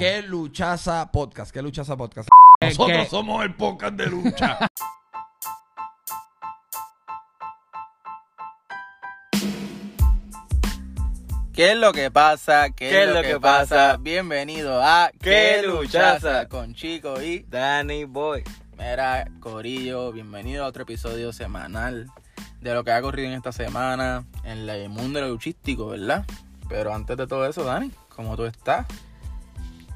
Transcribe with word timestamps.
¿Qué 0.00 0.22
luchaza 0.22 1.12
podcast? 1.12 1.52
¿Qué 1.52 1.60
luchaza 1.60 1.94
podcast? 1.94 2.26
Nosotros 2.62 3.02
que- 3.02 3.10
somos 3.10 3.44
el 3.44 3.54
podcast 3.54 3.92
de 3.96 4.06
lucha. 4.06 4.58
¿Qué 11.52 11.72
es 11.72 11.76
lo 11.76 11.92
que 11.92 12.10
pasa? 12.10 12.70
¿Qué, 12.70 13.02
es 13.02 13.10
lo 13.10 13.20
que, 13.20 13.38
pasa? 13.38 13.88
pasa? 13.88 13.96
Bienvenido 13.98 14.82
a 14.82 15.10
¿Qué 15.20 15.62
luchaza? 15.66 16.48
con 16.48 16.72
Chico 16.74 17.20
y 17.20 17.40
Danny 17.40 18.04
Boy. 18.04 18.42
Mera 18.78 19.30
Corillo. 19.38 20.12
Bienvenido 20.12 20.64
a 20.64 20.68
otro 20.68 20.84
episodio 20.84 21.34
semanal 21.34 22.10
de 22.62 22.72
lo 22.72 22.84
que 22.84 22.92
ha 22.92 23.00
ocurrido 23.00 23.28
en 23.28 23.34
esta 23.34 23.52
semana 23.52 24.24
en 24.44 24.66
el 24.66 24.88
mundo 24.88 25.20
luchístico, 25.20 25.88
¿verdad? 25.88 26.24
Pero 26.70 26.94
antes 26.94 27.18
de 27.18 27.26
todo 27.26 27.44
eso, 27.46 27.64
Dani, 27.64 27.90
¿cómo 28.08 28.34
tú 28.34 28.46
estás? 28.46 28.86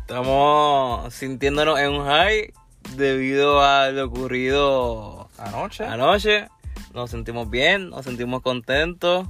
Estamos 0.07 1.15
sintiéndonos 1.15 1.81
en 1.81 1.93
un 1.93 2.05
high 2.05 2.53
debido 2.95 3.63
a 3.63 3.89
lo 3.89 4.05
ocurrido 4.05 5.31
Anoche. 5.39 5.83
anoche. 5.87 6.49
Nos 6.93 7.11
sentimos 7.11 7.49
bien, 7.49 7.89
nos 7.89 8.05
sentimos 8.05 8.43
contentos, 8.43 9.27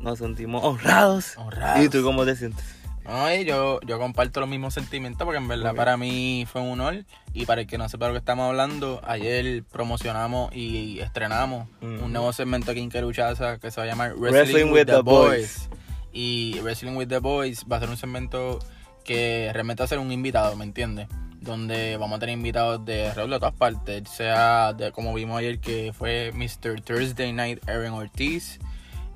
nos 0.00 0.18
sentimos 0.20 0.64
honrados. 0.64 1.36
Honrados. 1.36 1.84
¿Y 1.84 1.90
tú 1.90 2.02
cómo 2.02 2.24
te 2.24 2.36
sientes? 2.36 2.64
No, 3.04 3.30
yo, 3.34 3.80
yo 3.82 3.98
comparto 3.98 4.40
los 4.40 4.48
mismos 4.48 4.72
sentimientos 4.72 5.26
porque 5.26 5.36
en 5.36 5.46
verdad 5.46 5.74
para 5.74 5.98
mí 5.98 6.46
fue 6.50 6.62
un 6.62 6.80
honor 6.80 7.04
y 7.34 7.44
para 7.44 7.60
el 7.60 7.66
que 7.66 7.76
no 7.76 7.86
sepa 7.90 8.06
lo 8.06 8.14
que 8.14 8.18
estamos 8.20 8.48
hablando, 8.48 9.02
ayer 9.06 9.62
promocionamos 9.64 10.56
y 10.56 11.00
estrenamos 11.00 11.68
un 11.82 12.14
nuevo 12.14 12.32
segmento 12.32 12.70
aquí 12.70 12.80
en 12.80 12.88
Queruchaza 12.88 13.58
que 13.58 13.70
se 13.70 13.78
va 13.78 13.84
a 13.84 13.90
llamar 13.90 14.14
Wrestling, 14.16 14.38
Wrestling 14.38 14.64
with, 14.72 14.72
with 14.72 14.86
the, 14.86 14.92
the 14.92 15.02
Boys. 15.02 15.68
Y 16.14 16.60
Wrestling 16.62 16.96
with 16.96 17.08
the 17.08 17.18
Boys 17.18 17.66
va 17.70 17.76
a 17.76 17.80
ser 17.80 17.90
un 17.90 17.98
segmento 17.98 18.60
que 19.04 19.50
realmente 19.52 19.86
ser 19.86 19.98
un 19.98 20.10
invitado, 20.10 20.56
¿me 20.56 20.64
entiendes? 20.64 21.08
Donde 21.40 21.96
vamos 21.96 22.16
a 22.16 22.20
tener 22.20 22.34
invitados 22.36 22.84
de 22.84 23.08
alrededor 23.08 23.30
de 23.30 23.38
todas 23.38 23.54
partes, 23.54 24.08
sea 24.08 24.72
de 24.72 24.92
como 24.92 25.12
vimos 25.14 25.38
ayer 25.38 25.60
que 25.60 25.92
fue 25.92 26.32
Mr. 26.32 26.80
Thursday 26.80 27.32
Night 27.32 27.68
Aaron 27.68 27.92
Ortiz, 27.92 28.58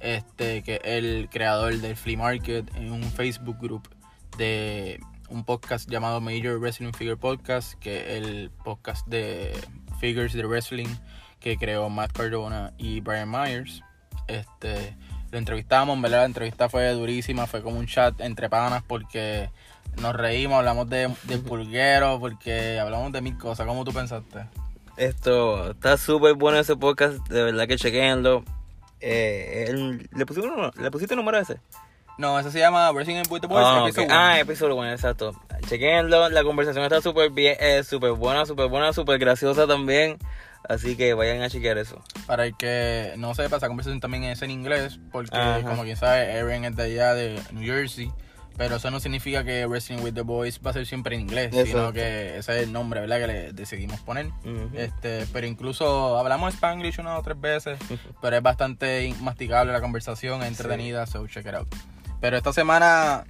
este 0.00 0.62
que 0.62 0.75
es 0.77 0.81
el 0.84 1.28
creador 1.31 1.77
del 1.78 1.97
Flea 1.97 2.19
Market 2.19 2.70
en 2.77 2.92
un 2.92 3.03
Facebook 3.03 3.59
group 3.61 3.89
de 4.36 5.00
un 5.31 5.44
podcast 5.44 5.91
llamado 5.91 6.20
Major 6.20 6.59
Wrestling 6.59 6.92
Figure 6.92 7.16
Podcast, 7.16 7.75
que 7.81 8.00
es 8.00 8.25
el 8.25 8.50
podcast 8.64 9.06
de 9.06 9.53
figures 10.00 10.33
de 10.33 10.47
wrestling 10.47 10.89
que 11.41 11.56
creó 11.56 11.89
Matt 11.89 12.12
Cardona 12.12 12.72
y 12.78 13.00
Brian 13.00 13.31
Myers. 13.31 13.83
Este, 14.27 14.97
lo 15.31 15.39
entrevistamos, 15.39 15.97
en 15.97 16.03
verdad 16.03 16.20
la 16.20 16.27
entrevista 16.27 16.69
fue 16.69 16.91
durísima, 16.92 17.47
fue 17.47 17.62
como 17.62 17.78
un 17.78 17.86
chat 17.86 18.20
entre 18.20 18.48
panas 18.48 18.83
porque 18.86 19.50
nos 20.00 20.14
reímos, 20.14 20.58
hablamos 20.58 20.88
de, 20.88 21.12
del 21.24 21.41
pulguero, 21.41 22.18
porque 22.20 22.78
hablamos 22.78 23.12
de 23.12 23.20
mil 23.20 23.36
cosas. 23.38 23.66
¿Cómo 23.66 23.84
tú 23.84 23.92
pensaste? 23.92 24.46
Esto 24.96 25.70
está 25.70 25.96
súper 25.96 26.34
bueno 26.34 26.58
ese 26.58 26.77
podcast, 26.77 27.18
de 27.28 27.42
verdad 27.44 27.66
que 27.68 27.77
chequenlo. 27.77 28.44
Eh, 29.00 29.66
el- 29.69 30.08
¿le, 30.12 30.26
pusiste? 30.26 30.48
¿Le 30.80 30.91
pusiste 30.91 31.14
el 31.14 31.19
número 31.19 31.38
ese? 31.38 31.60
No, 32.19 32.36
eso 32.38 32.50
se 32.50 32.58
llama 32.58 32.91
Wrestling 32.91 33.22
with 33.30 33.41
the 33.41 33.46
Boys. 33.46 33.64
Ah, 33.64 33.82
ok. 33.82 33.88
episode 33.91 34.06
one. 34.06 34.14
Ah, 34.14 34.41
episodio 34.41 34.74
bueno, 34.74 34.92
exacto. 34.92 35.41
Chequenlo, 35.69 36.28
la 36.28 36.42
conversación 36.42 36.82
está 36.84 37.00
súper 37.00 37.30
bien, 37.30 37.56
eh, 37.60 37.84
súper 37.84 38.10
buena, 38.12 38.44
súper 38.44 38.66
buena, 38.66 38.92
súper 38.92 39.20
graciosa 39.20 39.69
también. 39.69 40.19
Así 40.69 40.96
que 40.96 41.14
vayan 41.14 41.41
a 41.42 41.48
chequear 41.48 41.78
eso. 41.78 42.02
Para 42.26 42.44
el 42.46 42.56
que 42.56 43.14
no 43.16 43.34
sepa, 43.36 43.58
esa 43.58 43.69
conversación 43.69 44.00
también 44.00 44.24
es 44.24 44.42
en 44.42 44.50
inglés, 44.50 44.98
porque 45.12 45.36
Ajá. 45.36 45.62
como 45.62 45.84
quien 45.84 45.96
sabe, 45.96 46.36
Aaron 46.36 46.64
es 46.64 46.74
de 46.74 46.82
allá 46.82 47.14
de 47.14 47.41
New 47.52 47.64
Jersey. 47.64 48.10
Pero 48.59 48.77
eso 48.77 48.91
no 48.91 48.98
significa 48.98 49.45
que 49.45 49.67
Wrestling 49.67 50.03
with 50.03 50.14
the 50.14 50.23
Boys 50.23 50.61
va 50.67 50.70
a 50.70 50.73
ser 50.73 50.84
siempre 50.84 51.14
en 51.14 51.23
inglés, 51.23 51.55
sino 51.64 51.92
que 51.92 52.39
ese 52.39 52.56
es 52.56 52.65
el 52.65 52.73
nombre, 52.73 53.00
¿verdad? 53.00 53.20
Que 53.20 53.27
le 53.28 53.53
decidimos 53.53 54.00
poner. 54.00 54.31
Este, 54.75 55.27
pero 55.33 55.47
incluso 55.47 56.19
hablamos 56.19 56.55
Spanglish 56.55 56.99
una 56.99 57.16
o 57.16 57.22
tres 57.22 57.41
veces, 57.41 57.78
pero 58.21 58.37
es 58.37 58.43
bastante 58.43 59.15
masticable 59.21 59.72
la 59.72 59.81
conversación, 59.81 60.43
es 60.43 60.49
entretenida, 60.49 61.06
so 61.06 61.25
check 61.28 61.47
it 61.47 61.55
out. 61.55 61.69
Pero 62.21 62.37
esta 62.37 62.53
semana 62.53 63.25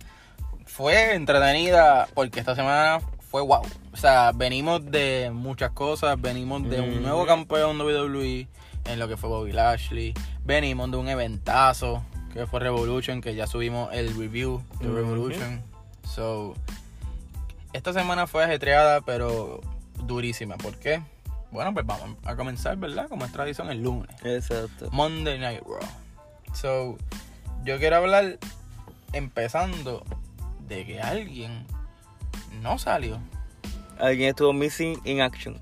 fue 0.65 1.15
entretenida 1.15 2.09
porque 2.15 2.41
esta 2.41 2.55
semana 2.55 3.01
fue 3.31 3.43
wow. 3.43 3.63
O 3.93 3.97
sea, 3.99 4.33
venimos 4.35 4.91
de 4.91 5.31
muchas 5.31 5.73
cosas, 5.73 6.19
venimos 6.19 6.67
de 6.71 6.81
un 6.81 7.03
nuevo 7.03 7.27
campeón 7.27 7.79
WWE 7.79 8.49
en 8.87 8.99
lo 8.99 9.09
que 9.09 9.19
fue 9.19 9.29
Bobby 9.29 9.53
Lashley, 9.53 10.15
venimos 10.45 10.91
de 10.91 10.97
un 10.97 11.11
eventazo 11.11 12.03
que 12.33 12.47
fue 12.47 12.61
Revolution, 12.61 13.21
que 13.21 13.35
ya 13.35 13.47
subimos 13.47 13.93
el 13.93 14.17
review 14.17 14.63
de. 14.81 14.89
Revolution. 14.89 15.63
So, 16.05 16.55
esta 17.73 17.93
semana 17.93 18.27
fue 18.27 18.45
ajetreada, 18.45 19.01
pero 19.03 19.61
durísima. 20.05 20.57
¿Por 20.57 20.77
qué? 20.77 21.03
Bueno, 21.51 21.73
pues 21.73 21.87
vamos 21.87 22.17
a 22.25 22.37
comenzar, 22.37 22.77
¿verdad? 22.77 23.09
Como 23.09 23.25
es 23.25 23.33
tradición, 23.33 23.71
el 23.71 23.83
lunes. 23.83 24.11
Exacto. 24.23 24.89
Monday 24.93 25.39
Night 25.39 25.63
Raw. 25.63 25.89
So, 26.55 26.99
yo 27.65 27.79
quiero 27.79 27.97
hablar 27.97 28.39
empezando 29.13 30.05
de 30.67 30.85
que 30.85 31.01
alguien 31.01 31.67
no 32.63 32.79
salió. 32.79 33.19
Alguien 33.99 34.31
estuvo 34.31 34.53
missing 34.53 35.01
in 35.05 35.21
action. 35.21 35.59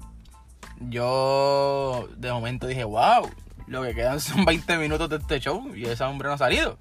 Yo 0.88 2.09
de 2.16 2.33
momento 2.33 2.66
dije, 2.66 2.84
wow, 2.84 3.31
lo 3.66 3.82
que 3.82 3.94
quedan 3.94 4.21
son 4.21 4.44
20 4.47 4.77
minutos 4.78 5.09
de 5.09 5.16
este 5.16 5.41
show 5.41 5.75
y 5.75 5.87
ese 5.87 6.04
hombre 6.04 6.28
no 6.28 6.34
ha 6.34 6.38
salido. 6.38 6.78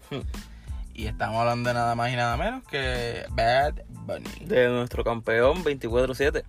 Y 0.94 1.08
estamos 1.08 1.38
hablando 1.42 1.68
de 1.70 1.74
nada 1.74 1.94
más 1.96 2.12
y 2.12 2.16
nada 2.16 2.38
menos 2.38 2.64
que 2.68 3.26
Bad 3.32 3.74
Bunny. 3.90 4.46
De 4.46 4.70
nuestro 4.70 5.04
campeón 5.04 5.64
24-7. 5.64 6.44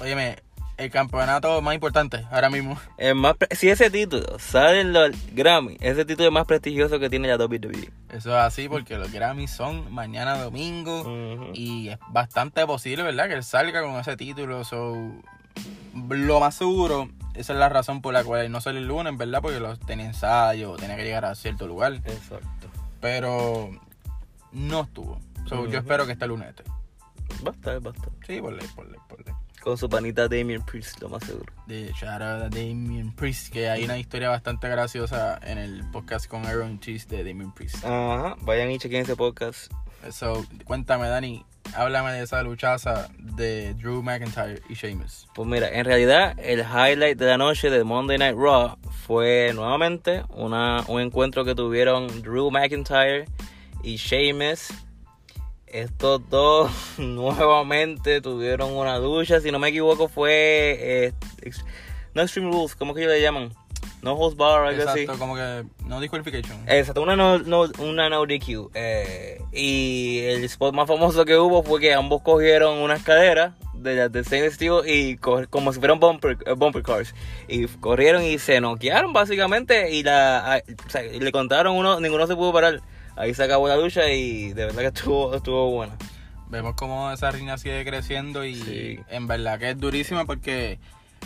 Óyeme, 0.00 0.36
el 0.78 0.90
campeonato 0.90 1.60
más 1.60 1.74
importante 1.74 2.24
ahora 2.30 2.48
mismo. 2.48 2.80
El 2.96 3.14
más 3.16 3.36
pre- 3.36 3.54
si 3.54 3.68
ese 3.68 3.90
título 3.90 4.38
sale 4.38 4.80
en 4.80 4.94
los 4.94 5.10
Grammy, 5.34 5.76
ese 5.80 6.06
título 6.06 6.28
es 6.28 6.32
más 6.32 6.46
prestigioso 6.46 6.98
que 6.98 7.10
tiene 7.10 7.28
la 7.28 7.36
WWE. 7.36 7.90
Eso 8.08 8.30
es 8.30 8.36
así 8.42 8.70
porque 8.70 8.96
los 8.96 9.12
Grammys 9.12 9.50
son 9.50 9.92
mañana 9.92 10.38
domingo. 10.38 11.50
Y 11.52 11.88
es 11.88 11.98
bastante 12.08 12.64
posible, 12.66 13.02
¿verdad? 13.02 13.28
Que 13.28 13.34
él 13.34 13.44
salga 13.44 13.82
con 13.82 13.96
ese 13.96 14.16
título. 14.16 14.64
So, 14.64 14.96
lo 16.08 16.40
más 16.40 16.54
seguro, 16.54 17.10
esa 17.34 17.52
es 17.52 17.58
la 17.58 17.68
razón 17.68 18.02
por 18.02 18.12
la 18.12 18.24
cual 18.24 18.50
no 18.50 18.60
sale 18.60 18.80
el 18.80 18.88
lunes, 18.88 19.16
¿verdad? 19.16 19.40
Porque 19.42 19.60
los 19.60 19.78
tenía 19.80 20.06
ensayo, 20.06 20.76
tenía 20.76 20.96
que 20.96 21.04
llegar 21.04 21.24
a 21.24 21.34
cierto 21.34 21.66
lugar. 21.66 21.94
Exacto. 21.94 22.68
Pero 23.00 23.70
no 24.52 24.82
estuvo. 24.82 25.20
So. 25.48 25.66
Yo 25.66 25.78
espero 25.78 26.06
que 26.06 26.12
este 26.12 26.26
lunes 26.26 26.48
esté. 26.50 26.64
Va 27.46 27.52
a 27.52 27.54
estar, 27.54 27.86
va 27.86 27.90
a 27.90 27.94
estar. 27.94 28.10
Sí, 28.26 28.40
por 28.40 28.52
ley, 28.52 28.66
por 28.74 28.86
ley, 28.86 29.00
por 29.08 29.24
ley. 29.24 29.34
Con 29.60 29.76
su 29.76 29.88
panita 29.88 30.26
Damien 30.26 30.62
Priest, 30.62 31.00
lo 31.02 31.10
más 31.10 31.22
seguro. 31.22 31.52
De 31.66 31.92
shout 31.92 32.22
out 32.22 32.42
a 32.42 32.48
Damien 32.48 33.12
Priest, 33.14 33.52
que 33.52 33.68
hay 33.68 33.84
una 33.84 33.98
historia 33.98 34.30
bastante 34.30 34.68
graciosa 34.68 35.38
en 35.42 35.58
el 35.58 35.84
podcast 35.90 36.26
con 36.26 36.46
Aaron 36.46 36.80
Cheese 36.80 37.06
de 37.08 37.18
Damien 37.24 37.52
Priest. 37.52 37.84
Ajá, 37.84 38.36
vayan 38.40 38.70
y 38.70 38.78
chequen 38.78 39.02
ese 39.02 39.16
podcast. 39.16 39.70
So, 40.10 40.46
cuéntame, 40.64 41.08
Dani, 41.08 41.44
háblame 41.74 42.12
de 42.12 42.22
esa 42.22 42.42
luchaza 42.42 43.08
de 43.18 43.74
Drew 43.74 44.02
McIntyre 44.02 44.60
y 44.68 44.74
Sheamus. 44.74 45.28
Pues 45.34 45.48
mira, 45.48 45.68
en 45.68 45.84
realidad 45.84 46.34
el 46.38 46.60
highlight 46.60 47.18
de 47.18 47.26
la 47.26 47.38
noche 47.38 47.70
de 47.70 47.84
Monday 47.84 48.18
Night 48.18 48.36
Raw 48.36 48.76
fue 49.06 49.52
nuevamente 49.54 50.24
una, 50.30 50.84
un 50.88 51.00
encuentro 51.00 51.44
que 51.44 51.54
tuvieron 51.54 52.22
Drew 52.22 52.50
McIntyre 52.50 53.26
y 53.82 53.96
Sheamus. 53.96 54.68
Estos 55.66 56.28
dos 56.28 56.70
nuevamente 56.98 58.20
tuvieron 58.20 58.72
una 58.72 58.98
lucha, 58.98 59.40
si 59.40 59.50
no 59.50 59.58
me 59.58 59.68
equivoco 59.68 60.08
fue... 60.08 60.76
eh, 60.80 61.12
no 62.14 62.22
Extreme 62.22 62.50
Rules, 62.50 62.74
¿cómo 62.74 62.92
que 62.92 63.02
ellos 63.02 63.12
le 63.12 63.22
llaman? 63.22 63.52
No 64.02 64.14
Holds 64.14 64.36
Bar 64.36 64.66
algo 64.66 64.88
así. 64.90 65.00
Exacto, 65.00 65.18
como 65.18 65.34
que 65.36 65.64
no 65.84 66.00
disqualification. 66.00 66.58
Exacto, 66.66 67.02
una 67.02 67.16
no, 67.16 67.38
no- 67.38 67.68
una 67.80 68.08
no 68.08 68.24
DQ. 68.24 68.70
eh, 68.74 69.40
y 69.52 70.20
el 70.24 70.44
spot 70.44 70.74
más 70.74 70.86
famoso 70.88 71.24
que 71.24 71.36
hubo 71.36 71.62
fue 71.62 71.80
que 71.80 71.92
ambos 71.92 72.22
cogieron 72.22 72.78
una 72.78 72.94
escalera 72.94 73.56
de 73.74 73.96
las 73.96 74.12
de 74.12 74.24
Saint 74.24 74.52
Steel 74.52 74.82
y 74.86 75.16
co- 75.16 75.42
como 75.50 75.72
si 75.72 75.78
fueran 75.80 75.98
bumper, 76.00 76.38
eh, 76.46 76.52
bumper 76.52 76.82
cars. 76.82 77.14
Y 77.48 77.66
corrieron 77.66 78.22
y 78.22 78.38
se 78.38 78.60
noquearon 78.60 79.12
básicamente 79.12 79.90
y 79.90 80.02
la 80.02 80.62
o 80.86 80.90
sea, 80.90 81.02
le 81.02 81.32
contaron 81.32 81.76
uno, 81.76 81.98
ninguno 82.00 82.26
se 82.26 82.36
pudo 82.36 82.52
parar. 82.52 82.80
Ahí 83.16 83.34
se 83.34 83.42
acabó 83.42 83.68
la 83.68 83.76
lucha 83.76 84.08
y 84.10 84.52
de 84.54 84.66
verdad 84.66 84.80
que 84.82 84.86
estuvo, 84.98 85.34
estuvo 85.34 85.70
buena. 85.70 85.96
Vemos 86.48 86.74
cómo 86.74 87.10
esa 87.12 87.30
riña 87.30 87.58
sigue 87.58 87.84
creciendo 87.84 88.44
y 88.44 88.54
Sí. 88.56 88.98
en 89.10 89.26
verdad 89.26 89.58
que 89.58 89.70
es 89.70 89.78
durísima 89.78 90.24
porque 90.24 90.78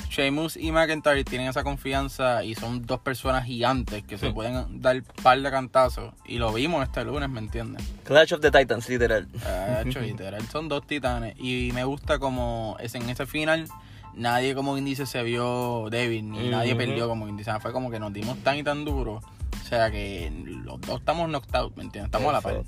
Sheamus 0.09 0.57
y 0.57 0.71
McIntyre 0.71 1.25
tienen 1.25 1.49
esa 1.49 1.65
confianza 1.65 2.45
y 2.45 2.55
son 2.55 2.87
dos 2.87 3.01
personas 3.01 3.45
gigantes 3.45 4.05
que 4.05 4.17
se 4.17 4.31
pueden 4.31 4.81
dar 4.81 5.03
par 5.23 5.41
de 5.41 5.51
cantazos. 5.51 6.15
Y 6.25 6.39
lo 6.39 6.53
vimos 6.53 6.85
este 6.85 7.05
lunes, 7.05 7.29
¿me 7.29 7.41
entiendes? 7.41 7.85
Clash 8.05 8.35
of 8.35 8.41
the 8.41 8.51
Titans, 8.51 8.89
literal. 8.89 9.27
Ah, 9.45 9.83
hecho, 9.85 10.01
literal, 10.01 10.43
son 10.49 10.69
dos 10.69 10.87
titanes. 10.87 11.35
Y 11.39 11.71
me 11.75 11.85
gusta 11.85 12.19
como 12.19 12.77
es 12.81 12.95
en 12.95 13.09
ese 13.11 13.27
final. 13.27 13.69
Nadie 14.15 14.55
como 14.55 14.75
quien 14.75 14.85
dice 14.85 15.07
se 15.07 15.23
vio 15.25 15.89
débil, 15.91 16.31
ni 16.31 16.49
nadie 16.49 16.77
perdió 16.77 17.09
como 17.09 17.25
quien 17.25 17.37
dice. 17.37 17.51
Fue 17.59 17.73
como 17.73 17.91
que 17.91 17.99
nos 17.99 18.13
dimos 18.13 18.39
tan 18.39 18.57
y 18.57 18.63
tan 18.63 18.85
duro. 18.85 19.21
O 19.61 19.67
sea 19.67 19.91
que 19.91 20.31
los 20.65 20.81
dos 20.83 21.01
estamos 21.01 21.29
knocked 21.29 21.55
out, 21.57 21.77
¿me 21.77 21.83
entiendes? 21.83 22.09
Estamos 22.09 22.29
a 22.29 22.33
la 22.35 22.41
par. 22.41 22.63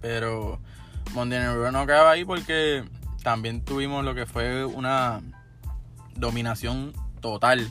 Pero 0.00 0.60
Raw 1.14 1.72
no 1.72 1.80
acaba 1.80 2.12
ahí 2.12 2.24
porque 2.24 2.84
también 3.24 3.64
tuvimos 3.64 4.04
lo 4.04 4.14
que 4.14 4.26
fue 4.26 4.64
una 4.64 5.20
dominación 6.16 6.92
total 7.20 7.70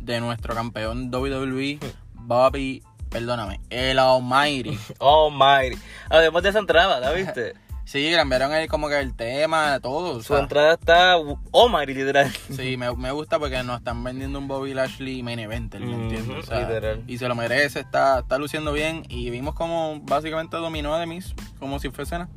de 0.00 0.20
nuestro 0.20 0.54
campeón 0.54 1.10
WWE, 1.14 1.78
Bobby, 2.14 2.82
perdóname, 3.10 3.60
el 3.70 3.98
Almighty. 3.98 4.78
Almighty. 5.00 5.78
Además 6.10 6.42
de 6.42 6.48
esa 6.50 6.58
entrada, 6.58 7.00
¿la 7.00 7.12
viste? 7.12 7.54
Sí, 7.88 8.12
cambiaron 8.14 8.52
el, 8.52 8.68
como 8.68 8.86
que 8.90 8.98
el 9.00 9.14
tema, 9.16 9.80
todo. 9.80 10.18
o 10.18 10.22
Su 10.22 10.34
sea, 10.34 10.40
entrada 10.40 10.74
está 10.74 11.14
Almighty, 11.14 11.94
literal. 11.94 12.30
Sí, 12.54 12.76
me, 12.76 12.94
me 12.94 13.10
gusta 13.12 13.38
porque 13.38 13.62
nos 13.62 13.78
están 13.78 14.04
vendiendo 14.04 14.38
un 14.38 14.46
Bobby 14.46 14.74
Lashley 14.74 15.22
main 15.22 15.38
eventer, 15.38 15.80
¿me 15.80 15.94
entiendes? 15.94 16.36
O 16.36 16.42
sea, 16.46 16.60
literal. 16.68 17.02
y 17.06 17.16
se 17.16 17.26
lo 17.28 17.34
merece, 17.34 17.80
está, 17.80 18.18
está 18.18 18.36
luciendo 18.36 18.74
bien 18.74 19.04
y 19.08 19.30
vimos 19.30 19.54
como 19.54 20.00
básicamente 20.02 20.58
dominó 20.58 20.94
a 20.94 20.98
Demis, 21.00 21.34
como 21.58 21.78
si 21.78 21.88
fuese 21.88 22.18
nada. 22.18 22.28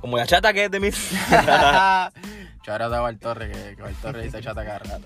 Como 0.00 0.16
la 0.16 0.26
chata 0.26 0.52
que 0.52 0.64
es 0.64 0.70
de 0.72 0.80
mis. 0.80 0.96
Chara 2.62 2.88
daba 2.88 3.08
al 3.08 3.18
Torre, 3.18 3.50
que, 3.50 3.76
que 3.76 3.92
Torre 4.00 4.22
dice 4.22 4.40
chata 4.40 4.64
cada 4.64 4.78
rato. 4.78 5.04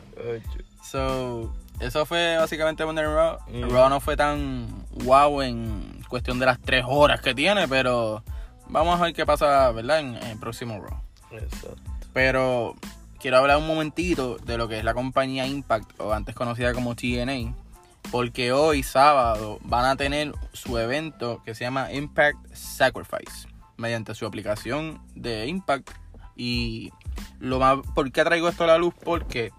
So, 0.82 1.52
eso 1.80 2.06
fue 2.06 2.36
básicamente 2.36 2.84
Monday 2.84 3.04
Raw. 3.04 3.38
Mm. 3.48 3.70
Raw 3.70 3.88
no 3.88 4.00
fue 4.00 4.16
tan 4.16 4.68
wow 5.04 5.42
en 5.42 6.02
cuestión 6.08 6.38
de 6.38 6.46
las 6.46 6.60
tres 6.60 6.84
horas 6.86 7.20
que 7.20 7.34
tiene, 7.34 7.66
pero 7.68 8.22
vamos 8.68 9.00
a 9.00 9.04
ver 9.04 9.14
qué 9.14 9.26
pasa, 9.26 9.70
¿verdad? 9.72 10.00
En, 10.00 10.16
en 10.16 10.24
el 10.24 10.38
próximo 10.38 10.80
Raw. 10.80 11.00
Exacto. 11.32 11.76
Pero 12.12 12.76
quiero 13.18 13.38
hablar 13.38 13.58
un 13.58 13.66
momentito 13.66 14.36
de 14.38 14.56
lo 14.56 14.68
que 14.68 14.78
es 14.78 14.84
la 14.84 14.94
compañía 14.94 15.46
Impact, 15.46 15.98
o 16.00 16.12
antes 16.12 16.34
conocida 16.34 16.72
como 16.72 16.94
TNA, 16.94 17.54
porque 18.10 18.52
hoy 18.52 18.82
sábado 18.82 19.58
van 19.62 19.84
a 19.84 19.96
tener 19.96 20.32
su 20.52 20.78
evento 20.78 21.42
que 21.44 21.54
se 21.54 21.64
llama 21.64 21.92
Impact 21.92 22.38
Sacrifice, 22.54 23.48
mediante 23.76 24.14
su 24.14 24.26
aplicación 24.26 25.00
de 25.14 25.46
Impact. 25.46 25.90
Y 26.36 26.92
lo 27.40 27.58
más, 27.58 27.78
¿por 27.94 28.10
qué 28.12 28.24
traigo 28.24 28.48
esto 28.48 28.64
a 28.64 28.68
la 28.68 28.78
luz? 28.78 28.94
Porque 29.04 29.52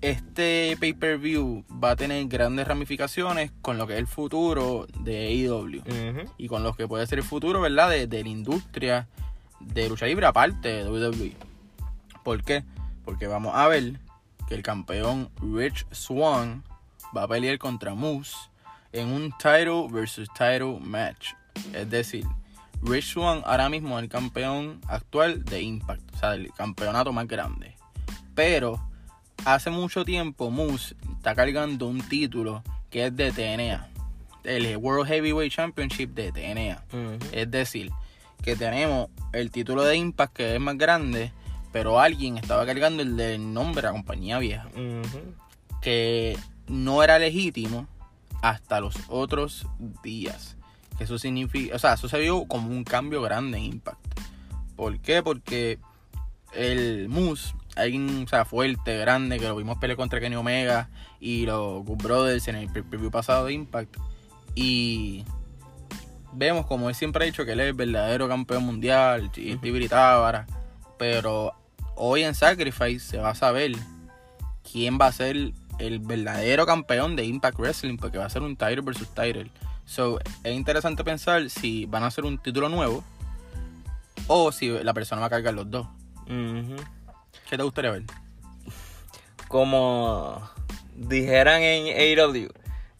este 0.00 0.76
pay-per-view 0.78 1.64
va 1.82 1.92
a 1.92 1.96
tener 1.96 2.26
grandes 2.26 2.68
ramificaciones 2.68 3.52
con 3.62 3.78
lo 3.78 3.86
que 3.86 3.94
es 3.94 3.98
el 3.98 4.06
futuro 4.06 4.86
de 5.00 5.28
AEW 5.28 5.82
y 6.38 6.48
con 6.48 6.62
lo 6.62 6.74
que 6.74 6.86
puede 6.86 7.06
ser 7.06 7.18
el 7.18 7.24
futuro, 7.24 7.60
¿verdad? 7.60 7.90
De, 7.90 8.06
de 8.06 8.22
la 8.22 8.28
industria 8.28 9.08
de 9.60 9.88
lucha 9.88 10.06
libre 10.06 10.26
aparte 10.26 10.68
de 10.68 10.90
WWE. 10.90 11.34
¿Por 12.22 12.42
qué? 12.42 12.64
Porque 13.04 13.26
vamos 13.26 13.54
a 13.54 13.68
ver 13.68 14.00
que 14.48 14.54
el 14.54 14.62
campeón 14.62 15.30
Rich 15.40 15.86
Swan 15.90 16.62
va 17.16 17.24
a 17.24 17.28
pelear 17.28 17.58
contra 17.58 17.94
Moose 17.94 18.36
en 18.92 19.08
un 19.08 19.32
title 19.38 19.88
versus 19.90 20.28
title 20.34 20.78
match. 20.80 21.32
Es 21.72 21.88
decir, 21.88 22.24
Rich 22.82 23.14
Swan 23.14 23.42
ahora 23.44 23.68
mismo 23.68 23.98
es 23.98 24.04
el 24.04 24.08
campeón 24.08 24.80
actual 24.88 25.44
de 25.44 25.62
Impact, 25.62 26.14
o 26.14 26.18
sea, 26.18 26.34
el 26.34 26.52
campeonato 26.52 27.12
más 27.12 27.26
grande. 27.26 27.74
Pero 28.34 28.80
hace 29.44 29.70
mucho 29.70 30.04
tiempo 30.04 30.50
Moose 30.50 30.94
está 31.16 31.34
cargando 31.34 31.86
un 31.86 32.00
título 32.00 32.62
que 32.90 33.06
es 33.06 33.16
de 33.16 33.32
TNA, 33.32 33.88
el 34.44 34.76
World 34.76 35.08
Heavyweight 35.08 35.52
Championship 35.52 36.10
de 36.10 36.32
TNA. 36.32 36.84
Es 37.32 37.50
decir, 37.50 37.90
que 38.42 38.56
tenemos 38.56 39.08
el 39.32 39.50
título 39.50 39.82
de 39.82 39.96
Impact 39.96 40.36
que 40.36 40.54
es 40.54 40.60
más 40.60 40.78
grande, 40.78 41.32
pero 41.72 41.98
alguien 42.00 42.38
estaba 42.38 42.64
cargando 42.64 43.02
el 43.02 43.16
del 43.16 43.52
nombre 43.52 43.82
de 43.82 43.88
la 43.88 43.92
compañía 43.92 44.38
vieja, 44.38 44.68
que 45.82 46.38
no 46.68 47.02
era 47.02 47.18
legítimo 47.18 47.86
hasta 48.42 48.80
los 48.80 48.96
otros 49.08 49.66
días. 50.02 50.55
Que 50.96 51.04
eso 51.04 51.18
significa, 51.18 51.76
o 51.76 51.78
sea, 51.78 51.94
eso 51.94 52.08
se 52.08 52.18
vio 52.18 52.46
como 52.46 52.68
un 52.68 52.84
cambio 52.84 53.20
grande 53.22 53.58
en 53.58 53.64
Impact. 53.64 54.00
¿Por 54.76 54.98
qué? 55.00 55.22
Porque 55.22 55.78
el 56.52 57.08
Moose, 57.08 57.54
alguien 57.76 58.24
o 58.24 58.28
sea, 58.28 58.44
fuerte, 58.44 58.96
grande, 58.98 59.38
que 59.38 59.46
lo 59.48 59.56
vimos 59.56 59.78
pelear 59.78 59.96
contra 59.96 60.20
Kenny 60.20 60.36
Omega 60.36 60.88
y 61.20 61.44
los 61.44 61.84
Good 61.84 62.02
Brothers 62.02 62.48
en 62.48 62.56
el 62.56 62.70
pre- 62.70 62.82
preview 62.82 63.10
pasado 63.10 63.46
de 63.46 63.52
Impact. 63.52 63.96
Y 64.54 65.24
vemos, 66.32 66.64
como 66.66 66.88
él 66.88 66.94
siempre 66.94 67.24
ha 67.24 67.26
dicho, 67.26 67.44
que 67.44 67.52
él 67.52 67.60
es 67.60 67.66
el 67.66 67.74
verdadero 67.74 68.26
campeón 68.28 68.64
mundial, 68.64 69.30
y 69.36 69.52
Steve 69.52 69.88
Tábara. 69.88 70.46
Pero 70.98 71.52
hoy 71.94 72.22
en 72.22 72.34
Sacrifice 72.34 73.00
se 73.00 73.18
va 73.18 73.30
a 73.30 73.34
saber 73.34 73.72
quién 74.70 74.98
va 74.98 75.08
a 75.08 75.12
ser 75.12 75.52
el 75.78 75.98
verdadero 76.00 76.64
campeón 76.64 77.16
de 77.16 77.24
Impact 77.24 77.58
Wrestling, 77.58 77.98
porque 77.98 78.16
va 78.16 78.24
a 78.24 78.30
ser 78.30 78.40
un 78.40 78.56
title 78.56 78.80
versus 78.80 79.08
title. 79.08 79.50
So, 79.86 80.18
es 80.42 80.54
interesante 80.54 81.04
pensar 81.04 81.48
si 81.48 81.86
van 81.86 82.02
a 82.02 82.06
hacer 82.06 82.24
un 82.24 82.38
título 82.38 82.68
nuevo 82.68 83.02
o 84.26 84.52
si 84.52 84.68
la 84.68 84.92
persona 84.92 85.20
va 85.20 85.28
a 85.28 85.30
cargar 85.30 85.54
los 85.54 85.70
dos. 85.70 85.86
¿Qué 87.48 87.56
te 87.56 87.62
gustaría 87.62 87.92
ver? 87.92 88.02
Como 89.48 90.42
dijeran 90.96 91.62
en 91.62 92.18
AEW, 92.18 92.48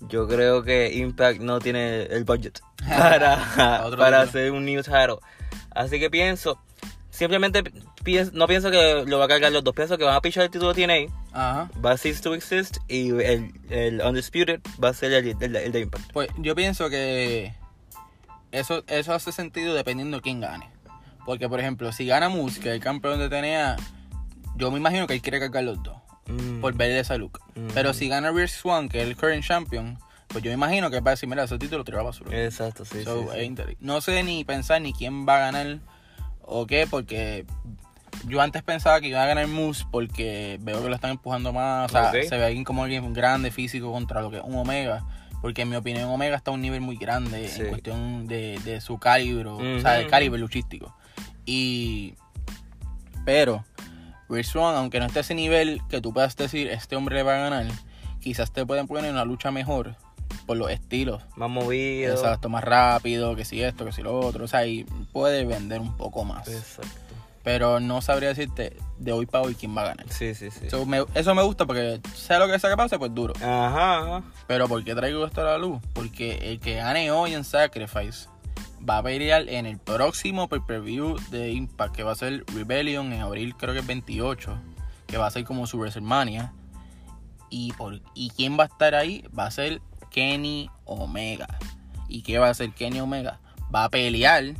yo 0.00 0.28
creo 0.28 0.62
que 0.62 0.94
Impact 0.94 1.40
no 1.40 1.58
tiene 1.58 2.04
el 2.04 2.24
budget 2.24 2.60
para, 2.88 3.90
para 3.96 4.20
hacer 4.22 4.52
un 4.52 4.64
new 4.64 4.82
title. 4.82 5.18
Así 5.70 5.98
que 5.98 6.08
pienso, 6.08 6.58
simplemente 7.16 7.62
pienso, 8.04 8.32
no 8.34 8.46
pienso 8.46 8.70
que 8.70 9.04
lo 9.06 9.18
va 9.18 9.24
a 9.24 9.28
cargar 9.28 9.50
los 9.52 9.64
dos, 9.64 9.74
pienso 9.74 9.96
que 9.98 10.04
van 10.04 10.14
a 10.14 10.20
pichar 10.20 10.44
el 10.44 10.50
título 10.50 10.72
de 10.72 10.86
TNA, 10.86 11.12
Ajá. 11.32 11.70
va 11.84 11.92
a 11.92 11.96
cease 11.98 12.20
to 12.22 12.34
exist 12.34 12.76
y 12.88 13.08
el, 13.10 13.52
el 13.70 14.00
Undisputed 14.00 14.60
va 14.82 14.90
a 14.90 14.94
ser 14.94 15.12
el, 15.12 15.36
el- 15.40 15.56
el 15.56 15.72
de 15.72 15.80
Impact. 15.80 16.12
Pues 16.12 16.28
yo 16.38 16.54
pienso 16.54 16.88
que 16.90 17.54
eso, 18.52 18.84
eso 18.86 19.12
hace 19.14 19.32
sentido 19.32 19.74
dependiendo 19.74 20.18
de 20.18 20.22
quién 20.22 20.40
gane. 20.40 20.68
Porque, 21.24 21.48
por 21.48 21.58
ejemplo, 21.58 21.90
si 21.92 22.06
gana 22.06 22.28
Moose, 22.28 22.60
que 22.60 22.68
es 22.68 22.74
el 22.76 22.80
campeón 22.80 23.18
de 23.18 23.28
TNA, 23.28 23.76
yo 24.56 24.70
me 24.70 24.78
imagino 24.78 25.06
que 25.08 25.14
él 25.14 25.22
quiere 25.22 25.40
cargar 25.40 25.64
los 25.64 25.82
dos. 25.82 25.96
Mm. 26.28 26.60
por 26.60 26.74
ver 26.74 26.90
esa 26.90 27.16
look. 27.18 27.38
Mm. 27.54 27.68
Pero 27.72 27.94
si 27.94 28.08
gana 28.08 28.32
Rich 28.32 28.50
Swan, 28.50 28.88
que 28.88 29.00
es 29.00 29.06
el 29.06 29.16
current 29.16 29.44
champion, 29.44 29.96
pues 30.26 30.42
yo 30.42 30.50
me 30.50 30.54
imagino 30.54 30.90
que 30.90 30.98
va 31.00 31.12
a 31.12 31.14
decir, 31.14 31.28
mira, 31.28 31.44
ese 31.44 31.56
título 31.56 31.84
tiró 31.84 32.00
a 32.00 32.02
basura. 32.02 32.36
Exacto, 32.44 32.84
sí, 32.84 33.04
So, 33.04 33.32
sí, 33.32 33.54
sí. 33.56 33.76
No 33.78 34.00
sé 34.00 34.24
ni 34.24 34.44
pensar 34.44 34.82
ni 34.82 34.92
quién 34.92 35.24
va 35.24 35.36
a 35.36 35.38
ganar 35.52 35.78
o 36.46 36.66
qué, 36.66 36.86
porque 36.88 37.44
yo 38.26 38.40
antes 38.40 38.62
pensaba 38.62 39.00
que 39.00 39.08
iba 39.08 39.22
a 39.22 39.26
ganar 39.26 39.46
Moose 39.46 39.84
porque 39.90 40.58
veo 40.62 40.82
que 40.82 40.88
lo 40.88 40.94
están 40.94 41.10
empujando 41.12 41.52
más. 41.52 41.90
O 41.90 41.92
sea, 41.92 42.10
se 42.10 42.36
ve 42.36 42.44
alguien 42.44 42.64
como 42.64 42.84
alguien 42.84 43.12
grande, 43.12 43.50
físico, 43.50 43.92
contra 43.92 44.22
lo 44.22 44.30
que 44.30 44.38
es 44.38 44.42
un 44.44 44.56
Omega. 44.56 45.04
Porque 45.42 45.62
en 45.62 45.68
mi 45.68 45.76
opinión, 45.76 46.08
Omega 46.08 46.34
está 46.36 46.50
a 46.50 46.54
un 46.54 46.62
nivel 46.62 46.80
muy 46.80 46.96
grande 46.96 47.48
Sí. 47.48 47.60
en 47.60 47.68
cuestión 47.68 48.26
de, 48.26 48.58
de 48.64 48.80
su 48.80 48.98
calibre, 48.98 49.48
o 49.48 49.80
sea, 49.80 50.00
ujú. 50.00 50.08
calibre 50.10 50.40
luchístico. 50.40 50.96
Y. 51.44 52.14
Pero, 53.24 53.64
Rich 54.28 54.46
Swann, 54.46 54.76
aunque 54.76 54.98
no 54.98 55.06
esté 55.06 55.18
a 55.18 55.22
ese 55.22 55.34
nivel 55.34 55.80
que 55.88 56.00
tú 56.00 56.12
puedas 56.12 56.34
decir, 56.36 56.68
este 56.68 56.96
hombre 56.96 57.16
le 57.16 57.22
va 57.22 57.34
a 57.34 57.38
ganar, 57.50 57.66
quizás 58.20 58.52
te 58.52 58.64
pueden 58.64 58.86
poner 58.86 59.04
en 59.06 59.12
una 59.12 59.24
lucha 59.24 59.50
mejor 59.50 59.96
por 60.46 60.56
los 60.56 60.70
estilos. 60.70 61.22
Más 61.36 61.50
movido. 61.50 62.14
Exacto, 62.14 62.48
más 62.48 62.62
rápido, 62.64 63.34
que 63.36 63.44
si 63.44 63.62
esto, 63.62 63.84
que 63.84 63.92
si 63.92 64.02
lo 64.02 64.18
otro. 64.18 64.44
O 64.44 64.48
sea, 64.48 64.66
y 64.66 64.84
puede 65.12 65.44
vender 65.44 65.80
un 65.80 65.96
poco 65.96 66.24
más. 66.24 66.46
Exacto. 66.48 66.90
Pero 67.42 67.78
no 67.78 68.00
sabría 68.02 68.30
decirte 68.30 68.76
de 68.98 69.12
hoy 69.12 69.24
para 69.26 69.44
hoy 69.44 69.54
quién 69.54 69.76
va 69.76 69.82
a 69.82 69.86
ganar. 69.86 70.06
Sí, 70.08 70.34
sí, 70.34 70.50
sí. 70.50 70.68
So, 70.68 70.84
me- 70.84 71.04
eso 71.14 71.32
me 71.34 71.42
gusta 71.42 71.64
porque 71.64 72.00
sea 72.14 72.38
lo 72.40 72.48
que 72.48 72.58
sea 72.58 72.70
que 72.70 72.76
pase, 72.76 72.98
pues 72.98 73.14
duro. 73.14 73.34
Ajá. 73.36 74.22
Pero 74.48 74.66
¿por 74.66 74.82
qué 74.82 74.94
traigo 74.96 75.24
esto 75.24 75.42
a 75.42 75.44
la 75.44 75.58
luz? 75.58 75.80
Porque 75.92 76.50
el 76.50 76.58
que 76.58 76.74
gane 76.76 77.10
hoy 77.12 77.34
en 77.34 77.44
Sacrifice 77.44 78.28
va 78.88 78.98
a 78.98 79.02
pelear 79.04 79.48
en 79.48 79.66
el 79.66 79.78
próximo 79.78 80.48
pay-per-view 80.48 81.16
de 81.30 81.52
Impact, 81.52 81.94
que 81.94 82.02
va 82.02 82.12
a 82.12 82.16
ser 82.16 82.44
Rebellion 82.52 83.12
en 83.12 83.20
abril, 83.20 83.54
creo 83.56 83.74
que 83.74 83.80
es 83.80 83.86
28, 83.86 84.58
que 85.06 85.16
va 85.16 85.26
a 85.26 85.30
ser 85.30 85.44
como 85.44 85.68
su 85.68 85.78
WrestleMania. 85.78 86.52
Y, 87.48 87.72
por, 87.74 88.00
¿Y 88.14 88.30
quién 88.30 88.58
va 88.58 88.64
a 88.64 88.66
estar 88.66 88.96
ahí? 88.96 89.24
Va 89.38 89.46
a 89.46 89.50
ser 89.52 89.80
Kenny 90.16 90.70
Omega. 90.86 91.46
¿Y 92.08 92.22
qué 92.22 92.38
va 92.38 92.46
a 92.46 92.50
hacer 92.50 92.72
Kenny 92.72 93.00
Omega? 93.00 93.38
Va 93.72 93.84
a 93.84 93.90
pelear 93.90 94.54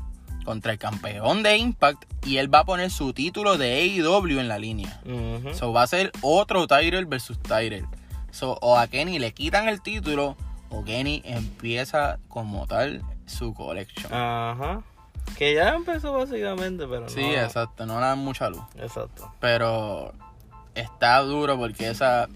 contra 0.44 0.72
el 0.72 0.78
campeón 0.78 1.42
de 1.42 1.56
Impact 1.56 2.04
y 2.26 2.36
él 2.36 2.54
va 2.54 2.60
a 2.60 2.64
poner 2.64 2.90
su 2.90 3.14
título 3.14 3.56
de 3.56 3.72
AEW 3.72 4.38
en 4.38 4.48
la 4.48 4.58
línea. 4.58 5.00
Ujú. 5.06 5.54
So 5.54 5.72
va 5.72 5.82
a 5.82 5.86
ser 5.86 6.12
otro 6.20 6.66
Tyrell 6.66 7.06
versus 7.06 7.42
Tyrell. 7.42 7.86
So, 8.30 8.58
o 8.60 8.76
a 8.76 8.86
Kenny 8.88 9.18
le 9.18 9.32
quitan 9.32 9.66
el 9.70 9.80
título 9.80 10.36
o 10.68 10.84
Kenny 10.84 11.22
empieza 11.24 12.18
como 12.28 12.66
tal 12.66 13.02
su 13.24 13.54
collection. 13.54 14.12
Ajá. 14.12 14.82
Que 15.38 15.54
ya 15.54 15.70
empezó 15.70 16.12
básicamente, 16.12 16.86
pero 16.86 17.08
sí, 17.08 17.22
no. 17.22 17.32
exacto, 17.32 17.86
no 17.86 17.94
le 17.98 18.06
dan 18.06 18.18
mucha 18.18 18.50
luz. 18.50 18.62
Exacto. 18.78 19.32
Pero 19.40 20.12
está 20.74 21.18
duro 21.20 21.56
porque 21.56 21.88
esa. 21.88 22.28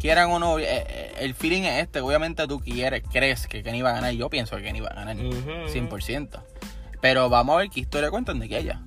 Quieran 0.00 0.30
o 0.30 0.38
no, 0.38 0.58
eh, 0.58 0.64
eh, 0.68 1.12
el 1.20 1.34
feeling 1.34 1.62
es 1.62 1.82
este. 1.84 2.00
Obviamente 2.00 2.46
tú 2.46 2.60
quieres, 2.60 3.02
crees 3.10 3.46
que 3.46 3.62
Kenny 3.62 3.82
va 3.82 3.90
a 3.90 3.94
ganar. 3.94 4.12
Yo 4.12 4.28
pienso 4.30 4.56
que 4.56 4.62
Kenny 4.62 4.80
va 4.80 4.88
a 4.88 4.94
ganar 4.94 5.16
Ujú. 5.16 5.68
100%. 5.68 6.42
Pero 7.00 7.28
vamos 7.28 7.54
a 7.54 7.58
ver 7.58 7.70
qué 7.70 7.80
historia 7.80 8.10
cuentan 8.10 8.38
de 8.38 8.48
que 8.48 8.58
ella. 8.58 8.80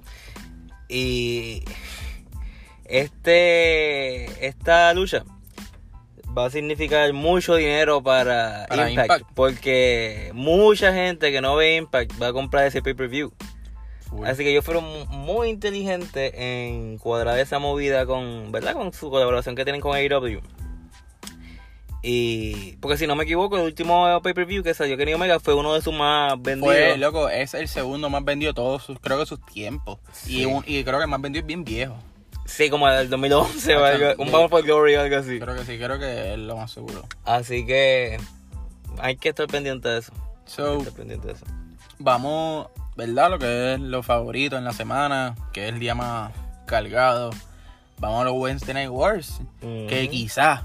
Y 0.88 1.63
este 2.86 4.46
esta 4.48 4.94
lucha 4.94 5.24
va 6.38 6.46
a 6.46 6.50
significar 6.50 7.12
mucho 7.13 7.56
dinero 7.56 8.01
para, 8.04 8.66
Para 8.68 8.89
Impact, 8.89 9.12
Impact. 9.12 9.32
porque 9.36 10.32
mucha 10.34 10.94
gente 10.94 11.32
que 11.32 11.42
no 11.42 11.56
ve 11.56 11.75
Impact 11.75 12.22
va 12.22 12.28
a 12.28 12.34
comprar 12.34 12.66
ese 12.68 12.82
pay-per-view. 12.82 13.32
Así 14.25 14.44
que 14.44 14.51
ellos 14.51 14.66
fueron 14.66 14.84
mu- 14.86 15.06
muy 15.06 15.50
inteligentes 15.50 16.34
en 16.36 16.98
cuadrar 16.98 17.38
esa 17.39 17.60
movida 17.60 18.06
con, 18.08 18.51
¿verdad? 18.51 18.74
Con 18.74 18.92
su 18.92 19.10
colaboración 19.12 19.56
que 19.56 19.63
tienen 19.63 19.82
con 19.82 19.96
AEW. 19.96 20.42
Y, 22.01 22.77
porque 22.77 22.98
si 22.98 23.08
no 23.08 23.15
me 23.15 23.25
equivoco, 23.25 23.58
el 23.58 23.63
último 23.63 24.22
pay-per-view 24.22 24.63
que 24.63 24.74
salió 24.74 24.96
Kenny 24.96 25.13
Omega 25.13 25.39
fue 25.39 25.53
uno 25.53 25.74
de 25.74 25.82
sus 25.82 25.94
más 25.94 26.41
vendidos. 26.41 26.74
Fue, 26.75 26.98
loco, 26.98 27.27
es 27.29 27.53
el 27.53 27.68
segundo 27.68 28.10
más 28.10 28.24
vendido 28.24 28.51
de 28.51 28.56
todos 28.56 28.84
sus, 28.84 29.00
creo 29.00 29.20
que 29.20 29.25
sus 29.25 29.46
tiempos. 29.46 30.00
Sí. 30.13 30.41
Y, 30.41 30.46
un- 30.46 30.63
y 30.65 30.84
creo 30.84 30.98
que 31.00 31.03
el 31.03 31.10
más 31.10 31.20
vendido 31.22 31.41
es 31.41 31.48
bien 31.48 31.63
viejo. 31.65 31.96
Sí, 32.46 32.70
como 32.70 32.88
el 32.89 33.10
2011 33.10 33.75
o 33.75 33.84
algo, 33.86 34.24
un 34.24 34.32
Bound 34.32 34.50
for 34.50 34.63
Glory 34.63 34.96
o 34.96 35.01
algo 35.01 35.18
así. 35.18 35.39
Creo 35.39 35.56
que 35.56 35.65
sí, 35.65 35.77
creo 35.77 36.00
que 36.00 36.34
es 36.34 36.39
lo 36.39 36.56
más 36.56 36.72
seguro. 36.72 37.06
Así 37.25 37.65
que 37.65 38.18
hay 38.98 39.18
que 39.18 39.29
estar 39.29 39.46
pendiente 39.48 39.88
de 39.89 40.00
eso. 40.00 40.13
Hay 40.15 40.46
que 40.46 40.51
So, 40.51 40.77
estar 40.77 40.94
pendiente 40.94 41.27
de 41.27 41.34
eso. 41.34 41.46
vamos, 42.00 42.68
¿verdad? 42.96 43.29
Lo 43.29 43.38
que 43.39 43.74
es 43.74 43.79
lo 43.79 44.01
favorito 44.03 44.58
en 44.58 44.63
la 44.63 44.72
semana, 44.74 45.36
que 45.53 45.68
es 45.68 45.74
el 45.74 45.79
día 45.79 45.94
más 45.96 46.32
cargado. 46.65 47.29
Vamos 48.00 48.22
a 48.22 48.24
los 48.25 48.34
Wednesday 48.36 48.74
Night 48.74 48.89
Wars, 48.89 49.41
que 49.62 50.08
quizás 50.10 50.62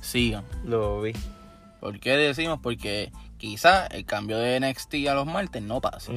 sigan. 0.00 0.44
Lo 0.64 1.00
vi. 1.00 1.12
¿Por 1.80 1.98
qué 1.98 2.16
decimos? 2.16 2.60
Porque 2.62 3.10
quizás 3.38 3.88
el 3.90 4.04
cambio 4.04 4.38
de 4.38 4.60
NXT 4.60 4.94
a 5.08 5.14
los 5.14 5.26
martes 5.26 5.62
no 5.62 5.80
pase. 5.80 6.12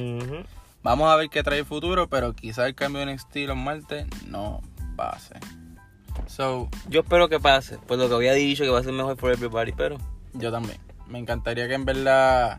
Vamos 0.82 1.10
a 1.10 1.16
ver 1.16 1.30
qué 1.30 1.42
trae 1.42 1.60
el 1.60 1.64
futuro, 1.64 2.08
pero 2.08 2.34
quizás 2.34 2.66
el 2.66 2.74
cambio 2.74 3.04
de 3.04 3.14
NXT 3.14 3.36
los 3.46 3.56
martes 3.56 4.06
no 4.26 4.60
pase. 4.96 5.34
So, 6.26 6.68
Yo 6.88 7.00
espero 7.00 7.28
que 7.28 7.40
pase, 7.40 7.78
pues 7.86 7.98
lo 7.98 8.08
que 8.08 8.14
había 8.14 8.34
dicho 8.34 8.64
que 8.64 8.70
va 8.70 8.80
a 8.80 8.82
ser 8.82 8.92
mejor 8.92 9.16
for 9.16 9.32
everybody, 9.32 9.72
pero 9.72 9.98
yo 10.34 10.52
también. 10.52 10.78
Me 11.08 11.18
encantaría 11.18 11.68
que 11.68 11.74
en 11.74 11.84
verdad 11.84 12.58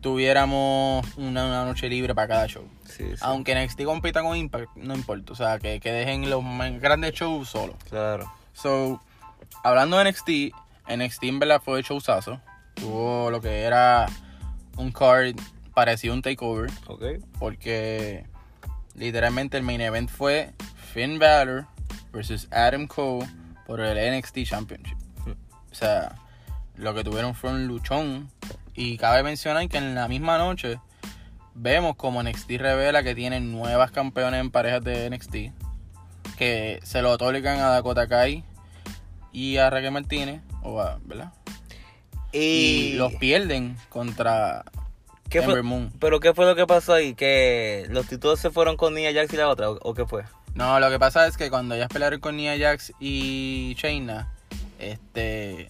tuviéramos 0.00 1.06
una, 1.16 1.46
una 1.46 1.64
noche 1.64 1.88
libre 1.88 2.14
para 2.14 2.28
cada 2.28 2.46
show. 2.46 2.64
sí, 2.84 3.04
sí. 3.08 3.16
Aunque 3.20 3.54
NXT 3.54 3.84
compita 3.84 4.22
con 4.22 4.36
Impact, 4.36 4.76
no 4.76 4.94
importa. 4.94 5.32
O 5.32 5.36
sea, 5.36 5.58
que, 5.58 5.80
que 5.80 5.92
dejen 5.92 6.28
los 6.28 6.44
grandes 6.80 7.14
shows 7.14 7.48
solos. 7.48 7.76
Claro. 7.88 8.30
So, 8.52 9.00
hablando 9.62 9.98
de 9.98 10.10
NXT, 10.10 10.28
NXT 10.88 11.24
en 11.24 11.38
verdad 11.38 11.62
fue 11.62 11.82
showzazo. 11.82 12.40
Tuvo 12.74 13.30
lo 13.30 13.40
que 13.40 13.62
era 13.62 14.06
un 14.76 14.92
card 14.92 15.36
parecido 15.74 16.14
a 16.14 16.16
un 16.16 16.22
takeover. 16.22 16.70
Porque 17.38 18.24
literalmente 18.94 19.56
el 19.56 19.62
main 19.62 19.80
event 19.80 20.10
fue 20.10 20.52
Finn 20.92 21.18
Balor 21.18 21.66
versus 22.12 22.48
Adam 22.50 22.86
Cole 22.86 23.26
por 23.66 23.80
el 23.80 24.18
NXT 24.18 24.44
Championship. 24.44 24.98
O 25.26 25.74
sea, 25.74 26.16
lo 26.76 26.94
que 26.94 27.04
tuvieron 27.04 27.34
fue 27.34 27.50
un 27.50 27.66
luchón. 27.66 28.30
Y 28.74 28.96
cabe 28.96 29.22
mencionar 29.22 29.68
que 29.68 29.78
en 29.78 29.94
la 29.94 30.08
misma 30.08 30.38
noche 30.38 30.78
vemos 31.54 31.96
como 31.96 32.22
NXT 32.22 32.52
revela 32.52 33.02
que 33.02 33.14
tienen 33.14 33.52
nuevas 33.52 33.90
campeones 33.90 34.40
en 34.40 34.50
parejas 34.50 34.82
de 34.82 35.10
NXT. 35.10 36.36
Que 36.36 36.80
se 36.82 37.02
lo 37.02 37.12
otorgan 37.12 37.60
a 37.60 37.68
Dakota 37.68 38.06
Kai 38.06 38.44
y 39.32 39.56
a 39.56 39.70
Raquel 39.70 39.92
Martínez. 39.92 40.42
O 40.62 40.80
a, 40.80 40.98
¿verdad? 41.04 41.32
Y, 42.32 42.38
Y 42.38 42.92
los 42.94 43.14
pierden 43.14 43.76
contra 43.88 44.64
¿qué 45.28 45.42
fue, 45.42 45.62
Moon. 45.62 45.92
¿Pero 45.98 46.20
qué 46.20 46.34
fue 46.34 46.46
lo 46.46 46.54
que 46.54 46.66
pasó 46.66 46.94
ahí? 46.94 47.14
¿Que 47.14 47.86
los 47.90 48.06
títulos 48.06 48.40
se 48.40 48.50
fueron 48.50 48.76
con 48.76 48.94
Nia 48.94 49.12
Jax 49.12 49.32
y 49.32 49.36
la 49.36 49.48
otra? 49.48 49.70
¿O, 49.70 49.78
o 49.82 49.94
qué 49.94 50.06
fue? 50.06 50.24
No, 50.54 50.78
lo 50.78 50.90
que 50.90 50.98
pasa 50.98 51.26
es 51.26 51.36
que 51.36 51.50
cuando 51.50 51.74
ellas 51.74 51.88
pelearon 51.88 52.20
con 52.20 52.36
Nia 52.36 52.58
Jax 52.58 52.92
y 53.00 53.74
Shayna, 53.78 54.32
este. 54.78 55.68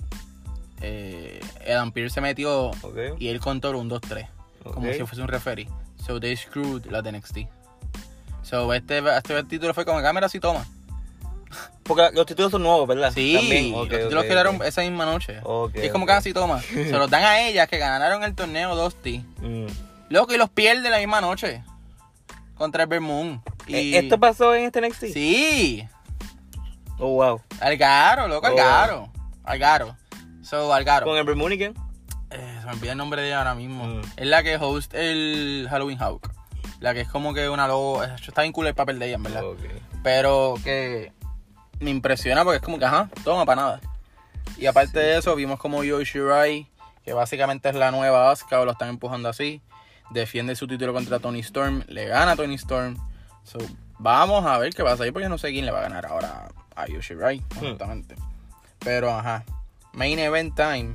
Eh, 0.84 1.40
Adam 1.68 1.92
se 2.08 2.20
metió 2.20 2.72
y 3.18 3.28
él 3.28 3.38
contó 3.38 3.70
un 3.78 3.88
2-3, 3.88 4.26
como 4.64 4.92
si 4.92 4.98
fuese 5.04 5.22
un 5.22 5.28
referee. 5.28 5.68
So 6.04 6.18
they 6.18 6.36
screwed 6.36 6.86
la 6.86 7.02
de 7.02 7.12
NXT. 7.12 7.38
So 8.42 8.74
este, 8.74 9.00
este 9.16 9.44
título 9.44 9.74
fue 9.74 9.84
como 9.84 10.02
cámara 10.02 10.26
y 10.32 10.40
toma. 10.40 10.66
Porque 11.82 12.10
los 12.14 12.26
títulos 12.26 12.50
son 12.52 12.62
nuevos, 12.62 12.86
¿verdad? 12.86 13.12
Sí, 13.12 13.34
También. 13.34 13.72
los 13.72 13.88
títulos 13.88 14.22
ok, 14.22 14.28
quedaron 14.28 14.62
esa 14.64 14.82
misma 14.82 15.04
noche. 15.04 15.40
Y 15.74 15.80
es 15.80 15.92
como 15.92 16.06
casi 16.06 16.32
toma. 16.32 16.60
Se 16.72 16.90
los 16.92 17.10
dan 17.10 17.24
a 17.24 17.40
ellas 17.40 17.68
que 17.68 17.78
ganaron 17.78 18.22
el 18.22 18.34
torneo 18.34 18.76
Dusty. 18.76 19.18
Mm. 19.38 19.66
Loco, 20.10 20.32
y 20.34 20.38
los 20.38 20.50
pierde 20.50 20.90
la 20.90 20.98
misma 20.98 21.20
noche. 21.20 21.62
Contra 22.56 22.84
el. 22.84 23.40
Y... 23.66 23.94
Eh, 23.94 23.98
¿Esto 23.98 24.18
pasó 24.20 24.54
en 24.54 24.64
este 24.64 24.80
NXT? 24.80 25.04
Sí. 25.12 25.88
Oh, 26.98 27.08
wow. 27.14 27.40
Algaro, 27.60 28.28
loco, 28.28 28.46
Oh. 28.46 28.50
Algaro. 28.50 29.12
Algaro. 29.44 29.96
So, 30.42 30.72
Algaro. 30.72 31.06
¿Con 31.06 31.16
Ember 31.16 31.34
Moon 31.34 31.52
y 31.52 31.58
quién? 31.58 31.74
Eh, 32.30 32.58
se 32.60 32.66
me 32.66 32.72
olvida 32.72 32.92
el 32.92 32.98
nombre 32.98 33.22
de 33.22 33.28
ella 33.28 33.38
ahora 33.38 33.54
mismo. 33.54 33.84
Mm. 33.86 34.02
Es 34.16 34.26
la 34.26 34.42
que 34.42 34.56
host 34.56 34.94
el 34.94 35.66
Halloween 35.68 35.98
Hawk. 36.00 36.30
La 36.80 36.94
que 36.94 37.00
es 37.00 37.08
como 37.08 37.34
que 37.34 37.48
una 37.48 37.66
logo. 37.66 38.02
Está 38.04 38.42
bien 38.42 38.52
cool 38.52 38.66
el 38.68 38.74
papel 38.74 38.98
de 38.98 39.06
ella, 39.06 39.16
en 39.16 39.22
verdad. 39.22 39.42
Pero 40.02 40.54
que 40.64 41.12
me 41.82 41.90
impresiona 41.90 42.44
porque 42.44 42.56
es 42.56 42.62
como 42.62 42.78
que, 42.78 42.84
ajá, 42.84 43.10
toma 43.24 43.44
para 43.44 43.62
nada. 43.62 43.80
Y 44.56 44.66
aparte 44.66 44.98
de 44.98 45.18
eso, 45.18 45.34
vimos 45.34 45.58
como 45.58 45.84
Yo 45.84 46.00
Shirai, 46.02 46.68
que 47.04 47.12
básicamente 47.12 47.68
es 47.68 47.74
la 47.74 47.90
nueva 47.90 48.30
Asuka, 48.30 48.60
o 48.60 48.64
lo 48.64 48.72
están 48.72 48.88
empujando 48.88 49.28
así, 49.28 49.60
defiende 50.10 50.54
su 50.56 50.66
título 50.66 50.92
contra 50.92 51.18
Tony 51.18 51.40
Storm, 51.40 51.84
le 51.88 52.06
gana 52.06 52.32
a 52.32 52.36
Tony 52.36 52.54
Storm. 52.54 52.96
So, 53.44 53.58
vamos 53.98 54.46
a 54.46 54.58
ver 54.58 54.72
qué 54.72 54.84
pasa 54.84 55.04
ahí, 55.04 55.10
porque 55.10 55.24
yo 55.24 55.28
no 55.28 55.38
sé 55.38 55.50
quién 55.50 55.66
le 55.66 55.72
va 55.72 55.80
a 55.80 55.82
ganar 55.82 56.06
ahora 56.06 56.48
a 56.76 56.86
Yo 56.86 57.00
Shirai, 57.00 57.42
honestamente. 57.60 58.16
Pero, 58.78 59.10
ajá, 59.10 59.44
main 59.92 60.18
event 60.18 60.54
time, 60.54 60.94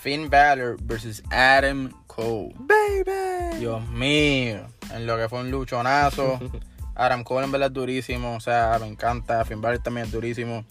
Finn 0.00 0.30
Balor 0.30 0.76
versus 0.80 1.22
Adam 1.30 1.92
Cole. 2.06 2.54
Baby. 2.56 3.58
Dios 3.58 3.86
mío, 3.88 4.66
en 4.94 5.06
lo 5.06 5.16
que 5.18 5.28
fue 5.28 5.40
un 5.40 5.50
luchonazo. 5.50 6.38
Adam 7.00 7.24
Cole 7.24 7.46
en 7.46 7.52
verdad 7.52 7.68
es 7.68 7.72
durísimo, 7.72 8.34
o 8.36 8.40
sea, 8.40 8.76
me 8.78 8.86
encanta. 8.86 9.42
Finn 9.46 9.62
Balor 9.62 9.78
también 9.78 10.04
es 10.04 10.12
durísimo. 10.12 10.66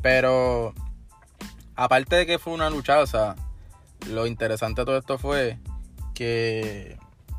Pero, 0.00 0.72
aparte 1.74 2.16
de 2.16 2.24
que 2.24 2.38
fue 2.38 2.54
una 2.54 2.70
luchaza, 2.70 3.36
lo 4.08 4.26
interesante 4.26 4.80
de 4.80 4.84
todo 4.86 4.96
esto 4.96 5.18
fue 5.18 5.58
que 6.14 6.98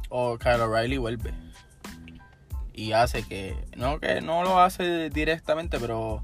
oh, 0.09 0.37
Kyle 0.37 0.61
O'Reilly 0.61 0.97
vuelve. 0.97 1.33
Y 2.75 2.91
hace 2.91 3.23
que, 3.23 3.57
no 3.75 3.99
que 3.99 4.21
no 4.21 4.43
lo 4.43 4.59
hace 4.59 5.09
directamente, 5.09 5.79
pero 5.79 6.21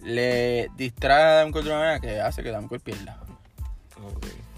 le 0.00 0.68
distrae 0.76 1.22
a 1.22 1.40
Adam 1.42 1.52
Cole 1.52 1.62
de 1.62 1.70
una 1.70 1.78
manera 1.78 2.00
que 2.00 2.20
hace 2.20 2.42
que 2.42 2.48
Adam 2.48 2.66
Cole 2.66 2.80
pierda. 2.80 3.20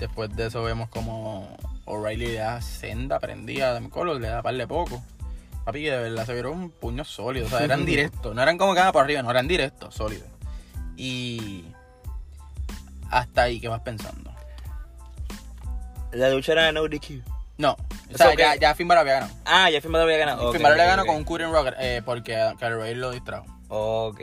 Después 0.00 0.34
de 0.34 0.46
eso 0.46 0.62
vemos 0.62 0.88
como 0.88 1.54
O'Reilly 1.84 2.28
le 2.28 2.34
da 2.38 2.62
senda 2.62 3.20
prendida 3.20 3.66
a 3.66 3.70
Adam 3.72 3.90
Cole, 3.90 4.18
le 4.18 4.28
da 4.28 4.40
par 4.40 4.54
de 4.54 4.66
poco. 4.66 5.02
Papi, 5.64 5.82
que 5.82 5.90
de 5.90 5.98
verdad 5.98 6.26
se 6.26 6.34
vieron 6.34 6.58
un 6.58 6.70
puño 6.70 7.04
sólido, 7.04 7.46
o 7.46 7.48
sea, 7.48 7.64
eran 7.64 7.86
directos, 7.86 8.34
no 8.34 8.42
eran 8.42 8.58
como 8.58 8.74
que 8.74 8.80
iban 8.80 8.92
por 8.92 9.04
arriba, 9.04 9.22
no, 9.22 9.30
eran 9.30 9.48
directos, 9.48 9.94
sólidos. 9.94 10.28
Y 10.96 11.64
hasta 13.10 13.42
ahí, 13.42 13.60
¿qué 13.60 13.68
vas 13.68 13.80
pensando? 13.80 14.30
La 16.12 16.30
lucha 16.30 16.52
era 16.52 16.70
no 16.70 16.82
DQ. 16.82 17.22
No, 17.56 17.76
o 18.12 18.18
sea, 18.18 18.34
ya, 18.34 18.56
ya 18.56 18.74
Finn 18.74 18.88
Balor 18.88 19.02
había 19.02 19.14
ganado. 19.14 19.32
Ah, 19.44 19.70
ya 19.70 19.80
Finn 19.80 19.92
Balor 19.92 20.06
había 20.06 20.18
ganado. 20.18 20.52
Finn 20.52 20.60
Ok, 20.60 20.62
Balor 20.62 20.76
le 20.76 20.84
ok, 20.84 20.88
ganó 20.90 21.06
con 21.06 21.16
un 21.16 21.24
Curtin 21.24 21.52
Rocker 21.52 21.76
eh, 21.78 22.02
porque 22.04 22.36
O'Reilly 22.36 23.00
lo 23.00 23.10
distrajo. 23.10 23.46
Ok. 23.68 24.20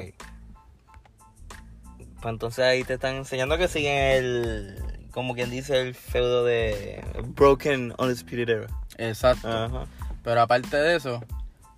Pues 2.21 2.33
entonces 2.33 2.63
ahí 2.63 2.83
te 2.83 2.93
están 2.93 3.15
enseñando 3.15 3.57
que 3.57 3.67
siguen 3.67 3.97
el. 3.97 5.07
Como 5.11 5.33
quien 5.33 5.49
dice, 5.49 5.81
el 5.81 5.95
feudo 5.95 6.45
de 6.45 7.03
Broken 7.35 7.93
Undisputed 7.97 8.49
Era. 8.49 8.67
Exacto. 8.97 9.49
Ajá. 9.49 9.85
Pero 10.23 10.41
aparte 10.41 10.77
de 10.77 10.95
eso, 10.95 11.23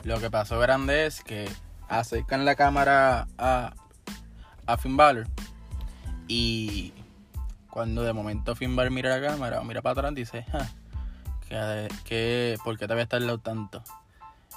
lo 0.04 0.20
que 0.20 0.30
pasó 0.30 0.60
grande 0.60 1.06
es 1.06 1.24
que 1.24 1.50
acercan 1.88 2.46
la 2.46 2.56
cámara 2.56 3.28
a, 3.38 3.74
a 4.66 4.78
Finn 4.78 4.98
Balor 4.98 5.28
y 6.28 6.94
cuando 7.70 8.04
de 8.04 8.14
momento 8.14 8.56
Finn 8.56 8.76
Balor 8.76 8.92
mira 8.92 9.18
la 9.18 9.28
cámara 9.28 9.62
o 9.62 9.64
mira 9.64 9.82
para 9.82 9.94
atrás 9.94 10.16
dice, 10.16 10.46
"Ja, 10.52 10.70
que, 11.48 11.88
que, 12.06 12.58
¿por 12.64 12.78
qué 12.78 12.88
te 12.88 12.94
voy 12.94 13.02
a 13.02 13.04
estar 13.04 13.22
lado 13.22 13.40
tanto? 13.40 13.84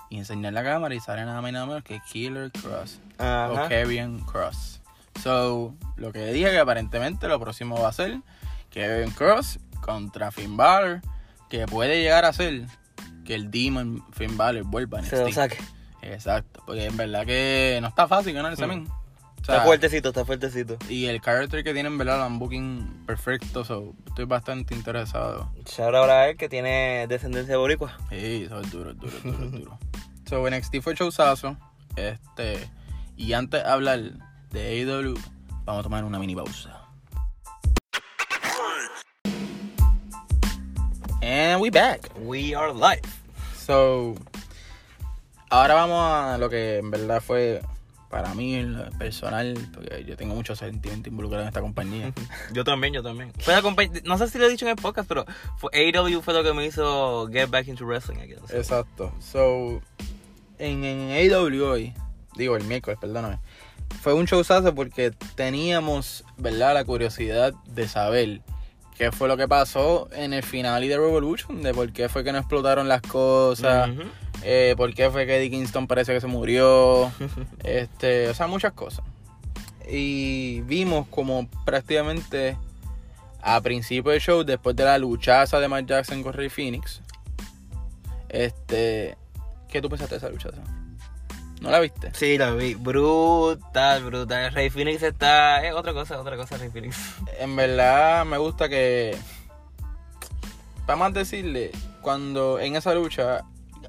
Y 0.08 0.18
enseñar 0.18 0.52
la 0.52 0.62
cámara 0.62 0.94
y 0.94 1.00
sale 1.00 1.24
nada 1.24 1.40
más 1.40 1.50
y 1.50 1.52
nada 1.52 1.66
menos 1.66 1.82
que 1.82 2.00
Killer 2.00 2.52
Cross 2.52 3.00
Ajá. 3.18 3.52
o 3.52 3.68
Kevin 3.68 4.20
Cross. 4.20 4.80
So, 5.22 5.74
lo 5.96 6.12
que 6.12 6.26
dije 6.26 6.50
que 6.50 6.58
aparentemente 6.58 7.26
lo 7.26 7.40
próximo 7.40 7.80
va 7.80 7.88
a 7.88 7.92
ser 7.92 8.20
Kevin 8.70 9.10
Cross 9.12 9.58
contra 9.80 10.30
Finn 10.30 10.56
Balor, 10.56 11.00
que 11.48 11.66
puede 11.66 12.02
llegar 12.02 12.24
a 12.24 12.32
ser 12.32 12.66
que 13.26 13.34
el 13.34 13.50
Demon 13.50 14.02
Finn 14.12 14.36
Balor 14.36 14.62
vuelva 14.64 15.00
en 15.00 15.04
Se 15.04 15.16
lo 15.22 15.30
saque. 15.32 15.58
Exacto, 16.02 16.62
porque 16.66 16.84
en 16.86 16.96
verdad 16.96 17.26
que 17.26 17.78
no 17.82 17.88
está 17.88 18.06
fácil 18.06 18.32
ganar 18.34 18.52
ese 18.52 18.64
Mm. 18.66 18.68
men. 18.68 18.88
O 18.88 19.44
sea, 19.46 19.56
Está 19.56 19.66
fuertecito, 19.66 20.08
está 20.08 20.24
fuertecito. 20.24 20.76
y 20.88 21.06
el 21.06 21.20
character 21.20 21.62
que 21.62 21.72
tienen, 21.72 21.96
¿verdad? 21.98 22.18
Lo 22.18 22.24
han 22.24 22.38
booking 22.38 23.04
perfecto, 23.06 23.64
so, 23.64 23.94
estoy 24.06 24.24
bastante 24.24 24.74
interesado. 24.74 25.52
Shout 25.66 25.94
out 25.94 26.10
a 26.10 26.28
él 26.28 26.36
que 26.36 26.48
tiene 26.48 27.06
descendencia 27.08 27.56
boricua. 27.56 27.96
Sí, 28.10 28.44
eso 28.46 28.60
es 28.60 28.70
duro, 28.72 28.90
es 28.90 28.98
duro, 28.98 29.16
es 29.16 29.22
duro, 29.22 29.44
es 29.44 29.52
duro. 29.52 29.78
So, 30.28 30.48
NXT 30.50 30.80
fue 30.80 30.94
showzazo. 30.94 31.56
Este, 31.94 32.68
y 33.16 33.32
antes 33.34 33.62
de 33.62 33.68
hablar 33.68 34.00
de 34.50 34.60
AEW, 34.82 35.14
vamos 35.64 35.80
a 35.80 35.82
tomar 35.84 36.02
una 36.04 36.18
mini 36.18 36.34
pausa. 36.34 36.80
And 41.46 41.60
we 41.60 41.70
back. 41.70 42.00
We 42.18 42.54
are 42.54 42.72
live. 42.72 43.02
So, 43.56 44.16
Ahora 45.48 45.74
vamos 45.74 46.04
a 46.04 46.38
lo 46.38 46.50
que 46.50 46.78
en 46.78 46.90
verdad 46.90 47.22
fue 47.22 47.62
para 48.10 48.34
mí 48.34 48.60
personal, 48.98 49.56
porque 49.72 50.04
yo 50.04 50.16
tengo 50.16 50.34
mucho 50.34 50.56
sentimiento 50.56 51.08
involucrado 51.08 51.42
en 51.42 51.48
esta 51.48 51.60
compañía. 51.60 52.12
Yo 52.52 52.64
también, 52.64 52.94
yo 52.94 53.02
también. 53.02 53.32
Fue 53.38 53.54
no 54.04 54.18
sé 54.18 54.28
si 54.28 54.38
lo 54.38 54.46
he 54.46 54.50
dicho 54.50 54.64
en 54.64 54.70
el 54.70 54.76
podcast, 54.76 55.08
pero 55.08 55.24
fue, 55.56 55.70
AEW 55.72 56.20
fue 56.20 56.34
lo 56.34 56.42
que 56.42 56.52
me 56.52 56.66
hizo 56.66 57.28
get 57.28 57.48
back 57.50 57.68
into 57.68 57.84
wrestling, 57.84 58.18
I 58.18 58.26
guess. 58.26 58.52
Exacto. 58.52 59.12
So, 59.20 59.80
en, 60.58 60.84
en 60.84 61.32
AW 61.32 61.64
hoy, 61.64 61.94
digo 62.36 62.56
el 62.56 62.64
miércoles, 62.64 62.98
perdóname, 63.00 63.38
fue 64.02 64.14
un 64.14 64.24
showzazo 64.24 64.74
porque 64.74 65.12
teníamos, 65.34 66.24
¿verdad?, 66.38 66.74
la 66.74 66.84
curiosidad 66.84 67.54
de 67.66 67.86
saber 67.86 68.40
qué 68.96 69.12
fue 69.12 69.28
lo 69.28 69.36
que 69.36 69.46
pasó 69.46 70.08
en 70.12 70.32
el 70.32 70.42
final 70.42 70.84
y 70.84 70.88
de 70.88 70.96
Revolution, 70.96 71.62
de 71.62 71.74
por 71.74 71.92
qué 71.92 72.08
fue 72.08 72.24
que 72.24 72.32
no 72.32 72.38
explotaron 72.38 72.88
las 72.88 73.02
cosas, 73.02 73.90
eh, 74.42 74.74
por 74.76 74.94
qué 74.94 75.10
fue 75.10 75.26
que 75.26 75.36
Eddie 75.36 75.50
Kingston 75.50 75.86
parece 75.86 76.14
que 76.14 76.20
se 76.20 76.26
murió, 76.26 77.12
este, 77.64 78.28
o 78.28 78.34
sea, 78.34 78.46
muchas 78.46 78.72
cosas. 78.72 79.04
Y 79.88 80.62
vimos 80.62 81.06
como 81.08 81.48
prácticamente 81.64 82.56
a 83.40 83.60
principio 83.60 84.10
del 84.10 84.20
show, 84.20 84.42
después 84.42 84.74
de 84.74 84.84
la 84.84 84.98
luchaza 84.98 85.60
de 85.60 85.68
Mark 85.68 85.86
Jackson 85.86 86.22
con 86.22 86.32
Rey 86.32 86.48
Phoenix, 86.48 87.02
este, 88.28 89.16
¿qué 89.68 89.80
tú 89.80 89.88
pensaste 89.88 90.14
de 90.14 90.18
esa 90.18 90.30
luchaza? 90.30 90.62
¿No 91.66 91.72
la 91.72 91.80
viste? 91.80 92.12
Sí, 92.14 92.38
lo 92.38 92.56
vi. 92.56 92.76
Brutal, 92.76 94.04
brutal. 94.04 94.52
Rey 94.52 94.70
Phoenix 94.70 95.02
está. 95.02 95.66
Es 95.66 95.74
otra 95.74 95.92
cosa, 95.92 96.20
otra 96.20 96.36
cosa, 96.36 96.56
Rey 96.58 96.70
Phoenix. 96.70 96.96
En 97.40 97.56
verdad 97.56 98.24
me 98.24 98.38
gusta 98.38 98.68
que, 98.68 99.18
vamos 100.86 101.08
a 101.08 101.10
decirle, 101.10 101.72
cuando 102.02 102.60
en 102.60 102.76
esa 102.76 102.94
lucha 102.94 103.42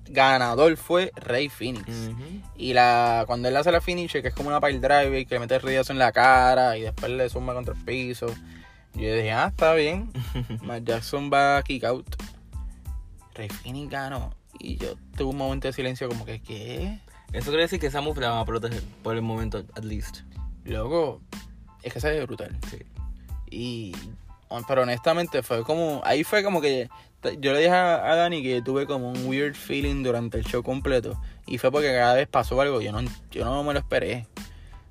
ganador 0.09 0.75
fue 0.75 1.11
Rey 1.17 1.49
Phoenix. 1.49 2.09
Y 2.55 2.73
la 2.73 3.25
cuando 3.27 3.47
él 3.47 3.55
hace 3.55 3.71
la 3.71 3.79
finisher, 3.79 4.23
que 4.23 4.29
es 4.29 4.33
como 4.33 4.49
una 4.49 4.59
pile 4.59 4.79
driver, 4.79 5.27
que 5.27 5.35
le 5.35 5.39
mete 5.39 5.53
el 5.53 5.61
ridazo 5.61 5.93
en 5.93 5.99
la 5.99 6.11
cara 6.11 6.79
y 6.79 6.81
después 6.81 7.11
le 7.11 7.29
zumba 7.29 7.53
contra 7.53 7.75
el 7.75 7.83
piso. 7.83 8.25
Yo 8.95 9.13
dije, 9.13 9.31
ah, 9.31 9.49
está 9.49 9.75
bien. 9.75 10.11
Mark 10.63 10.83
Jackson 10.83 11.29
va 11.31 11.57
a 11.57 11.61
kick 11.61 11.83
out. 11.83 12.07
Rey 13.35 13.49
Phoenix 13.49 13.91
ganó. 13.91 14.33
Y 14.57 14.77
yo 14.77 14.95
tuve 15.15 15.29
un 15.29 15.37
momento 15.37 15.67
de 15.67 15.73
silencio 15.73 16.09
como 16.09 16.25
que, 16.25 16.41
¿qué? 16.41 16.99
Eso 17.37 17.49
quiere 17.49 17.63
decir 17.63 17.79
que 17.79 17.87
esa 17.87 18.01
move 18.01 18.19
la 18.21 18.29
van 18.29 18.39
a 18.39 18.45
proteger, 18.45 18.81
por 19.03 19.15
el 19.15 19.21
momento, 19.21 19.59
at 19.75 19.83
least. 19.83 20.21
Luego, 20.65 21.21
es 21.83 21.93
que 21.93 21.99
se 22.01 22.09
ve 22.09 22.25
brutal. 22.25 22.57
Sí. 22.69 22.77
Y, 23.49 23.95
pero 24.67 24.81
honestamente 24.83 25.43
fue 25.43 25.63
como, 25.63 26.01
ahí 26.03 26.23
fue 26.23 26.43
como 26.43 26.59
que, 26.61 26.89
yo 27.39 27.53
le 27.53 27.59
dije 27.59 27.69
a, 27.71 28.11
a 28.11 28.15
Dani 28.15 28.41
que 28.43 28.61
tuve 28.61 28.85
como 28.85 29.09
un 29.11 29.25
weird 29.27 29.55
feeling 29.55 30.03
durante 30.03 30.37
el 30.37 30.45
show 30.45 30.63
completo. 30.63 31.19
Y 31.45 31.57
fue 31.59 31.71
porque 31.71 31.89
cada 31.93 32.15
vez 32.15 32.27
pasó 32.27 32.59
algo, 32.59 32.81
yo 32.81 32.91
no, 32.91 33.01
yo 33.31 33.45
no 33.45 33.63
me 33.63 33.73
lo 33.73 33.79
esperé. 33.79 34.27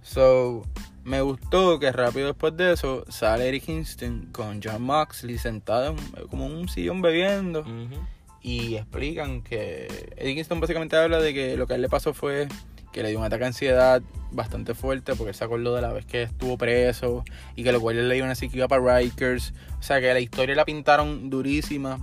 So, 0.03 0.63
me 1.05 1.21
gustó 1.21 1.79
que 1.81 1.91
rápido 1.93 2.29
después 2.29 2.57
de 2.57 2.73
eso 2.73 3.05
sale 3.09 3.49
Eric 3.49 3.65
Kingston 3.65 4.29
con 4.33 4.61
John 4.63 4.83
Moxley 4.83 5.37
sentado 5.39 5.89
en- 5.97 6.27
como 6.29 6.47
en 6.47 6.53
un 6.53 6.69
sillón 6.69 7.03
bebiendo. 7.03 7.61
Ujú. 7.61 8.01
Y 8.47 8.77
explican 8.77 9.43
que 9.43 9.89
Eddie 10.17 10.37
Kingston 10.37 10.61
básicamente 10.61 10.95
habla 10.95 11.19
de 11.19 11.35
que 11.35 11.57
lo 11.57 11.67
que 11.67 11.73
a 11.73 11.77
él 11.77 11.83
le 11.83 11.89
pasó 11.89 12.15
fue 12.15 12.47
que 12.93 13.03
le 13.03 13.09
dio 13.09 13.19
un 13.19 13.25
ataque 13.25 13.41
de 13.41 13.47
ansiedad 13.49 14.03
bastante 14.31 14.73
fuerte 14.73 15.17
porque 15.17 15.31
él 15.31 15.35
se 15.35 15.43
acordó 15.43 15.75
de 15.75 15.83
la 15.83 15.93
vez 15.93 16.07
que 16.07 16.23
estuvo 16.23 16.57
preso 16.57 17.25
y 17.57 17.65
que 17.65 17.73
los 17.73 17.81
guardias 17.81 18.07
le 18.07 18.15
dieron 18.15 18.31
así 18.31 18.49
que 18.49 18.59
iba 18.59 18.69
para 18.69 18.99
Rikers. 18.99 19.53
O 19.81 19.83
sea 19.83 20.01
que 20.01 20.15
la 20.15 20.21
historia 20.21 20.55
la 20.55 20.65
pintaron 20.65 21.29
durísima. 21.29 21.99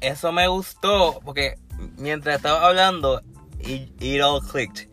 Eso 0.00 0.30
me 0.30 0.46
gustó 0.46 1.20
porque 1.24 1.56
mientras 1.98 2.36
estaba 2.36 2.64
hablando, 2.64 3.20
it, 3.58 4.00
it 4.00 4.22
all 4.22 4.40
clicked. 4.40 4.88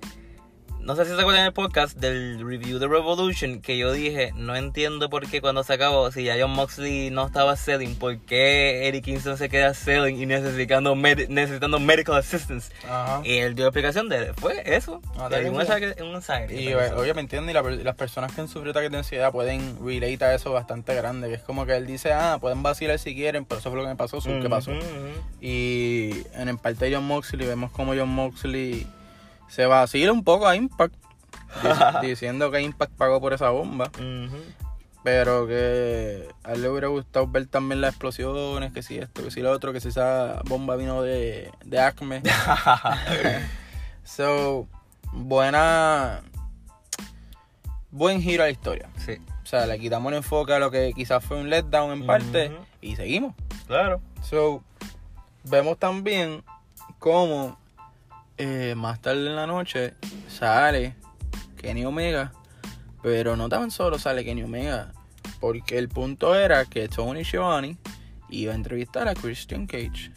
No 0.84 0.98
sé 0.98 1.06
si 1.06 1.12
se 1.16 1.22
acuerdan 1.22 1.44
en 1.44 1.48
el 1.48 1.54
podcast 1.54 1.98
del 1.98 2.46
review 2.46 2.78
de 2.78 2.90
Revolution 2.90 3.62
que 3.62 3.78
yo 3.78 3.94
dije, 3.94 4.34
no 4.36 4.54
entiendo 4.54 5.10
por 5.10 5.30
qué 5.30 5.40
cuando 5.40 5.64
se 5.64 5.72
acabó, 5.72 6.12
si 6.12 6.26
ya 6.26 6.36
John 6.38 6.52
Moxley 6.52 7.10
no 7.10 7.26
estaba 7.26 7.56
selling, 7.56 7.96
por 7.96 8.18
qué 8.18 8.86
Eric 8.90 9.06
Kingston 9.06 9.38
se 9.38 9.48
queda 9.48 9.74
selling 9.74 10.22
y 10.22 10.26
necesitando, 10.26 10.94
med- 10.96 11.30
necesitando 11.30 11.80
medical 11.80 12.16
assistance. 12.18 12.70
Ajá. 12.86 13.22
Y 13.24 13.38
él 13.38 13.56
dio 13.56 13.68
explicación 13.68 14.10
de, 14.10 14.34
fue 14.34 14.62
eso, 14.76 15.02
Ah, 15.18 15.30
de 15.30 15.50
un 15.50 15.56
un 15.56 15.62
Y 16.52 16.74
pensó. 16.74 16.98
obviamente 17.00 17.38
y 17.38 17.54
la 17.54 17.62
las 17.62 17.96
personas 17.96 18.34
que 18.34 18.42
han 18.42 18.50
sufrido 18.50 18.72
ataques 18.72 18.92
de 18.92 18.98
ansiedad 18.98 19.32
pueden 19.32 19.78
relate 19.86 20.26
a 20.26 20.36
eso 20.36 20.52
bastante 20.52 20.94
grande. 20.96 21.30
Que 21.30 21.36
es 21.36 21.42
como 21.44 21.66
que 21.66 21.78
él 21.78 21.88
dice, 21.88 22.12
ah, 22.12 22.40
pueden 22.42 22.62
vacilar 22.62 23.00
si 23.00 23.16
quieren, 23.16 23.46
pero 23.46 23.60
eso 23.60 23.70
fue 23.70 23.78
lo 23.78 23.84
que 23.86 23.90
me 23.92 23.96
pasó, 23.96 24.20
so, 24.20 24.30
¿qué 24.42 24.50
pasó? 24.50 24.72
Y 25.40 26.12
en 26.34 26.50
el 26.50 26.58
parte 26.58 26.86
de 26.90 26.96
John 26.96 27.06
Moxley 27.06 27.48
vemos 27.48 27.72
como 27.72 27.94
John 27.96 28.10
Moxley 28.10 28.86
se 29.54 29.66
vacila 29.66 30.12
un 30.12 30.24
poco 30.24 30.48
a 30.48 30.56
Impact. 30.56 30.96
dic- 31.62 32.02
diciendo 32.02 32.50
que 32.52 32.62
Impact 32.62 32.94
pagó 32.94 33.22
por 33.22 33.34
esa 33.34 33.50
bomba. 33.52 33.90
Pero 35.04 35.46
que 35.48 36.30
a 36.46 36.54
él 36.54 36.62
le 36.62 36.70
hubiera 36.70 36.88
gustado 36.88 37.28
ver 37.28 37.46
también 37.48 37.82
las 37.82 37.90
explosiones, 37.92 38.72
que 38.72 38.82
si 38.82 38.98
esto, 38.98 39.22
que 39.24 39.32
si 39.32 39.42
lo 39.42 39.52
otro, 39.52 39.74
que 39.74 39.82
si 39.82 39.90
esa 39.90 40.42
bomba 40.46 40.78
vino 40.78 41.02
de, 41.02 41.52
de 41.66 41.80
Acme. 41.80 42.22
so, 44.04 44.68
buena. 45.12 46.22
Buen 47.92 48.22
giro 48.22 48.44
a 48.44 48.48
la 48.48 48.52
historia. 48.52 48.90
Sí, 48.98 49.18
O 49.44 49.46
sea, 49.46 49.68
le 49.68 49.78
quitamos 49.78 50.12
el 50.12 50.18
enfoque 50.20 50.54
a 50.54 50.60
lo 50.60 50.72
que 50.72 50.94
quizás 50.96 51.24
fue 51.24 51.38
un 51.40 51.50
letdown 51.50 51.92
en 51.92 52.06
parte 52.08 52.52
y 52.82 52.96
seguimos. 52.96 53.36
claro. 53.68 54.00
So, 54.24 54.64
vemos 55.44 55.78
también 55.78 56.44
cómo 56.98 57.58
eh, 58.38 58.74
más 58.76 59.02
tarde 59.02 59.28
en 59.30 59.36
la 59.36 59.48
noche 59.48 59.94
sale 60.28 60.96
Kenny 61.58 61.86
Omega, 61.86 62.34
pero 63.02 63.36
no 63.36 63.50
tan 63.50 63.72
solo 63.72 64.00
sale 64.00 64.26
Kenny 64.26 64.44
Omega, 64.44 64.92
porque 65.40 65.78
el 65.78 65.90
punto 65.90 66.36
era 66.36 66.66
que 66.66 66.88
Tony 66.88 67.24
Schiavone 67.24 67.78
iba 68.30 68.54
a 68.54 68.56
entrevistar 68.56 69.08
a 69.08 69.14
Christian 69.14 69.68
Cage, 69.68 70.12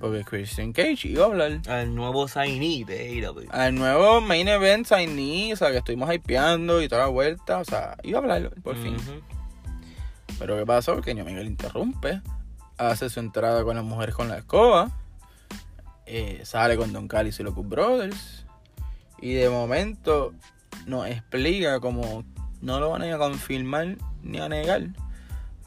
porque 0.00 0.24
Christian 0.24 0.72
Cage 0.72 1.08
iba 1.08 1.24
a 1.24 1.26
hablar 1.26 1.60
Al 1.68 1.94
nuevo 1.94 2.28
signee 2.28 2.84
de 2.84 3.24
AEW. 3.24 3.48
al 3.50 3.74
nuevo 3.74 4.20
main 4.20 4.48
event 4.48 4.86
signee, 4.86 5.52
o 5.52 5.56
sea, 5.56 5.70
que 5.70 5.78
estuvimos 5.78 6.12
hypeando 6.12 6.82
y 6.82 6.88
toda 6.88 7.02
la 7.02 7.08
vuelta, 7.08 7.58
o 7.58 7.64
sea, 7.64 7.96
iba 8.02 8.18
a 8.18 8.22
hablar 8.22 8.50
por 8.62 8.76
fin. 8.76 8.96
Pero 10.38 10.56
¿qué 10.58 10.66
pasó? 10.66 10.96
Que 10.96 11.02
Kenny 11.02 11.20
Omega 11.20 11.40
le 11.40 11.46
interrumpe. 11.46 12.20
Hace 12.78 13.08
su 13.10 13.20
entrada 13.20 13.62
con 13.62 13.76
las 13.76 13.84
mujeres 13.84 14.14
con 14.14 14.28
la 14.28 14.38
escoba. 14.38 14.90
Eh, 16.06 16.40
sale 16.44 16.76
con 16.76 16.92
Don 16.92 17.08
Callis 17.08 17.40
y 17.40 17.42
los 17.42 17.54
Good 17.54 17.66
Brothers. 17.66 18.46
Y 19.20 19.34
de 19.34 19.48
momento 19.48 20.34
nos 20.86 21.06
explica 21.06 21.80
como 21.80 22.24
no 22.60 22.80
lo 22.80 22.90
van 22.90 23.02
a 23.02 23.06
ir 23.06 23.12
a 23.14 23.18
confirmar 23.18 23.96
ni 24.22 24.38
a 24.38 24.48
negar. 24.48 24.88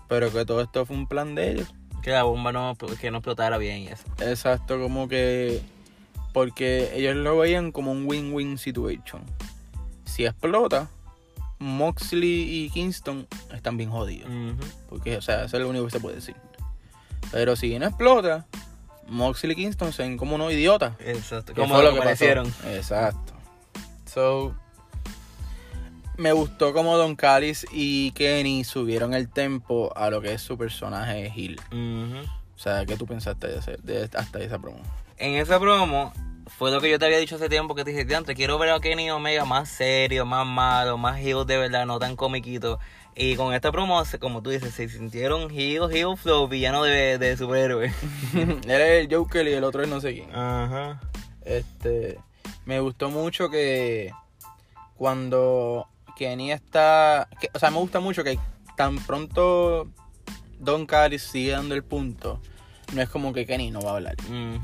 Pero 0.08 0.32
que 0.32 0.45
todo 0.45 0.62
esto 0.62 0.86
fue 0.86 0.95
un 0.95 1.08
plan 1.08 1.36
de 1.36 1.52
ellos. 1.52 1.74
Que 2.02 2.12
la 2.12 2.24
bomba 2.24 2.52
no, 2.52 2.76
que 3.00 3.12
no 3.12 3.17
explotara 3.17 3.58
bien 3.58 3.84
y 3.84 3.88
eso. 3.88 4.04
Exacto, 4.19 4.80
como 4.80 5.08
que... 5.08 5.62
Porque 6.34 6.91
ellos 6.93 7.15
lo 7.15 7.38
veían 7.38 7.71
como 7.71 7.91
un 7.91 8.06
win-win 8.06 8.58
situation. 8.58 9.24
Si 10.04 10.26
explota, 10.26 10.89
Moxley 11.60 12.65
y 12.65 12.69
Kingston 12.69 13.26
están 13.54 13.78
bien 13.78 13.89
jodidos. 13.89 14.30
Porque, 14.89 15.17
o 15.17 15.21
sea, 15.21 15.45
eso 15.45 15.58
es 15.58 15.63
lo 15.63 15.69
único 15.69 15.86
que 15.86 15.91
se 15.91 16.00
puede 16.00 16.15
decir. 16.15 16.36
Pero 17.32 17.56
si 17.56 17.78
no 17.80 17.88
explota, 17.88 18.45
Moxley 19.08 19.54
y 19.54 19.56
Kingston 19.56 19.94
se 19.94 20.04
ven 20.04 20.18
como 20.18 20.36
unos 20.36 20.52
idiotas. 20.52 20.94
Exacto. 21.00 21.54
Como 21.54 21.82
lo 21.82 21.94
que 21.94 22.00
parecieron. 22.00 22.52
Exacto. 22.68 23.34
So, 24.06 24.56
me 26.18 26.32
gustó 26.32 26.74
como 26.74 26.98
Don 26.98 27.15
Callis 27.15 27.65
y 27.72 28.12
Kenny 28.12 28.63
subieron 28.63 29.13
el 29.13 29.30
tempo 29.30 29.91
a 29.96 30.10
lo 30.10 30.22
que 30.22 30.34
es 30.34 30.41
su 30.41 30.58
personaje 30.58 31.32
Hill. 31.36 31.60
O 32.56 32.58
sea, 32.58 32.86
¿qué 32.86 32.96
tú 32.96 33.06
pensaste 33.06 33.48
de, 33.48 33.78
de- 33.84 34.10
hasta 34.18 34.39
esa 34.39 34.58
promo? 34.60 34.80
En 35.18 35.36
esa 35.36 35.60
promo 35.60 36.13
fue 36.58 36.72
lo 36.72 36.80
que 36.80 36.89
yo 36.89 37.00
te 37.00 37.06
había 37.06 37.18
dicho 37.18 37.36
hace 37.36 37.50
tiempo 37.50 37.76
que 37.76 37.84
te 37.84 37.91
dije, 37.91 38.15
antes 38.15 38.36
quiero 38.36 38.58
ver 38.58 38.70
a 38.70 38.80
Kenny 38.80 39.10
Omega 39.12 39.44
más 39.46 39.68
serio, 39.68 40.26
más 40.26 40.46
malo, 40.46 40.98
más 40.98 41.20
heel 41.20 41.46
de 41.46 41.58
verdad, 41.58 41.86
no 41.86 42.00
tan 42.00 42.15
comiquito. 42.15 42.80
Y 43.15 43.36
con 43.38 43.54
esta 43.54 43.71
promo, 43.71 44.04
como 44.19 44.41
tú 44.41 44.49
dices, 44.49 44.73
se 44.73 44.89
sintieron 44.89 45.49
heel, 45.49 45.89
heel 45.91 46.17
flow, 46.17 46.47
villano 46.49 46.84
de, 46.84 47.17
de 47.17 47.38
superhéroe. 47.38 47.91
Es 48.34 48.65
el 48.67 49.08
Joker 49.13 49.47
y 49.47 49.54
el 49.54 49.63
otro 49.63 49.84
es 49.84 49.88
no 49.89 50.01
sé 50.01 50.13
quién. 50.13 50.36
Ajá. 50.36 50.99
Este, 51.45 52.19
me 52.65 52.80
gustó 52.82 53.10
mucho 53.10 53.49
que 53.49 54.12
cuando 54.95 55.88
Kenny 56.17 56.51
está, 56.51 57.28
que- 57.39 57.49
o 57.54 57.60
sea, 57.60 57.71
me 57.71 57.78
gusta 57.78 57.99
mucho 57.99 58.23
que 58.23 58.38
tan 58.75 58.97
pronto 59.06 59.88
Don 60.60 60.86
Callis 60.86 61.23
sigue 61.23 61.51
dando 61.51 61.75
el 61.75 61.84
punto, 61.84 62.41
no 62.93 63.02
es 63.02 63.10
como 63.10 63.34
que 63.34 63.45
Kenny 63.45 63.71
no 63.71 63.82
va 63.82 63.91
a 63.91 63.95
hablar. 63.95 64.15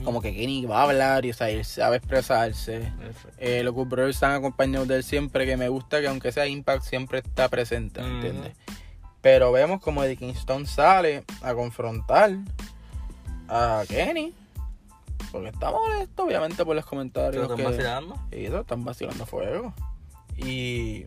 Como 0.04 0.22
que 0.22 0.34
Kenny 0.36 0.66
va 0.66 0.80
a 0.82 0.84
hablar 0.84 1.26
y 1.26 1.32
o 1.32 1.34
sea, 1.34 1.50
él 1.50 1.64
sabe 1.66 1.98
expresarse. 1.98 2.92
Eh, 3.38 3.64
los 3.64 3.74
Good 3.74 3.88
Brothers 3.88 4.16
están 4.18 4.32
acompañados 4.34 4.88
de 4.88 4.98
él 4.98 5.04
siempre, 5.04 5.46
que 5.46 5.58
me 5.58 5.70
gusta 5.70 6.00
que 6.02 6.08
aunque 6.08 6.32
sea 6.32 6.48
Impact 6.48 6.84
siempre 6.84 7.20
está 7.20 7.50
presente, 7.50 8.02
¿me 8.02 8.08
Ujú. 8.08 8.16
entiendes? 8.16 8.54
Pero 9.22 9.52
vemos 9.52 9.82
como 9.82 10.04
Eddie 10.04 10.18
Kingston 10.18 10.66
sale 10.66 11.24
a 11.42 11.54
confrontar 11.54 12.32
a 13.48 13.84
Kenny. 13.88 14.34
Porque 15.32 15.50
está 15.50 15.72
molesto, 15.72 16.24
obviamente, 16.26 16.66
por 16.66 16.76
los 16.76 16.86
comentarios. 16.86 17.44
Están 17.44 17.58
que- 17.58 17.64
vacilando. 17.64 18.20
Y 18.32 18.46
eso, 18.46 18.62
están 18.62 18.84
vacilando 18.84 19.26
fuego. 19.26 19.74
Y 20.36 21.06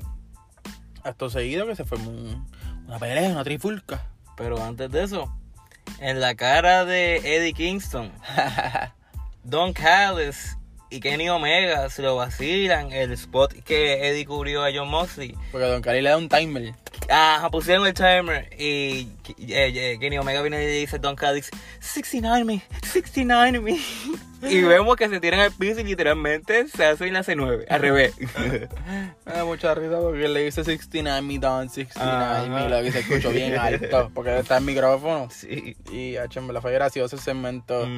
acto 1.03 1.29
seguido 1.29 1.67
que 1.67 1.77
se 1.77 1.83
un- 1.97 2.47
una 2.87 2.99
pelea, 2.99 3.31
una 3.31 3.45
trifulca. 3.45 4.07
Pero 4.37 4.63
antes 4.63 4.91
de 4.91 5.03
eso, 5.03 5.35
en 6.01 6.21
la 6.21 6.35
cara 6.35 6.85
de 6.85 7.17
Eddie 7.17 7.53
Kingston, 7.53 8.13
Don 9.45 9.73
Callis 9.73 10.57
y 10.91 11.01
Kenny 11.01 11.29
Omega 11.29 11.91
se 11.91 12.03
lo 12.03 12.17
vacilan 12.17 12.93
el 12.93 13.13
spot 13.13 13.53
que 13.65 14.09
Eddie 14.09 14.27
cubrió 14.27 14.63
a 14.63 14.71
John 14.75 14.89
Moxley. 14.89 15.35
Porque 15.51 15.67
Don 15.67 15.83
Cali 15.83 16.01
le 16.01 16.11
da 16.11 16.17
un 16.17 16.29
timer. 16.29 16.75
Ajá, 17.11 17.51
pusieron 17.51 17.87
el 17.87 17.95
timer 17.95 18.49
y 18.59 19.07
eh, 19.33 19.93
eh, 19.93 19.99
Kenny 19.99 20.19
Omega 20.19 20.43
viene 20.43 20.63
y 20.63 20.67
le 20.67 20.73
dice 20.73 20.99
Don 20.99 21.17
Callis, 21.17 21.51
69 21.81 22.45
me, 22.45 22.63
69 22.83 23.61
me. 23.61 23.79
Y 24.51 24.63
vemos 24.63 24.97
que 24.97 25.09
se 25.09 25.21
tiran 25.21 25.41
al 25.41 25.53
piso 25.53 25.81
y 25.81 25.85
literalmente 25.85 26.69
se 26.69 26.85
hacen 26.85 27.13
la 27.13 27.23
C9, 27.23 27.65
al 27.69 27.81
revés. 27.81 28.15
Me 29.25 29.33
da 29.33 29.45
mucha 29.45 29.75
risa 29.75 29.99
porque 30.01 30.29
le 30.29 30.45
dice 30.45 30.65
69 30.65 31.23
me 31.23 31.39
Don, 31.39 31.69
69 31.71 32.49
me, 32.51 32.69
lo 32.69 32.83
que 32.83 32.93
se 32.93 32.99
escuchó 33.01 33.31
bien 33.31 33.55
alto. 33.59 34.11
Porque 34.15 34.39
está 34.39 34.59
el 34.59 34.65
micrófono. 34.65 35.29
Sí. 35.31 35.77
Y 35.91 36.17
H, 36.17 36.41
verdad 36.41 36.61
fue 36.61 36.73
gracioso 36.73 37.17
el 37.17 37.23
segmento. 37.23 37.89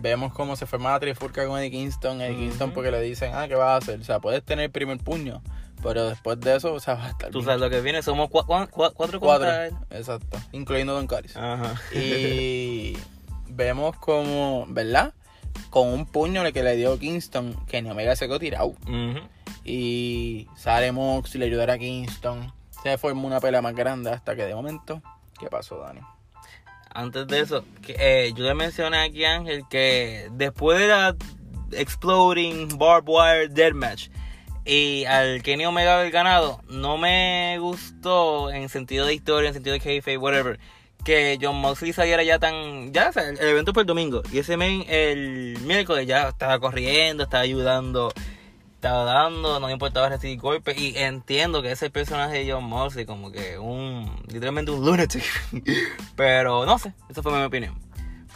Vemos 0.00 0.32
cómo 0.32 0.56
se 0.56 0.66
forma 0.66 0.90
la 0.90 1.00
trifulca 1.00 1.46
con 1.46 1.58
Eddie 1.60 1.70
Kingston. 1.70 2.20
Eddie 2.20 2.32
Ujú. 2.32 2.40
Kingston 2.40 2.72
porque 2.72 2.90
le 2.90 3.00
dicen, 3.00 3.32
ah, 3.34 3.46
¿qué 3.46 3.54
vas 3.54 3.68
a 3.68 3.76
hacer? 3.76 4.00
O 4.00 4.04
sea, 4.04 4.18
puedes 4.18 4.42
tener 4.42 4.64
el 4.66 4.70
primer 4.72 4.98
puño. 4.98 5.40
Pero 5.82 6.08
después 6.08 6.40
de 6.40 6.56
eso, 6.56 6.72
o 6.74 6.80
sea, 6.80 6.94
va 6.96 7.06
a 7.06 7.10
estar 7.10 7.30
Tú 7.30 7.38
bien. 7.38 7.44
sabes 7.46 7.60
lo 7.60 7.70
que 7.70 7.80
viene, 7.80 8.02
somos 8.02 8.28
cua- 8.30 8.44
cua- 8.46 8.68
cua- 8.70 8.92
cuatro 8.94 9.20
Cuatro. 9.20 9.48
Exacto. 9.90 10.38
Incluyendo 10.52 10.94
Don 10.94 11.06
Caris. 11.06 11.36
Ajá. 11.36 11.74
Y 11.94 12.96
vemos 13.48 13.96
como, 13.98 14.66
¿verdad? 14.68 15.14
Con 15.70 15.88
un 15.88 16.06
puño 16.06 16.42
que 16.52 16.62
le 16.62 16.76
dio 16.76 16.98
Kingston, 16.98 17.54
Kenny 17.66 17.90
Omega 17.90 18.14
se 18.16 18.26
quedó 18.26 18.38
tirado. 18.38 18.74
Y 19.64 20.46
sale 20.56 20.92
Mox 20.92 21.34
y 21.34 21.38
le 21.38 21.46
ayudará 21.46 21.74
a 21.74 21.78
Kingston. 21.78 22.52
Se 22.82 22.98
formó 22.98 23.26
una 23.26 23.40
pelea 23.40 23.62
más 23.62 23.74
grande 23.74 24.10
hasta 24.10 24.36
que 24.36 24.44
de 24.44 24.54
momento, 24.54 25.02
¿qué 25.40 25.48
pasó, 25.48 25.78
Dani? 25.78 26.00
Antes 26.90 27.26
de 27.26 27.40
eso, 27.40 27.64
que, 27.82 27.96
eh, 27.98 28.32
yo 28.34 28.44
le 28.44 28.54
mencioné 28.54 28.98
aquí 28.98 29.24
a 29.24 29.34
Ángel 29.34 29.64
que 29.68 30.28
después 30.32 30.78
de 30.78 30.88
la 30.88 31.16
Exploding 31.72 32.78
Barbed 32.78 33.08
Wire 33.08 33.48
Deathmatch 33.48 34.08
y 34.66 35.04
al 35.04 35.42
Kenny 35.42 35.64
Omega 35.64 35.98
haber 35.98 36.10
ganado, 36.10 36.60
no 36.68 36.98
me 36.98 37.56
gustó 37.60 38.50
en 38.50 38.68
sentido 38.68 39.06
de 39.06 39.14
historia, 39.14 39.48
en 39.48 39.54
sentido 39.54 39.74
de 39.74 39.80
kayfabe, 39.80 40.18
whatever, 40.18 40.58
que 41.04 41.38
John 41.40 41.56
Moxley 41.60 41.92
saliera 41.92 42.24
ya 42.24 42.40
tan... 42.40 42.92
Ya, 42.92 43.12
o 43.14 43.18
el 43.18 43.38
evento 43.38 43.72
fue 43.72 43.84
el 43.84 43.86
domingo 43.86 44.22
y 44.32 44.38
ese 44.38 44.56
men 44.56 44.84
el 44.88 45.56
miércoles 45.60 46.06
ya 46.06 46.30
estaba 46.30 46.58
corriendo, 46.58 47.22
estaba 47.22 47.44
ayudando, 47.44 48.12
estaba 48.74 49.04
dando, 49.04 49.60
no 49.60 49.68
le 49.68 49.72
importaba 49.72 50.08
recibir 50.08 50.40
golpes 50.40 50.76
y 50.76 50.98
entiendo 50.98 51.62
que 51.62 51.70
ese 51.70 51.88
personaje 51.88 52.44
de 52.44 52.52
John 52.52 52.64
Moxley 52.64 53.06
como 53.06 53.30
que 53.30 53.58
un... 53.58 54.20
literalmente 54.26 54.72
un 54.72 54.84
lunatic. 54.84 55.22
Pero 56.16 56.66
no 56.66 56.76
sé, 56.78 56.92
esa 57.08 57.22
fue 57.22 57.32
mi 57.32 57.44
opinión. 57.44 57.78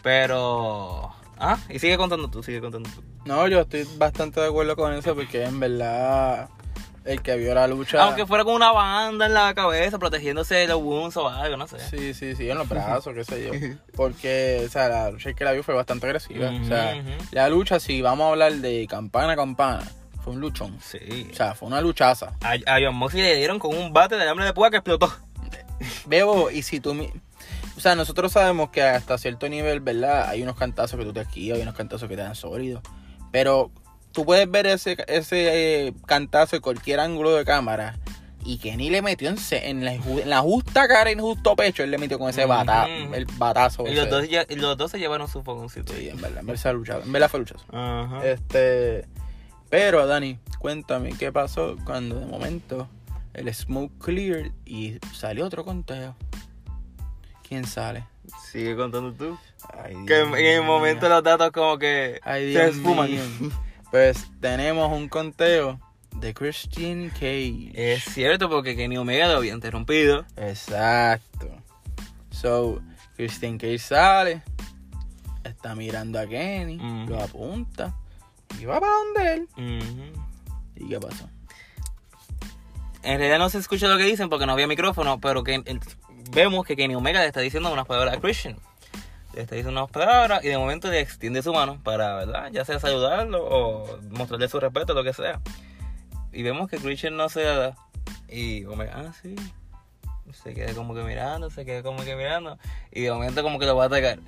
Pero... 0.02 1.12
Ah, 1.40 1.58
y 1.70 1.78
sigue 1.78 1.96
contando 1.96 2.28
tú, 2.28 2.42
sigue 2.42 2.60
contando 2.60 2.88
tú. 2.94 3.02
No, 3.24 3.48
yo 3.48 3.60
estoy 3.60 3.86
bastante 3.96 4.40
de 4.40 4.48
acuerdo 4.48 4.76
con 4.76 4.92
eso 4.92 5.14
porque 5.14 5.44
en 5.44 5.58
verdad 5.58 6.48
el 7.04 7.22
que 7.22 7.34
vio 7.36 7.54
la 7.54 7.66
lucha... 7.66 8.02
Aunque 8.04 8.26
fuera 8.26 8.44
con 8.44 8.54
una 8.54 8.72
banda 8.72 9.24
en 9.24 9.32
la 9.32 9.54
cabeza, 9.54 9.98
protegiéndose 9.98 10.54
de 10.56 10.66
los 10.68 10.82
wounds 10.82 11.16
o 11.16 11.28
algo, 11.28 11.56
no 11.56 11.66
sé. 11.66 11.78
Sí, 11.80 12.12
sí, 12.12 12.36
sí, 12.36 12.50
en 12.50 12.58
los 12.58 12.68
brazos, 12.68 13.14
qué 13.14 13.24
sé 13.24 13.42
yo. 13.46 13.52
Porque, 13.96 14.62
o 14.66 14.68
sea, 14.68 14.88
la 14.88 15.10
lucha 15.10 15.32
que 15.32 15.44
la 15.44 15.52
vio 15.52 15.62
fue 15.62 15.74
bastante 15.74 16.06
agresiva. 16.06 16.50
O 16.50 16.64
sea, 16.66 17.02
la 17.32 17.48
lucha, 17.48 17.80
si 17.80 18.02
vamos 18.02 18.26
a 18.26 18.30
hablar 18.32 18.52
de 18.52 18.86
campana 18.86 19.32
a 19.32 19.36
campana, 19.36 19.82
fue 20.22 20.34
un 20.34 20.40
luchón. 20.40 20.78
Sí. 20.82 21.28
O 21.32 21.34
sea, 21.34 21.54
fue 21.54 21.68
una 21.68 21.80
luchaza. 21.80 22.32
A, 22.42 22.52
a 22.52 22.78
John 22.84 22.94
Moxley 22.96 23.22
le 23.22 23.36
dieron 23.36 23.58
con 23.58 23.74
un 23.74 23.94
bate 23.94 24.16
de 24.16 24.22
alambre 24.22 24.44
de 24.44 24.52
púa 24.52 24.70
que 24.70 24.76
explotó. 24.76 25.10
Bebo, 26.06 26.50
y 26.50 26.62
si 26.62 26.80
tú... 26.80 26.92
mi- 26.94 27.10
O 27.80 27.82
sea, 27.82 27.94
nosotros 27.94 28.32
sabemos 28.32 28.68
que 28.68 28.82
hasta 28.82 29.16
cierto 29.16 29.48
nivel, 29.48 29.80
¿verdad? 29.80 30.28
Hay 30.28 30.42
unos 30.42 30.54
cantazos 30.54 30.98
que 30.98 31.06
tú 31.06 31.14
te 31.14 31.22
esquivas, 31.22 31.56
hay 31.56 31.62
unos 31.62 31.74
cantazos 31.74 32.10
que 32.10 32.14
te 32.14 32.20
dan 32.20 32.34
sólidos. 32.34 32.82
Pero 33.32 33.70
tú 34.12 34.26
puedes 34.26 34.50
ver 34.50 34.66
ese, 34.66 34.98
ese 35.08 35.86
eh, 35.86 35.94
cantazo 36.04 36.56
en 36.56 36.60
cualquier 36.60 37.00
ángulo 37.00 37.34
de 37.34 37.46
cámara. 37.46 37.96
Y 38.44 38.58
Kenny 38.58 38.90
le 38.90 39.00
metió 39.00 39.30
en, 39.30 39.38
en, 39.50 39.84
la, 39.86 39.94
en 39.94 40.28
la 40.28 40.40
justa 40.40 40.86
cara 40.88 41.08
y 41.08 41.14
en 41.14 41.20
el 41.20 41.24
justo 41.24 41.56
pecho. 41.56 41.82
Él 41.82 41.90
le 41.90 41.96
metió 41.96 42.18
con 42.18 42.28
ese 42.28 42.44
bata, 42.44 42.86
el 42.86 43.24
batazo. 43.38 43.86
Y 43.88 43.94
los 43.94 44.10
dos, 44.10 44.28
ya- 44.28 44.44
los 44.50 44.76
dos 44.76 44.90
se 44.90 44.98
llevaron 44.98 45.26
su 45.26 45.42
fogoncito. 45.42 45.94
Sí, 45.94 46.10
en 46.10 46.20
verdad, 46.20 46.40
en 46.40 46.46
verdad, 46.48 46.74
luchado, 46.74 47.02
en 47.02 47.12
verdad 47.12 47.30
fue 47.30 47.40
luchazo. 47.40 47.64
Ajá. 47.72 48.26
Este, 48.26 49.06
pero 49.70 50.06
Dani, 50.06 50.38
cuéntame 50.58 51.14
qué 51.18 51.32
pasó 51.32 51.76
cuando 51.86 52.20
de 52.20 52.26
momento 52.26 52.88
el 53.32 53.54
smoke 53.54 53.92
cleared 54.04 54.52
y 54.66 54.98
salió 55.14 55.46
otro 55.46 55.64
conteo. 55.64 56.14
¿Quién 57.50 57.66
sale? 57.66 58.06
Sigue 58.52 58.76
contando 58.76 59.12
tú. 59.12 59.36
Ay, 59.76 59.96
Que 60.06 60.18
Dios 60.18 60.28
en, 60.38 60.46
el 60.46 60.62
momento 60.62 61.08
los 61.08 61.20
datos 61.24 61.50
como 61.50 61.78
que 61.78 62.20
Ay, 62.22 62.52
se 62.54 62.68
esfuman. 62.68 63.10
Pues 63.90 64.24
tenemos 64.40 64.88
un 64.96 65.08
conteo 65.08 65.80
de 66.14 66.32
Christian 66.32 67.08
Cage. 67.08 67.72
Es 67.74 68.04
cierto 68.04 68.48
porque 68.48 68.76
Kenny 68.76 68.96
Omega 68.98 69.26
lo 69.26 69.38
había 69.38 69.52
interrumpido. 69.52 70.24
Exacto. 70.36 71.48
So, 72.30 72.80
Christian 73.16 73.58
Cage 73.58 73.80
sale, 73.80 74.42
está 75.42 75.74
mirando 75.74 76.20
a 76.20 76.26
Kenny, 76.28 76.76
Ujú. 76.76 77.10
lo 77.10 77.20
apunta 77.20 77.96
y 78.60 78.64
va 78.64 78.78
para 78.78 78.92
donde 78.92 79.32
él. 79.34 79.48
Ujú. 79.56 80.22
¿Y 80.76 80.88
qué 80.88 81.00
pasó? 81.00 81.28
En 83.02 83.18
realidad 83.18 83.40
no 83.40 83.48
se 83.48 83.58
escucha 83.58 83.88
lo 83.88 83.96
que 83.96 84.04
dicen 84.04 84.28
porque 84.28 84.46
no 84.46 84.52
había 84.52 84.68
micrófono, 84.68 85.20
pero 85.20 85.42
que 85.42 85.54
vemos 86.30 86.64
que 86.66 86.76
Kenny 86.76 86.94
Omega 86.94 87.20
le 87.20 87.26
está 87.26 87.40
diciendo 87.40 87.72
unas 87.72 87.86
palabras 87.86 88.16
a 88.16 88.20
Christian. 88.20 88.56
Le 89.34 89.42
está 89.42 89.54
diciendo 89.54 89.80
unas 89.80 89.92
palabras 89.92 90.44
y 90.44 90.48
de 90.48 90.58
momento 90.58 90.90
le 90.90 91.00
extiende 91.00 91.42
su 91.42 91.52
mano 91.52 91.80
para, 91.82 92.16
¿verdad? 92.16 92.50
Ya 92.52 92.64
sea 92.64 92.80
saludarlo 92.80 93.44
o 93.44 93.98
mostrarle 94.10 94.48
su 94.48 94.58
respeto, 94.58 94.94
lo 94.94 95.04
que 95.04 95.12
sea. 95.12 95.40
Y 96.32 96.42
vemos 96.42 96.68
que 96.68 96.78
Christian 96.78 97.16
no 97.16 97.28
se 97.28 97.42
da. 97.42 97.76
Y 98.28 98.64
Omega, 98.64 98.92
ah, 98.96 99.12
sí. 99.20 99.34
Se 100.32 100.54
queda 100.54 100.74
como 100.74 100.94
que 100.94 101.02
mirando, 101.02 101.50
se 101.50 101.64
queda 101.64 101.82
como 101.82 102.04
que 102.04 102.14
mirando. 102.14 102.58
Y 102.92 103.02
de 103.02 103.12
momento 103.12 103.42
como 103.42 103.58
que 103.58 103.66
lo 103.66 103.76
va 103.76 103.84
a 103.84 103.86
atacar. 103.86 104.18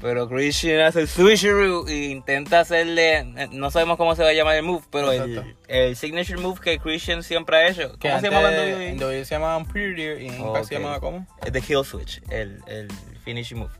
Pero 0.00 0.28
Christian 0.28 0.80
hace 0.80 1.00
el 1.00 1.08
switcheroo 1.08 1.86
e 1.88 2.06
intenta 2.10 2.60
hacerle, 2.60 3.18
eh, 3.18 3.48
no 3.50 3.70
sabemos 3.70 3.96
cómo 3.96 4.14
se 4.14 4.22
va 4.22 4.28
a 4.28 4.32
llamar 4.32 4.56
el 4.56 4.62
move, 4.62 4.84
pero 4.90 5.10
el, 5.10 5.56
el 5.68 5.96
signature 5.96 6.36
move 6.38 6.60
que 6.60 6.78
Christian 6.78 7.22
siempre 7.22 7.56
ha 7.56 7.68
hecho. 7.68 7.90
¿Cómo 8.00 8.20
se 8.20 8.26
antes 8.26 8.30
llama 8.30 8.50
En 8.84 8.98
WWE 9.02 9.24
se 9.24 9.34
llamaban 9.34 9.64
Prettier 9.66 10.20
y 10.20 10.28
en 10.28 10.34
Ok. 10.40 10.46
inglés 10.48 10.66
se 10.68 10.74
llamaba 10.74 11.00
¿cómo? 11.00 11.26
Es 11.44 11.52
The 11.52 11.60
kill 11.62 11.84
switch, 11.84 12.20
el, 12.30 12.60
el 12.66 12.88
finishing 13.24 13.58
move. 13.58 13.70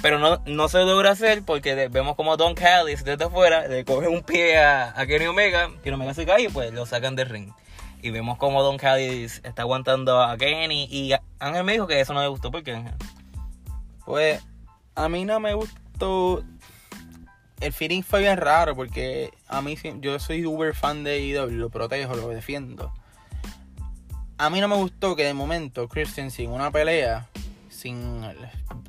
Pero 0.00 0.18
no, 0.18 0.42
no 0.46 0.68
se 0.68 0.78
logra 0.84 1.10
hacer 1.10 1.42
porque 1.44 1.74
vemos 1.88 2.16
como 2.16 2.36
Don 2.36 2.54
Callis 2.54 3.04
desde 3.04 3.24
afuera 3.24 3.66
le 3.68 3.84
coge 3.84 4.08
un 4.08 4.22
pie 4.22 4.58
a, 4.58 4.98
a 4.98 5.06
Kenny 5.06 5.26
Omega, 5.26 5.70
Kenny 5.82 5.94
Omega 5.94 6.14
se 6.14 6.24
cae 6.26 6.44
y 6.44 6.48
pues 6.48 6.72
lo 6.72 6.86
sacan 6.86 7.14
del 7.16 7.28
ring. 7.28 7.50
Y 8.02 8.10
vemos 8.10 8.36
como 8.38 8.62
Don 8.62 8.78
Callis 8.78 9.40
está 9.44 9.62
aguantando 9.62 10.20
a 10.22 10.36
Kenny 10.36 10.88
y 10.90 11.12
Ángel 11.38 11.64
me 11.64 11.72
dijo 11.72 11.86
que 11.86 12.00
eso 12.00 12.14
no 12.14 12.20
le 12.22 12.28
gustó 12.28 12.50
porque 12.50 12.72
Ángel. 12.72 12.94
Pues 14.04 14.42
a 14.94 15.08
mí 15.08 15.24
no 15.24 15.40
me 15.40 15.54
gustó. 15.54 16.44
El 17.60 17.72
feeling 17.72 18.02
fue 18.02 18.20
bien 18.20 18.36
raro 18.38 18.74
porque 18.74 19.32
a 19.46 19.62
mí 19.62 19.76
yo 20.00 20.18
soy 20.18 20.44
uber 20.44 20.74
fan 20.74 21.04
de 21.04 21.20
IW, 21.20 21.50
lo 21.52 21.70
protejo, 21.70 22.14
lo 22.16 22.28
defiendo. 22.28 22.92
A 24.38 24.50
mí 24.50 24.60
no 24.60 24.66
me 24.66 24.74
gustó 24.76 25.14
que 25.14 25.24
de 25.24 25.34
momento 25.34 25.88
Christian 25.88 26.32
sin 26.32 26.50
una 26.50 26.72
pelea, 26.72 27.28
sin 27.68 28.20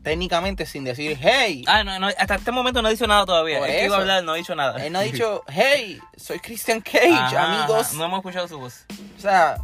técnicamente 0.02 0.66
sin 0.66 0.84
decir 0.84 1.18
hey, 1.22 1.64
Ah, 1.68 1.84
no, 1.84 2.00
no, 2.00 2.08
hasta 2.08 2.36
este 2.36 2.52
momento 2.52 2.82
no 2.82 2.88
ha 2.88 2.92
dicho 2.92 3.06
nada 3.06 3.26
todavía. 3.26 3.60
Por 3.60 3.70
Es 3.70 3.76
que 3.76 3.86
iba 3.86 3.96
a 3.96 3.98
eso. 3.98 4.02
hablar, 4.02 4.24
no 4.24 4.32
ha 4.32 4.36
dicho 4.36 4.56
nada. 4.56 4.84
él 4.84 4.92
no 4.92 5.00
ha 5.00 5.04
dicho 5.04 5.44
hey, 5.48 6.00
soy 6.18 6.40
Christian 6.40 6.82
Cage, 6.82 7.14
Ajá, 7.14 7.64
amigos. 7.66 7.94
No 7.94 8.06
hemos 8.06 8.20
escuchado 8.20 8.48
su 8.48 8.58
voz. 8.60 8.86
O 9.16 9.22
sea, 9.22 9.58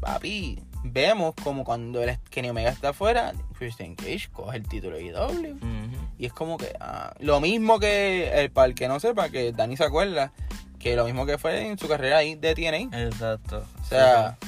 papi, 0.00 0.62
vemos 0.82 1.34
como 1.42 1.64
cuando 1.64 2.02
el 2.02 2.18
Kenny 2.30 2.50
Omega 2.50 2.70
está 2.70 2.90
afuera, 2.90 3.32
Christian 3.58 3.94
Cage 3.94 4.28
coge 4.32 4.56
el 4.56 4.68
título 4.68 4.96
de 4.96 5.04
IW. 5.04 5.58
Y 6.18 6.26
es 6.26 6.32
como 6.32 6.58
que 6.58 6.72
ah, 6.80 7.14
lo 7.18 7.40
mismo 7.40 7.78
que 7.78 8.30
el 8.34 8.50
para 8.50 8.66
el 8.66 8.74
que 8.74 8.88
no 8.88 9.00
sepa, 9.00 9.30
que 9.30 9.52
Dani 9.52 9.76
se 9.76 9.84
acuerda, 9.84 10.32
que 10.78 10.96
lo 10.96 11.04
mismo 11.04 11.26
que 11.26 11.38
fue 11.38 11.66
en 11.66 11.78
su 11.78 11.88
carrera 11.88 12.18
ahí 12.18 12.34
de 12.34 12.54
TNA. 12.54 13.04
Exacto. 13.06 13.64
O 13.80 13.84
sea, 13.84 14.38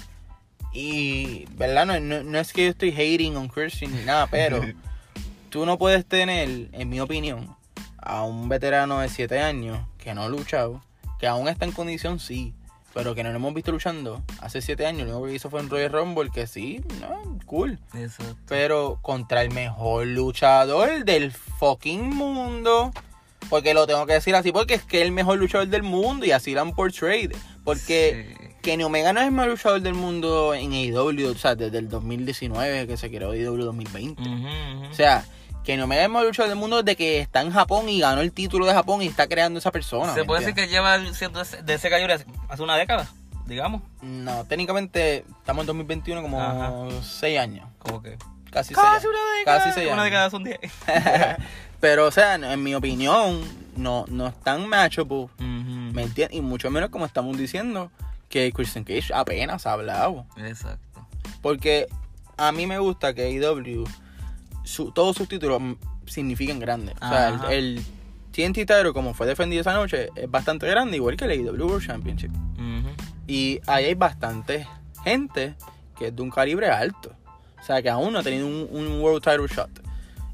y 0.73 1.45
verdad, 1.53 1.87
no, 1.87 2.01
no, 2.01 2.23
no 2.23 2.39
es 2.39 2.53
que 2.53 2.65
yo 2.65 2.71
estoy 2.71 2.93
hating 2.93 3.37
on 3.37 3.49
Christian 3.49 3.95
ni 3.95 4.05
nada, 4.05 4.27
pero 4.27 4.61
tú 5.51 5.67
no 5.67 5.79
puedes 5.79 6.07
tener, 6.07 6.69
en 6.73 6.89
mi 6.89 7.01
opinión, 7.01 7.55
a 7.99 8.25
un 8.25 8.49
veterano 8.49 9.01
de 9.01 9.09
7 9.09 9.39
años 9.41 9.87
que 9.99 10.15
no 10.15 10.23
ha 10.23 10.29
luchado, 10.29 10.83
que 11.21 11.27
aún 11.27 11.49
está 11.49 11.67
en 11.67 11.73
condición, 11.73 12.19
sí, 12.19 12.55
pero 12.95 13.15
que 13.15 13.23
no 13.23 13.31
lo 13.31 13.37
hemos 13.37 13.55
visto 13.55 13.73
luchando 13.73 14.23
hace 14.41 14.61
7 14.63 14.87
años. 14.87 15.09
Lo 15.09 15.15
único 15.15 15.29
que 15.29 15.35
hizo 15.35 15.51
fue 15.51 15.61
en 15.61 15.71
Royal 15.71 15.93
Rumble, 15.93 16.31
que 16.31 16.47
sí, 16.47 16.83
no, 17.01 17.39
cool. 17.47 17.79
Exacto. 17.95 18.37
Pero 18.49 18.99
contra 19.03 19.43
el 19.43 19.51
mejor 19.51 20.07
luchador 20.07 21.05
del 21.05 21.33
fucking 21.33 22.09
mundo. 22.15 22.93
Porque 23.51 23.75
lo 23.75 23.87
tengo 23.87 24.07
que 24.07 24.15
decir 24.15 24.35
así, 24.35 24.51
porque 24.53 24.75
es 24.75 24.83
que 24.83 25.01
es 25.01 25.07
el 25.07 25.13
mejor 25.13 25.39
luchador 25.39 25.67
del 25.69 25.83
mundo 25.83 26.25
y 26.25 26.31
así 26.31 26.55
lo 26.55 26.63
han 26.63 26.73
portrayed. 26.75 27.33
Porque 27.65 28.35
Sí. 28.39 28.47
Kenny 28.63 28.85
Omega 28.85 29.13
no 29.13 29.21
es 29.21 29.27
el 29.27 29.33
mejor 29.33 29.51
luchador 29.51 29.81
del 29.83 29.95
mundo 29.95 30.55
en 30.55 30.73
AEW, 30.73 31.31
o 31.31 31.35
sea, 31.35 31.55
desde 31.57 31.79
el 31.79 31.89
2019 31.89 32.87
que 32.87 32.97
se 32.97 33.11
creó 33.11 33.33
AEW 33.33 33.57
2020. 33.65 34.23
Ujú, 34.23 34.31
ujú. 34.33 34.87
O 34.91 34.95
sea, 34.95 35.25
Kenny 35.65 35.83
Omega 35.83 36.03
es 36.03 36.07
el 36.07 36.13
mejor 36.13 36.27
luchador 36.27 36.49
del 36.49 36.59
mundo 36.59 36.83
desde 36.83 36.97
que 36.97 37.21
está 37.21 37.41
en 37.41 37.53
Japón 37.53 37.89
y 37.89 38.01
ganó 38.01 38.21
el 38.21 38.33
título 38.33 38.67
de 38.67 38.75
Japón 38.75 39.03
y 39.03 39.07
está 39.07 39.29
creando 39.29 39.59
esa 39.59 39.71
persona. 39.71 40.13
Se 40.13 40.21
¿me 40.21 40.27
puede 40.27 40.41
decir 40.41 40.55
que 40.55 40.69
lleva 40.69 40.99
siendo 41.15 41.43
de 41.43 41.75
ese 41.75 41.91
calle 41.91 42.25
hace 42.49 42.63
una 42.63 42.77
década, 42.77 43.09
digamos. 43.47 43.83
No, 44.01 44.45
técnicamente 44.45 45.25
estamos 45.39 45.63
en 45.63 45.67
2021 45.69 46.23
como 46.23 46.41
Ajá. 46.41 46.73
6 47.03 47.39
años. 47.39 47.69
Como 47.79 48.03
que. 48.03 48.17
Casi, 48.51 48.75
Casi 48.75 49.01
seis, 49.01 49.07
una 49.07 49.39
década. 49.39 49.59
Casi 49.59 49.73
seis 49.73 49.93
Una 49.93 50.05
década 50.05 50.31
son 50.31 50.45
10. 50.45 50.59
Pero, 51.81 52.07
o 52.07 52.11
sea, 52.11 52.35
en 52.35 52.63
mi 52.63 52.75
opinión, 52.75 53.41
no, 53.77 54.05
no 54.09 54.27
es 54.27 54.35
tan 54.41 54.69
matchable. 54.69 55.29
¿Me 55.39 56.03
entiendes? 56.03 56.37
Y 56.37 56.43
mucho 56.43 56.71
menos 56.71 56.91
como 56.91 57.07
estamos 57.07 57.37
diciendo 57.39 57.91
que 58.29 58.53
Christian 58.53 58.85
Cage 58.85 59.13
apenas 59.15 59.67
ha 59.67 59.73
hablado. 59.73 60.27
Exacto. 60.37 61.07
Porque 61.41 61.87
a 62.37 62.53
mí 62.53 62.67
me 62.67 62.79
gusta 62.79 63.15
que 63.15 63.23
AEW, 63.25 63.85
su- 64.65 64.91
todos 64.93 65.17
sus 65.17 65.29
títulos 65.29 65.61
significan 66.07 66.59
grandes. 66.59 66.95
O 66.97 67.09
sea, 67.09 67.29
Ajá. 67.29 67.53
el, 67.53 67.79
el 67.79 67.85
TNT 68.33 68.59
Title, 68.67 68.93
como 68.93 69.15
fue 69.15 69.27
defendido 69.27 69.61
esa 69.61 69.75
noche, 69.75 70.09
es 70.17 70.31
bastante 70.31 70.67
grande, 70.67 70.97
igual 70.97 71.17
que 71.17 71.25
el 71.27 71.31
AEW 71.33 71.67
World 71.67 71.87
Championship. 71.87 72.31
Y 73.27 73.61
ahí 73.67 73.85
hay 73.87 73.95
bastante 73.95 74.67
gente 75.05 75.55
que 75.99 76.09
es 76.09 76.17
de 76.17 76.23
un 76.23 76.31
calibre 76.31 76.69
alto. 76.69 77.13
O 77.61 77.65
sea, 77.65 77.81
que 77.83 77.89
aún 77.89 78.13
no 78.13 78.19
ha 78.19 78.23
tenido 78.23 78.47
un, 78.47 78.69
un 78.71 79.01
World 79.01 79.23
Title 79.23 79.47
Shot. 79.47 79.71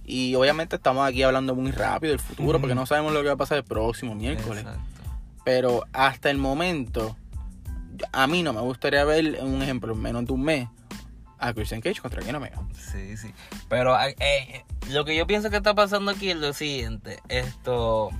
Y 0.04 0.34
obviamente 0.34 0.76
estamos 0.76 1.06
aquí 1.06 1.22
hablando 1.22 1.54
muy 1.54 1.70
rápido 1.70 2.12
del 2.12 2.20
futuro, 2.20 2.58
porque 2.60 2.74
no 2.74 2.86
sabemos 2.86 3.12
lo 3.12 3.20
que 3.20 3.26
va 3.26 3.34
a 3.34 3.36
pasar 3.36 3.58
el 3.58 3.64
próximo 3.64 4.14
miércoles. 4.14 4.60
Exacto. 4.64 4.80
Pero 5.44 5.84
hasta 5.92 6.30
el 6.30 6.38
momento, 6.38 7.14
a 8.12 8.26
mí 8.26 8.42
no 8.42 8.52
me 8.54 8.60
gustaría 8.62 9.04
ver, 9.04 9.38
un 9.42 9.60
ejemplo, 9.62 9.92
en 9.92 10.00
menos 10.00 10.24
de 10.24 10.32
un 10.32 10.42
mes, 10.42 10.68
a 11.38 11.52
Christian 11.52 11.80
Cage 11.80 12.00
contra 12.00 12.22
Kenny 12.22 12.36
Omega. 12.36 12.60
Sí, 12.92 13.16
sí. 13.16 13.32
Pero 13.68 13.96
eh, 14.00 14.64
lo 14.90 15.04
que 15.04 15.16
yo 15.16 15.26
pienso 15.26 15.50
que 15.50 15.56
está 15.56 15.74
pasando 15.74 16.10
aquí 16.10 16.30
es 16.30 16.36
lo 16.36 16.52
siguiente. 16.52 17.18
Esto. 17.28 18.10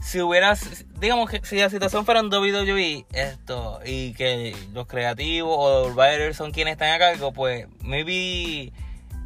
Si 0.00 0.20
hubieras. 0.20 0.84
Digamos 1.00 1.30
que 1.30 1.44
si 1.44 1.56
la 1.56 1.70
situación 1.70 2.04
fuera 2.04 2.20
en 2.20 2.32
WWE, 2.32 3.06
esto. 3.12 3.80
Y 3.84 4.12
que 4.14 4.54
los 4.72 4.86
creativos 4.86 5.56
o 5.58 5.88
los 5.88 5.96
writers 5.96 6.36
son 6.36 6.52
quienes 6.52 6.72
están 6.72 6.92
a 6.92 6.98
cargo, 6.98 7.32
pues. 7.32 7.66
Maybe. 7.80 8.72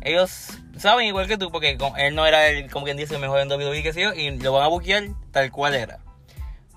Ellos 0.02 0.58
saben 0.78 1.06
igual 1.06 1.26
que 1.26 1.36
tú, 1.36 1.50
porque 1.50 1.76
él 1.98 2.14
no 2.14 2.26
era 2.26 2.48
el, 2.48 2.70
como 2.70 2.86
quien 2.86 2.96
dice, 2.96 3.14
el 3.14 3.20
mejor 3.20 3.40
en 3.40 3.50
WWE 3.52 3.82
que 3.82 3.92
sé 3.92 4.00
yo, 4.00 4.14
y 4.14 4.30
lo 4.38 4.52
van 4.52 4.64
a 4.64 4.68
buquear 4.68 5.08
tal 5.30 5.50
cual 5.50 5.74
era. 5.74 5.98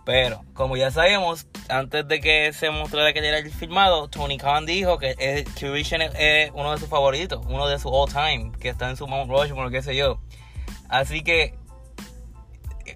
Pero, 0.06 0.44
como 0.54 0.76
ya 0.76 0.92
sabemos, 0.92 1.48
antes 1.70 2.06
de 2.08 2.20
que 2.20 2.52
se 2.52 2.70
mostrara 2.70 3.14
que 3.14 3.20
era 3.20 3.38
el 3.38 3.52
filmado, 3.52 4.10
Tony 4.10 4.38
Khan 4.38 4.66
dijo 4.66 4.98
que 4.98 5.16
el 5.18 5.46
Christian 5.46 6.02
es, 6.02 6.12
es 6.18 6.52
uno 6.54 6.74
de 6.74 6.78
sus 6.78 6.90
favoritos, 6.90 7.46
uno 7.48 7.68
de 7.68 7.80
sus 7.80 7.92
all 7.94 8.12
time, 8.12 8.52
que 8.60 8.70
está 8.70 8.90
en 8.90 8.98
su 8.98 9.08
Mount 9.08 9.32
Rushmore, 9.32 9.72
qué 9.72 9.82
sé 9.82 9.96
yo. 9.96 10.20
Así 10.90 11.24
que, 11.24 11.56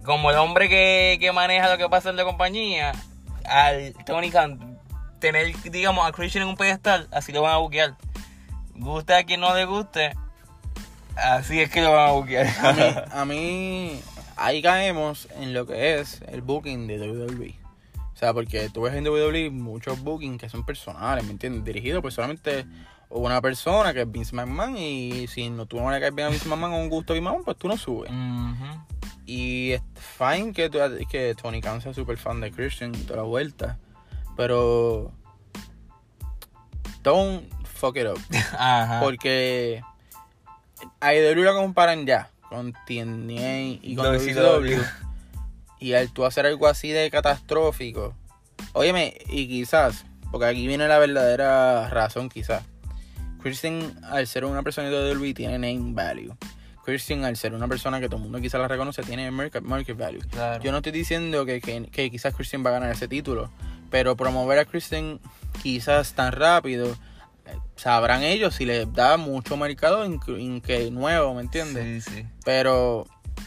como 0.03 0.31
el 0.31 0.37
hombre 0.37 0.67
que, 0.67 1.17
que 1.19 1.31
maneja 1.31 1.69
lo 1.69 1.77
que 1.77 1.87
pasa 1.87 2.09
en 2.09 2.17
la 2.17 2.25
compañía, 2.25 2.91
al 3.45 3.93
Tony 4.05 4.29
Khan 4.29 4.77
tener, 5.19 5.55
digamos, 5.63 6.05
a 6.05 6.11
Christian 6.11 6.43
en 6.43 6.49
un 6.49 6.57
pedestal, 6.57 7.07
así 7.11 7.31
lo 7.31 7.41
van 7.41 7.53
a 7.53 7.57
buquear. 7.57 7.95
Guste 8.75 9.13
a 9.13 9.23
quien 9.23 9.39
no 9.39 9.55
le 9.55 9.65
guste, 9.65 10.13
así 11.15 11.61
es 11.61 11.69
que 11.69 11.81
lo 11.81 11.93
van 11.93 12.09
a 12.09 12.11
buquear. 12.11 12.47
A 12.61 12.73
mí, 12.73 12.83
a 13.11 13.25
mí, 13.25 14.01
ahí 14.37 14.61
caemos 14.61 15.27
en 15.35 15.53
lo 15.53 15.65
que 15.65 15.99
es 15.99 16.21
el 16.27 16.41
booking 16.41 16.87
de 16.87 16.99
WWE. 16.99 17.55
O 18.13 18.17
sea, 18.17 18.33
porque 18.33 18.69
tú 18.69 18.81
ves 18.81 18.95
en 18.95 19.07
WWE 19.07 19.49
muchos 19.51 20.01
bookings 20.01 20.39
que 20.39 20.49
son 20.49 20.65
personales, 20.65 21.25
¿me 21.25 21.31
entiendes? 21.31 21.63
Dirigidos 21.63 22.01
por 22.01 22.11
solamente 22.11 22.65
una 23.09 23.41
persona 23.41 23.93
que 23.93 24.01
es 24.01 24.11
Vince 24.11 24.35
McMahon 24.35 24.77
y 24.77 25.27
si 25.27 25.49
no, 25.49 25.65
tú 25.65 25.79
no 25.79 25.91
le 25.91 25.99
caes 25.99 26.15
bien 26.15 26.27
a 26.27 26.31
Vince 26.31 26.47
McMahon 26.47 26.73
o 26.73 26.77
un 26.79 26.89
gusto 26.89 27.13
a 27.13 27.15
Vince 27.15 27.23
McMahon, 27.23 27.45
pues 27.45 27.57
tú 27.57 27.67
no 27.67 27.77
subes. 27.77 28.11
Y 29.25 29.73
es 29.73 29.81
fine 30.17 30.53
que, 30.53 31.35
Tony 31.39 31.61
Khan 31.61 31.81
sea 31.81 31.93
súper 31.93 32.17
fan 32.17 32.39
de 32.39 32.51
Christian 32.51 32.95
y 32.95 32.99
toda 32.99 33.17
la 33.17 33.23
vuelta. 33.23 33.77
Pero. 34.35 35.11
Don't 37.03 37.43
fuck 37.65 37.97
it 37.97 38.07
up. 38.07 38.19
Ajá. 38.57 39.01
Porque. 39.01 39.81
A 40.99 41.13
IW 41.13 41.43
la 41.43 41.53
comparan 41.53 42.05
ya 42.05 42.29
con 42.49 42.73
TNA 42.73 43.79
y 43.81 43.95
con 43.95 44.05
WCW. 44.05 44.81
Y 45.79 45.93
al 45.93 46.11
tú 46.11 46.25
hacer 46.25 46.47
algo 46.47 46.65
así 46.65 46.89
de 46.89 47.11
catastrófico. 47.11 48.15
Óyeme, 48.73 49.15
y 49.29 49.47
quizás, 49.47 50.05
porque 50.31 50.47
aquí 50.47 50.65
viene 50.65 50.87
la 50.87 50.97
verdadera 50.97 51.87
razón, 51.91 52.29
quizás. 52.29 52.63
Christian, 53.43 53.99
al 54.03 54.25
ser 54.25 54.45
una 54.45 54.63
persona 54.63 54.89
de 54.89 55.13
WWE, 55.13 55.35
tiene 55.35 55.59
name 55.59 55.93
value. 55.93 56.35
Christian, 56.83 57.25
al 57.25 57.37
ser 57.37 57.53
una 57.53 57.67
persona 57.67 57.99
que 57.99 58.07
todo 58.07 58.17
el 58.17 58.23
mundo 58.23 58.39
quizás 58.39 58.59
la 58.59 58.67
reconoce, 58.67 59.03
tiene 59.03 59.29
market, 59.29 59.61
market 59.61 59.97
value. 59.97 60.21
Claro. 60.31 60.63
Yo 60.63 60.71
no 60.71 60.77
estoy 60.77 60.93
diciendo 60.93 61.45
que, 61.45 61.61
que, 61.61 61.85
que 61.87 62.09
quizás 62.09 62.33
Christian 62.33 62.65
va 62.65 62.71
a 62.71 62.73
ganar 62.73 62.91
ese 62.91 63.07
título, 63.07 63.51
pero 63.91 64.15
promover 64.15 64.57
a 64.57 64.65
Christian 64.65 65.19
quizás 65.61 66.13
tan 66.13 66.31
rápido, 66.31 66.95
sabrán 67.75 68.23
ellos 68.23 68.55
si 68.55 68.65
les 68.65 68.91
da 68.93 69.17
mucho 69.17 69.57
mercado 69.57 70.03
en, 70.05 70.19
en 70.27 70.61
que 70.61 70.89
nuevo, 70.91 71.33
¿me 71.33 71.41
entiendes? 71.41 72.03
Sí, 72.05 72.11
sí. 72.15 72.25
Pero 72.45 73.05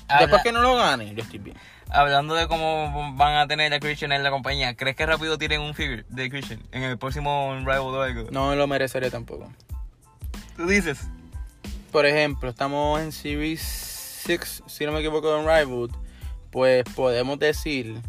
Habla- 0.09 0.21
después 0.27 0.43
que 0.43 0.53
no 0.53 0.61
lo 0.63 0.77
gane, 0.77 1.15
yo 1.15 1.23
estoy 1.23 1.39
bien. 1.39 1.57
Hablando 1.93 2.35
de 2.35 2.47
cómo 2.47 3.15
van 3.17 3.35
a 3.37 3.49
tener 3.49 3.75
a 3.75 3.81
Christian 3.81 4.13
en 4.13 4.23
la 4.23 4.31
compañía, 4.31 4.77
¿crees 4.77 4.95
que 4.95 5.05
rápido 5.07 5.39
tienen 5.39 5.61
un 5.61 5.75
figure 5.75 6.05
de 6.09 6.31
Christian 6.31 6.61
en 6.71 6.85
el 6.85 6.99
próximo 6.99 7.53
Rival 7.59 7.79
o 7.81 8.03
algo? 8.03 8.31
No 8.31 8.55
lo 8.55 8.67
merecería 8.69 9.11
tampoco. 9.11 9.51
¿Tú 10.57 10.67
dices? 10.69 11.01
Por 11.91 12.07
ejemplo, 12.07 12.49
estamos 12.51 13.01
en 13.01 13.11
Series 13.11 13.61
6, 14.25 14.63
si 14.67 14.87
no 14.87 14.93
me 14.93 15.01
equivoco, 15.01 15.37
en 15.37 15.43
Rival, 15.45 15.89
pues 16.53 16.85
podemos 16.95 17.39
decir 17.41 18.01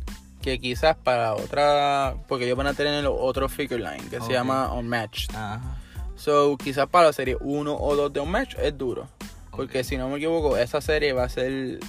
que 0.43 0.59
quizás 0.59 0.95
para 0.97 1.33
otra, 1.33 2.15
porque 2.27 2.45
ellos 2.45 2.57
van 2.57 2.67
a 2.67 2.73
tener 2.75 3.05
otro 3.07 3.49
figure 3.49 3.79
line 3.79 4.07
que 4.09 4.21
se 4.21 4.31
llama 4.33 4.71
Unmatched. 4.73 5.33
Ajá. 5.35 5.77
So, 6.21 6.55
quizás 6.57 6.87
para 6.87 7.07
la 7.07 7.13
serie 7.13 7.35
1 7.39 7.75
o 7.75 7.95
2 7.95 8.13
de 8.13 8.19
un 8.19 8.29
match 8.29 8.55
es 8.61 8.77
duro. 8.77 9.07
Porque 9.49 9.83
si 9.83 9.97
no 9.97 10.07
me 10.07 10.17
equivoco, 10.17 10.55
esa 10.55 10.79
serie 10.79 11.13
va 11.13 11.23
a 11.23 11.29
ser 11.29 11.79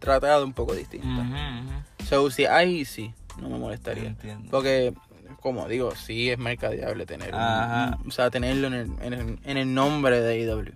tratada 0.00 0.44
un 0.44 0.52
poco 0.52 0.74
distinta. 0.74 1.06
Ujú, 1.06 1.22
ujú. 1.32 2.04
So, 2.08 2.30
si 2.30 2.44
ahí 2.46 2.84
sí, 2.84 3.14
no 3.40 3.48
me 3.48 3.58
molestaría. 3.58 4.08
Entiendo. 4.08 4.48
Porque, 4.50 4.92
como 5.40 5.68
digo, 5.68 5.94
sí 5.94 6.28
es 6.28 6.38
mercadeable 6.38 7.06
tener 7.06 7.32
un- 7.34 7.40
o 8.08 8.10
sea, 8.10 8.30
tenerlo 8.30 8.66
en 8.66 8.74
el, 8.74 8.90
en, 9.00 9.12
el, 9.12 9.38
en 9.44 9.56
el 9.56 9.72
nombre 9.74 10.20
de 10.20 10.32
AEW. 10.50 10.72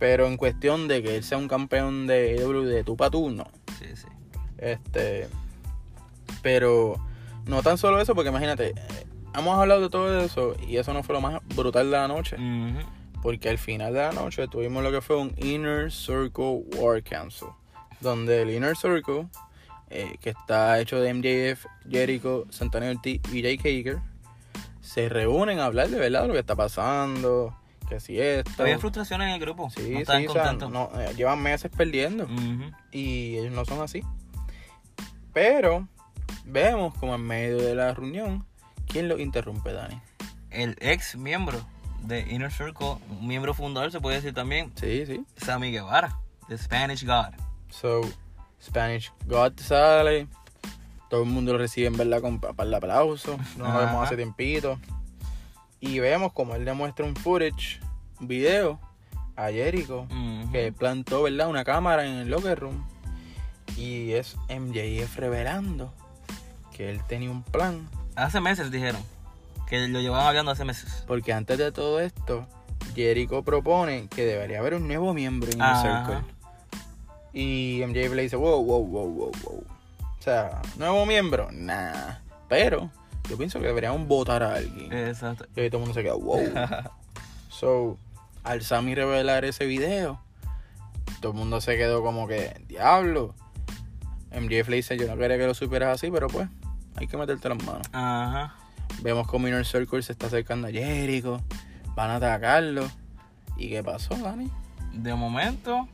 Pero 0.00 0.26
en 0.26 0.36
cuestión 0.36 0.88
de 0.88 1.00
que 1.02 1.16
él 1.16 1.22
sea 1.22 1.38
un 1.38 1.46
campeón 1.46 2.08
de 2.08 2.36
AEW 2.40 2.64
de 2.64 2.82
tu 2.82 2.96
pa' 2.96 3.08
tú, 3.10 3.30
no. 3.30 3.44
Sí, 3.78 3.86
sí. 3.94 4.08
Este. 4.58 5.28
Pero 6.42 6.96
no 7.46 7.62
tan 7.62 7.78
solo 7.78 8.00
eso, 8.00 8.14
porque 8.14 8.30
imagínate, 8.30 8.70
eh, 8.70 9.06
hemos 9.34 9.58
hablado 9.58 9.80
de 9.80 9.90
todo 9.90 10.20
eso 10.20 10.56
y 10.66 10.76
eso 10.76 10.92
no 10.92 11.02
fue 11.02 11.14
lo 11.14 11.20
más 11.20 11.40
brutal 11.54 11.90
de 11.90 11.96
la 11.96 12.08
noche. 12.08 12.36
Porque 13.22 13.48
al 13.48 13.58
final 13.58 13.92
de 13.92 14.00
la 14.00 14.12
noche 14.12 14.48
tuvimos 14.48 14.82
lo 14.82 14.90
que 14.90 15.00
fue 15.00 15.16
un 15.16 15.32
Inner 15.38 15.92
Circle 15.92 16.64
War 16.76 17.02
Council. 17.02 17.48
Donde 18.00 18.42
el 18.42 18.50
Inner 18.50 18.76
Circle, 18.76 19.28
eh, 19.90 20.16
que 20.20 20.30
está 20.30 20.80
hecho 20.80 21.00
de 21.00 21.14
MJF, 21.14 21.66
Jericho, 21.88 22.46
Santana 22.50 22.90
Ortiz 22.90 23.20
y 23.32 23.42
Jake 23.42 23.60
Hager, 23.68 24.00
se 24.80 25.08
reúnen 25.08 25.60
a 25.60 25.66
hablar 25.66 25.88
de 25.88 25.98
verdad 25.98 26.26
lo 26.26 26.32
que 26.32 26.40
está 26.40 26.56
pasando. 26.56 27.56
Que 27.88 28.00
si 28.00 28.18
esto. 28.18 28.62
Había 28.62 28.78
frustración 28.78 29.22
en 29.22 29.30
el 29.30 29.40
grupo. 29.40 29.70
Sí, 29.70 29.82
no 29.82 29.86
sí, 29.86 30.02
estaban 30.02 30.28
o 30.28 30.32
sea, 30.32 30.42
contentos. 30.42 30.70
no, 30.70 30.90
eh, 31.00 31.14
llevan 31.16 31.40
meses 31.42 31.70
perdiendo. 31.76 32.26
Y 32.90 33.36
ellos 33.36 33.52
no 33.52 33.64
son 33.64 33.82
así. 33.82 34.02
Pero 35.32 35.86
vemos 36.44 36.94
como 36.94 37.14
en 37.14 37.22
medio 37.22 37.58
de 37.58 37.74
la 37.74 37.94
reunión, 37.94 38.44
¿quién 38.88 39.08
lo 39.08 39.18
interrumpe, 39.18 39.72
Dani? 39.72 40.00
El 40.52 40.76
ex 40.80 41.16
miembro 41.16 41.60
de 42.02 42.20
Inner 42.20 42.52
Circle, 42.52 42.96
miembro 43.20 43.54
fundador, 43.54 43.90
se 43.90 44.00
puede 44.00 44.16
decir 44.16 44.34
también, 44.34 44.72
Sí, 44.76 45.06
sí. 45.06 45.24
Sammy 45.36 45.70
Guevara, 45.70 46.18
The 46.48 46.58
Spanish 46.58 47.04
God. 47.04 47.34
So, 47.70 48.02
Spanish 48.62 49.12
God 49.26 49.58
sale. 49.58 50.26
Todo 51.08 51.22
el 51.22 51.28
mundo 51.28 51.52
lo 51.52 51.58
recibe 51.58 51.88
en 51.88 51.96
verdad 51.96 52.20
con 52.20 52.40
el 52.58 52.74
aplauso. 52.74 53.38
No 53.56 53.72
lo 53.72 53.78
vemos 53.78 54.06
hace 54.06 54.16
tiempito. 54.16 54.78
Y 55.80 55.98
vemos 55.98 56.32
como 56.32 56.54
él 56.54 56.64
demuestra 56.64 57.04
un 57.04 57.16
footage, 57.16 57.80
un 58.20 58.28
video 58.28 58.80
a 59.36 59.48
Jericho. 59.50 60.06
Que 60.52 60.72
plantó, 60.72 61.22
¿verdad? 61.22 61.48
Una 61.48 61.64
cámara 61.64 62.06
en 62.06 62.12
el 62.12 62.30
locker 62.30 62.58
room. 62.58 62.86
Y 63.76 64.12
es 64.12 64.36
MJF 64.48 65.16
revelando 65.16 65.92
que 66.74 66.88
él 66.88 67.02
tenía 67.06 67.30
un 67.30 67.42
plan. 67.42 67.88
Hace 68.14 68.40
meses 68.40 68.70
dijeron 68.70 69.02
que 69.72 69.88
lo 69.88 70.02
llevaban 70.02 70.26
hablando 70.26 70.50
hace 70.50 70.66
meses. 70.66 71.02
Porque 71.06 71.32
antes 71.32 71.56
de 71.56 71.72
todo 71.72 71.98
esto, 71.98 72.46
Jericho 72.94 73.42
propone 73.42 74.06
que 74.08 74.22
debería 74.22 74.58
haber 74.58 74.74
un 74.74 74.86
nuevo 74.86 75.14
miembro 75.14 75.50
en 75.50 75.56
el 75.56 75.62
Ajá. 75.62 76.04
Circle. 76.04 76.34
Y 77.32 77.82
MJF 77.86 78.12
le 78.12 78.22
dice, 78.22 78.36
wow, 78.36 78.62
wow, 78.62 78.86
wow, 78.86 79.08
wow, 79.08 79.32
wow. 79.42 79.64
O 79.98 80.22
sea, 80.22 80.60
nuevo 80.76 81.06
miembro, 81.06 81.48
nah. 81.52 82.16
Pero 82.50 82.90
yo 83.30 83.38
pienso 83.38 83.60
que 83.60 83.66
deberían 83.68 84.06
votar 84.06 84.42
a 84.42 84.56
alguien. 84.56 84.92
Exacto. 84.92 85.46
Y 85.56 85.60
ahí 85.60 85.70
todo 85.70 85.78
el 85.78 85.86
mundo 85.86 85.94
se 85.94 86.02
queda, 86.02 86.16
wow. 86.16 86.42
so, 87.48 87.96
al 88.44 88.60
Sammy 88.60 88.94
revelar 88.94 89.46
ese 89.46 89.64
video, 89.64 90.20
todo 91.22 91.32
el 91.32 91.38
mundo 91.38 91.62
se 91.62 91.78
quedó 91.78 92.02
como 92.02 92.28
que, 92.28 92.60
diablo. 92.68 93.34
MJF 94.38 94.68
le 94.68 94.76
dice, 94.76 94.98
yo 94.98 95.06
no 95.06 95.16
quería 95.16 95.38
que 95.38 95.46
lo 95.46 95.54
supieras 95.54 95.94
así, 95.94 96.10
pero 96.10 96.28
pues, 96.28 96.46
hay 96.96 97.06
que 97.06 97.16
meterte 97.16 97.48
las 97.48 97.64
manos. 97.64 97.86
Ajá. 97.92 98.56
Vemos 99.02 99.26
como 99.26 99.48
Inner 99.48 99.66
Circle 99.66 100.00
se 100.02 100.12
está 100.12 100.26
acercando 100.26 100.68
a 100.68 100.70
Jericho. 100.70 101.42
Van 101.96 102.10
a 102.10 102.16
atacarlo. 102.16 102.88
¿Y 103.56 103.68
qué 103.68 103.82
pasó, 103.82 104.14
Dani? 104.14 104.48
De 104.92 105.14
momento, 105.14 105.88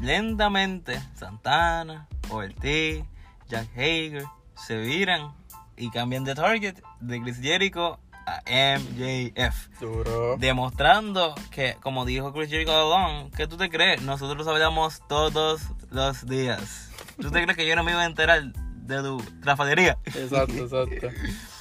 lentamente, 0.00 0.98
Santana, 1.14 2.08
Ortiz, 2.30 3.04
Jack 3.48 3.68
Hager 3.76 4.24
se 4.54 4.78
viran 4.78 5.32
y 5.76 5.90
cambian 5.90 6.24
de 6.24 6.34
target 6.34 6.76
de 7.00 7.20
Chris 7.20 7.40
Jericho 7.40 7.98
a 8.26 8.42
MJF. 8.46 9.80
Duro. 9.80 10.36
Demostrando 10.38 11.34
que, 11.50 11.76
como 11.82 12.06
dijo 12.06 12.32
Chris 12.32 12.48
Jericho 12.48 12.72
Alone, 12.72 13.30
¿qué 13.36 13.46
tú 13.46 13.58
te 13.58 13.68
crees? 13.68 14.00
Nosotros 14.00 14.46
hablamos 14.46 15.02
todos 15.08 15.62
los 15.90 16.26
días. 16.26 16.90
¿Tú 17.20 17.30
te 17.30 17.42
crees 17.42 17.56
que 17.56 17.66
yo 17.66 17.76
no 17.76 17.84
me 17.84 17.92
iba 17.92 18.00
a 18.00 18.06
enterar 18.06 18.44
de 18.52 19.02
tu 19.02 19.18
trafalería? 19.42 19.98
Exacto, 20.06 20.54
exacto. 20.54 21.08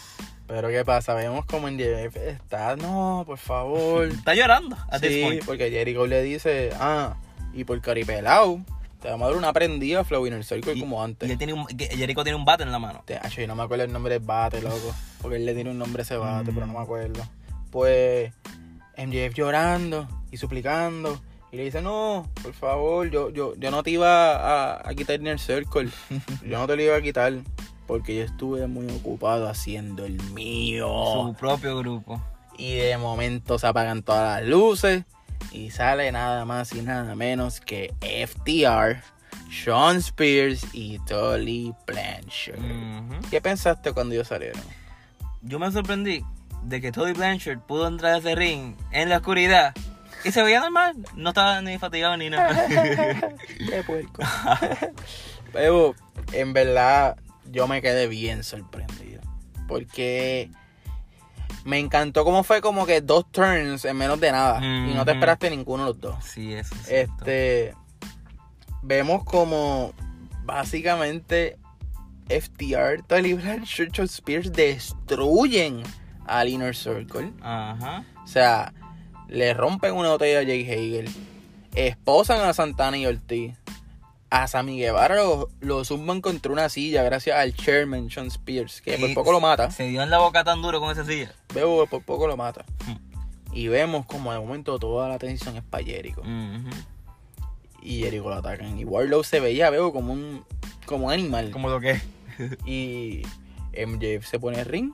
Pero 0.54 0.68
¿qué 0.68 0.84
pasa? 0.84 1.14
Vemos 1.14 1.46
como 1.46 1.70
MJF 1.72 2.18
está, 2.18 2.76
no, 2.76 3.24
por 3.26 3.38
favor. 3.38 4.06
Está 4.12 4.34
llorando 4.36 4.76
a 4.90 5.00
Sí, 5.00 5.40
porque 5.46 5.72
Jericho 5.72 6.06
le 6.08 6.22
dice, 6.24 6.72
ah, 6.78 7.16
y 7.54 7.64
por 7.64 7.80
caripelao, 7.80 8.60
te 9.02 9.10
vamos 9.10 9.26
a 9.26 9.30
dar 9.30 9.38
una 9.38 9.54
prendida 9.54 10.04
Flow 10.04 10.28
Inner 10.28 10.44
Circle 10.44 10.78
como 10.78 11.02
antes. 11.02 11.30
Y 11.30 11.32
él 11.32 11.38
tiene 11.38 11.54
un, 11.54 11.66
que 11.68 11.86
Jericho 11.88 12.24
tiene 12.24 12.36
un 12.36 12.44
bate 12.44 12.64
en 12.64 12.72
la 12.74 12.80
mano. 12.80 13.02
Te- 13.06 13.18
yo 13.30 13.48
no 13.48 13.56
me 13.56 13.64
acuerdo 13.64 13.86
el 13.86 13.94
nombre 13.94 14.16
del 14.20 14.24
bate, 14.26 14.62
loco. 14.62 14.94
Porque 15.22 15.38
él 15.38 15.46
le 15.46 15.54
tiene 15.56 15.72
un 15.72 15.78
nombre 15.80 16.02
a 16.02 16.04
ese 16.04 16.18
bate, 16.18 16.52
Mm. 16.52 16.54
pero 16.56 16.66
no 16.68 16.74
me 16.74 16.80
acuerdo. 16.80 17.24
Pues 17.72 18.34
MJF 18.98 19.34
llorando 19.34 20.06
y 20.32 20.38
suplicando. 20.38 21.22
Y 21.54 21.58
le 21.58 21.64
dice, 21.64 21.82
no, 21.82 22.30
por 22.44 22.54
favor, 22.54 23.10
yo, 23.10 23.30
yo, 23.30 23.56
yo 23.56 23.72
no 23.72 23.84
te 23.84 23.92
iba 23.92 24.36
a, 24.76 24.90
a 24.90 24.94
quitar 24.96 25.16
Inner 25.20 25.40
Circle. 25.40 25.90
Yo 26.46 26.58
no 26.60 26.68
te 26.68 26.76
lo 26.76 26.82
iba 26.82 26.96
a 26.98 27.02
quitar. 27.02 27.34
Porque 27.92 28.16
yo 28.16 28.24
estuve 28.24 28.68
muy 28.68 28.88
ocupado 28.90 29.50
haciendo 29.50 30.06
el 30.06 30.18
mío. 30.32 30.88
Su 30.88 31.36
propio 31.38 31.78
grupo. 31.80 32.24
Y 32.58 32.76
de 32.76 32.98
momento 32.98 33.60
se 33.60 33.68
apagan 33.68 34.02
todas 34.02 34.40
las 34.40 34.50
luces. 34.50 35.04
Y 35.52 35.72
sale 35.72 36.10
nada 36.14 36.46
más 36.46 36.72
y 36.72 36.84
nada 36.84 37.16
menos 37.16 37.60
que 37.60 37.94
FTR, 38.00 39.04
Sean 39.52 39.98
Spears 39.98 40.68
y 40.72 41.00
Tolly 41.00 41.74
Blanchard. 41.86 42.62
¿Qué 43.30 43.42
pensaste 43.42 43.92
cuando 43.92 44.14
ellos 44.14 44.30
salieron? 44.30 44.62
Yo 45.42 45.60
me 45.60 45.70
sorprendí 45.70 46.24
de 46.64 46.80
que 46.80 46.94
Tony 46.94 47.12
Blanchard 47.12 47.60
pudo 47.60 47.90
entrar 47.90 48.14
a 48.14 48.18
ese 48.20 48.36
ring 48.36 48.74
en 48.94 49.10
la 49.10 49.18
oscuridad 49.18 49.74
y 50.24 50.32
se 50.32 50.42
veía 50.44 50.62
normal. 50.62 50.96
No 51.18 51.32
estaba 51.32 51.62
ni 51.62 51.78
fatigado 51.78 52.16
ni 52.16 52.30
nada. 52.30 52.68
Qué 53.70 53.84
puerco. 53.86 54.24
Pero 55.52 55.94
en 56.32 56.54
verdad 56.54 57.18
yo 57.50 57.68
me 57.68 57.82
quedé 57.82 58.08
bien 58.08 58.44
sorprendido. 58.44 59.22
Porque 59.68 60.52
me 61.64 61.80
encantó 61.80 62.24
cómo 62.24 62.44
fue 62.44 62.62
como 62.62 62.86
que 62.86 63.02
dos 63.02 63.32
turns 63.32 63.86
en 63.86 63.98
menos 63.98 64.20
de 64.20 64.32
nada. 64.32 64.60
Y 64.64 64.94
no 64.94 65.06
te 65.06 65.12
esperaste 65.12 65.50
ninguno 65.50 65.84
de 65.84 65.90
los 65.90 66.00
dos. 66.00 66.24
sí, 66.24 66.54
eso 66.54 66.76
es. 66.76 66.90
Este 66.90 67.76
vemos 68.82 69.24
como 69.24 69.94
básicamente 70.44 71.58
FTR, 72.30 73.04
Tolly 73.08 73.34
Blanchard, 73.34 74.00
Spears 74.00 74.52
destruyen 74.52 75.84
al 76.26 76.50
Inner 76.50 76.76
Circle. 76.76 77.34
Ajá. 77.42 78.04
O 78.24 78.28
sea, 78.28 78.74
le 79.28 79.54
rompen 79.54 79.94
una 79.94 80.10
botella 80.10 80.40
a 80.40 80.44
Jake 80.44 80.72
Hager. 80.72 81.10
Esposan 81.76 82.42
a 82.42 82.54
Santana 82.54 82.98
y 82.98 83.06
Ortiz. 83.06 83.58
A 84.32 84.48
Sammy 84.48 84.80
Guevara 84.80 85.16
lo, 85.16 85.50
lo 85.60 85.84
zumban 85.84 86.22
contra 86.22 86.52
una 86.52 86.70
silla 86.70 87.04
gracias 87.04 87.38
al 87.38 87.54
chairman 87.54 88.10
Sean 88.10 88.28
Spears, 88.28 88.82
que 88.82 88.98
por 88.98 89.10
Y 89.10 89.14
poco 89.14 89.32
lo 89.34 89.42
mata. 89.42 89.70
Se 89.72 89.84
dio 89.90 90.02
en 90.02 90.10
la 90.10 90.20
boca 90.20 90.44
tan 90.44 90.62
duro 90.62 90.80
con 90.80 90.90
esa 90.90 91.06
silla. 91.06 91.34
Veo 91.54 91.86
por 91.86 92.02
poco 92.04 92.28
lo 92.28 92.38
mata. 92.38 92.66
Mm. 92.88 93.12
Y 93.54 93.68
vemos 93.68 94.06
como 94.06 94.32
de 94.32 94.40
momento 94.40 94.80
toda 94.80 95.10
la 95.10 95.16
atención 95.16 95.58
es 95.58 95.64
para 95.64 95.84
Jericho. 95.84 96.22
Ujú. 96.22 96.70
Y 97.82 98.00
Jericho 98.00 98.30
lo 98.30 98.36
atacan. 98.36 98.80
Y 98.80 98.86
Warlow 98.86 99.24
se 99.24 99.42
veía, 99.42 99.70
veo, 99.70 99.92
como 99.92 100.14
un, 100.14 100.46
como 100.86 101.08
un 101.08 101.14
animal. 101.14 101.52
Como 101.52 101.70
lo 101.70 101.80
que. 101.80 102.00
Y 102.66 103.24
MJF 103.74 104.26
se 104.26 104.40
pone 104.40 104.60
al 104.60 104.66
ring 104.66 104.94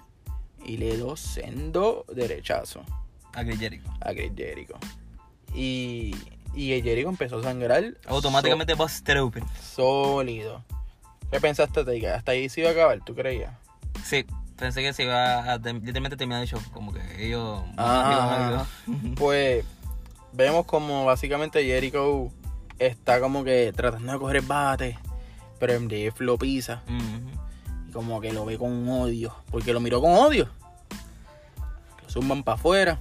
y 0.66 0.78
le 0.78 0.98
do 0.98 1.16
sendo 1.16 2.04
derechazo 2.14 2.84
A 3.34 3.44
Chris 3.44 3.60
Jericho. 3.60 3.90
a 4.02 4.12
Chris 4.14 4.32
Jericho. 4.36 4.74
Y, 5.56 6.16
y 6.58 6.82
Jericho 6.82 7.10
empezó 7.10 7.40
a 7.40 7.44
sangrar. 7.44 7.84
Automáticamente 8.08 8.74
busted 8.74 9.22
open. 9.22 9.44
so- 9.62 10.16
sólido. 10.16 10.64
¿Qué 11.32 11.40
pensaste 11.40 12.08
hasta 12.10 12.32
ahí 12.32 12.50
se 12.50 12.62
iba 12.62 12.70
a 12.70 12.74
acabar? 12.74 13.00
¿Tú 13.06 13.14
creías? 13.14 13.52
Sí, 14.04 14.26
pensé 14.58 14.82
que 14.82 14.94
se 14.94 15.04
iba 15.04 15.40
a 15.40 15.58
literalmente 15.58 16.18
terminar 16.18 16.42
el 16.42 16.48
show. 16.48 16.60
Como 16.74 16.94
que 16.94 17.02
ellos. 17.28 17.62
Ah. 17.78 18.66
Pues 19.16 19.66
vemos 20.34 20.66
como 20.66 21.06
básicamente 21.06 21.64
Jericho 21.64 22.32
está 22.80 23.20
como 23.20 23.44
que 23.44 23.74
tratando 23.76 24.12
de 24.14 24.20
coger 24.20 24.38
el 24.38 24.46
bate, 24.46 25.00
pero 25.60 25.80
MJF 25.80 26.20
lo 26.22 26.38
pisa 26.38 26.84
y 27.88 27.92
como 27.92 28.22
que 28.22 28.32
lo 28.34 28.46
ve 28.46 28.58
con 28.58 28.88
odio, 28.90 29.36
porque 29.52 29.74
lo 29.74 29.80
miró 29.80 30.02
con 30.02 30.14
odio. 30.14 30.50
Lo 32.04 32.10
zumban 32.10 32.44
para 32.44 32.56
afuera, 32.56 33.00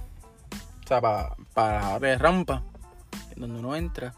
o 0.83 0.87
sea, 0.87 0.99
para 0.99 1.35
la 1.55 1.95
área 1.95 2.09
de 2.11 2.17
rampa, 2.17 2.63
donde 3.39 3.59
uno 3.59 3.75
entra. 3.75 4.13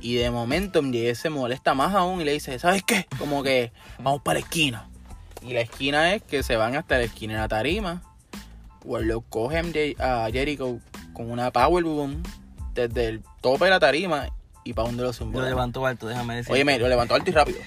Y 0.00 0.14
de 0.14 0.30
momento 0.30 0.82
MJF 0.82 1.18
se 1.18 1.30
molesta 1.30 1.74
más 1.74 1.94
aún 1.94 2.20
y 2.20 2.24
le 2.24 2.32
dice, 2.32 2.58
¿sabes 2.58 2.82
qué? 2.82 3.06
Como 3.18 3.42
que 3.42 3.72
vamos 3.98 4.20
para 4.22 4.38
la 4.38 4.44
esquina. 4.44 4.88
Y 5.40 5.54
la 5.54 5.60
esquina 5.60 6.14
es 6.14 6.22
que 6.22 6.42
se 6.42 6.56
van 6.56 6.76
hasta 6.76 6.98
la 6.98 7.04
esquina 7.04 7.34
de 7.34 7.40
la 7.40 7.48
tarima. 7.48 8.02
Warlock 8.84 9.24
coge 9.30 9.58
a 9.58 9.62
MJ 9.62 9.96
a 9.98 10.28
Jericho 10.30 10.78
con 11.14 11.30
una 11.30 11.50
powerbomb 11.50 12.26
desde 12.74 13.08
el 13.08 13.22
tope 13.40 13.64
de 13.64 13.70
la 13.70 13.80
tarima 13.80 14.28
y 14.64 14.74
para 14.74 14.88
donde 14.88 15.04
lo 15.04 15.12
zumbó. 15.12 15.40
Lo 15.40 15.48
levantó 15.48 15.86
alto, 15.86 16.06
déjame 16.06 16.36
decir. 16.36 16.52
Oye, 16.52 16.64
me 16.64 16.78
lo 16.78 16.88
levantó 16.88 17.14
alto 17.14 17.30
y 17.30 17.32
rápido. 17.32 17.58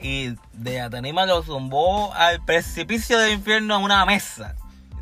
Y 0.00 0.34
de 0.52 0.80
Atanima 0.80 1.26
lo 1.26 1.42
zumbó 1.42 2.12
al 2.14 2.44
precipicio 2.44 3.18
del 3.18 3.34
infierno 3.34 3.74
a 3.74 3.78
una 3.78 4.04
mesa 4.04 4.54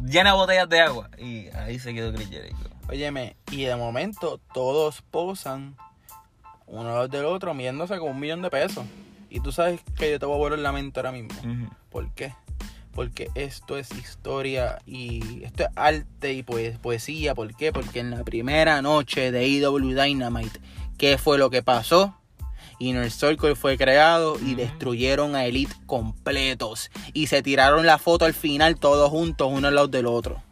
llena 0.05 0.31
de 0.31 0.37
botellas 0.37 0.69
de 0.69 0.81
agua. 0.81 1.11
Y 1.19 1.49
ahí 1.49 1.79
se 1.79 1.95
quedó 1.95 2.13
Chris 2.13 2.29
Jericho. 2.29 2.72
Óyeme, 2.93 3.37
y 3.51 3.63
de 3.63 3.75
momento 3.75 4.39
todos 4.53 5.01
posan 5.01 5.77
uno 6.67 7.09
del 7.09 7.25
otro 7.25 7.55
midiéndose 7.55 7.99
con 7.99 8.11
un 8.11 8.21
millón 8.21 8.43
de 8.43 8.51
pesos. 8.51 8.85
Y 9.31 9.41
tú 9.41 9.51
sabes 9.51 9.81
que 9.97 10.11
yo 10.11 10.19
te 10.19 10.27
voy 10.27 10.35
a 10.35 10.39
volver 10.39 10.59
la 10.59 10.73
mente 10.73 11.01
ahora 11.01 11.11
mismo. 11.11 11.31
¿Por 11.89 12.13
qué? 12.13 12.35
Porque 12.95 13.31
esto 13.35 13.79
es 13.79 13.91
historia 13.93 14.79
y 14.85 15.43
esto 15.43 15.63
es 15.63 15.71
arte 15.75 16.35
y 16.35 16.43
pues, 16.43 16.77
poesía. 16.81 17.35
¿Por 17.35 17.57
qué? 17.57 17.73
Porque 17.73 18.01
en 18.01 18.11
la 18.11 18.25
primera 18.25 18.83
noche 18.83 19.33
de 19.33 19.47
EW 19.47 19.95
Dynamite, 19.99 20.61
¿qué 20.99 21.17
fue 21.17 21.39
lo 21.39 21.49
que 21.49 21.63
pasó? 21.63 22.15
Inner 22.79 23.11
Circle 23.11 23.55
fue 23.55 23.79
creado 23.79 24.39
y 24.39 24.55
destruyeron 24.55 25.35
a 25.35 25.47
Elite 25.47 25.73
completos. 25.87 26.91
Y 27.15 27.29
se 27.29 27.43
tiraron 27.43 27.87
la 27.87 27.97
foto 27.97 28.27
al 28.27 28.35
final 28.35 28.79
todos 28.79 29.09
juntos, 29.09 29.49
uno 29.51 29.69
al 29.69 29.77
lado 29.77 29.89
del 29.89 30.05
otro. 30.05 30.43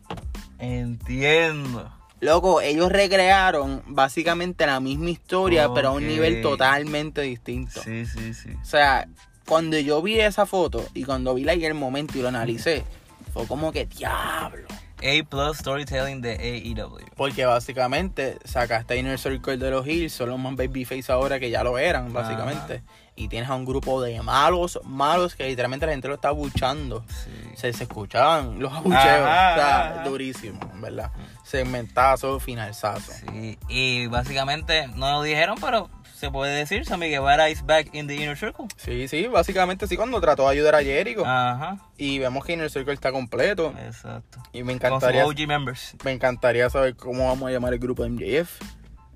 Entiendo. 0.59 2.00
Loco, 2.21 2.61
ellos 2.61 2.93
recrearon 2.93 3.83
básicamente 3.87 4.67
la 4.67 4.79
misma 4.79 5.11
historia, 5.11 5.73
pero 5.75 5.89
a 5.89 5.93
un 5.93 6.07
nivel 6.07 6.43
totalmente 6.43 7.23
distinto. 7.23 7.83
Sí, 7.83 8.05
sí, 8.05 8.35
sí. 8.35 8.51
O 8.61 8.65
sea, 8.65 9.09
cuando 9.47 9.79
yo 9.79 10.03
vi 10.03 10.21
esa 10.21 10.45
foto 10.45 10.87
y 10.93 11.05
cuando 11.05 11.35
vi 11.35 11.45
la 11.45 11.55
en 11.55 11.63
el 11.65 11.75
momento 11.75 12.19
y 12.19 12.23
lo 12.23 12.29
analicé, 12.29 12.85
fue 13.33 13.47
como 13.47 13.73
que 13.73 13.87
diablo. 13.87 14.69
A 14.99 15.25
plus 15.29 15.57
storytelling 15.57 16.21
de 16.21 16.33
AEW. 16.33 16.99
Porque 17.17 17.47
básicamente 17.47 18.39
sacaste 18.45 18.95
a 18.95 18.97
Inner 18.99 19.19
Circle 19.19 19.57
de 19.57 19.71
los 19.71 19.87
Hills, 19.87 20.13
son 20.13 20.29
los 20.29 20.39
más 20.39 20.55
babyface 20.57 21.11
ahora 21.11 21.41
que 21.41 21.49
ya 21.49 21.65
lo 21.65 21.79
eran, 21.79 22.13
básicamente. 22.13 22.83
Y 23.21 23.29
tienes 23.29 23.51
a 23.51 23.55
un 23.55 23.67
grupo 23.67 24.01
de 24.01 24.23
malos, 24.23 24.81
malos 24.85 25.35
que 25.35 25.47
literalmente 25.47 25.85
la 25.85 25.93
gente 25.93 26.09
lo 26.09 26.15
está 26.15 26.31
buchando. 26.31 27.05
Sí. 27.09 27.31
Se, 27.55 27.71
se 27.75 27.85
escuchaban 27.85 28.59
los 28.61 28.73
abucheos. 28.73 28.97
Ajá, 29.05 29.53
o 29.53 29.57
sea, 29.57 29.91
ajá. 30.01 30.09
durísimo, 30.09 30.59
verdad. 30.77 31.13
Segmentazo, 31.45 32.41
finalzazo. 32.41 33.13
Sí, 33.31 33.59
y 33.69 34.07
básicamente 34.07 34.89
no 34.89 35.11
lo 35.13 35.23
dijeron, 35.23 35.57
pero 35.61 35.91
se 36.15 36.31
puede 36.31 36.55
decir, 36.57 36.87
Sammy 36.87 37.09
Guevara 37.11 37.51
is 37.51 37.63
back 37.67 37.95
in 37.95 38.07
the 38.07 38.15
inner 38.15 38.39
circle. 38.39 38.67
Sí, 38.77 39.07
sí, 39.09 39.27
básicamente 39.27 39.87
sí, 39.87 39.97
cuando 39.99 40.19
trató 40.21 40.45
de 40.45 40.53
ayudar 40.53 40.75
a 40.77 40.83
Jericho. 40.83 41.23
Ajá, 41.27 41.77
Y 41.99 42.19
vemos 42.21 42.45
que 42.47 42.55
Inner 42.55 42.71
Circle 42.71 42.95
está 42.95 43.13
completo. 43.13 43.75
exacto. 43.87 44.39
Y 44.53 44.63
me 44.63 44.79
Con 44.79 44.87
encantaría, 44.93 45.27
OG 45.27 45.47
members. 45.47 45.95
me 46.05 46.13
encantaría 46.13 46.71
saber 46.71 46.97
cómo 46.97 47.27
vamos 47.29 47.49
a 47.49 47.53
llamar 47.53 47.75
el 47.75 47.79
grupo 47.81 48.03
de 48.03 48.09
MJF. 48.11 48.61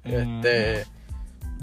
Este, 0.04 0.86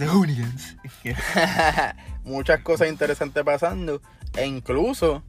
Hooligans. 0.08 0.78
Muchas 2.24 2.62
cosas 2.62 2.90
interesantes 2.90 3.44
pasando. 3.44 4.02
E 4.38 4.46
incluso 4.46 5.24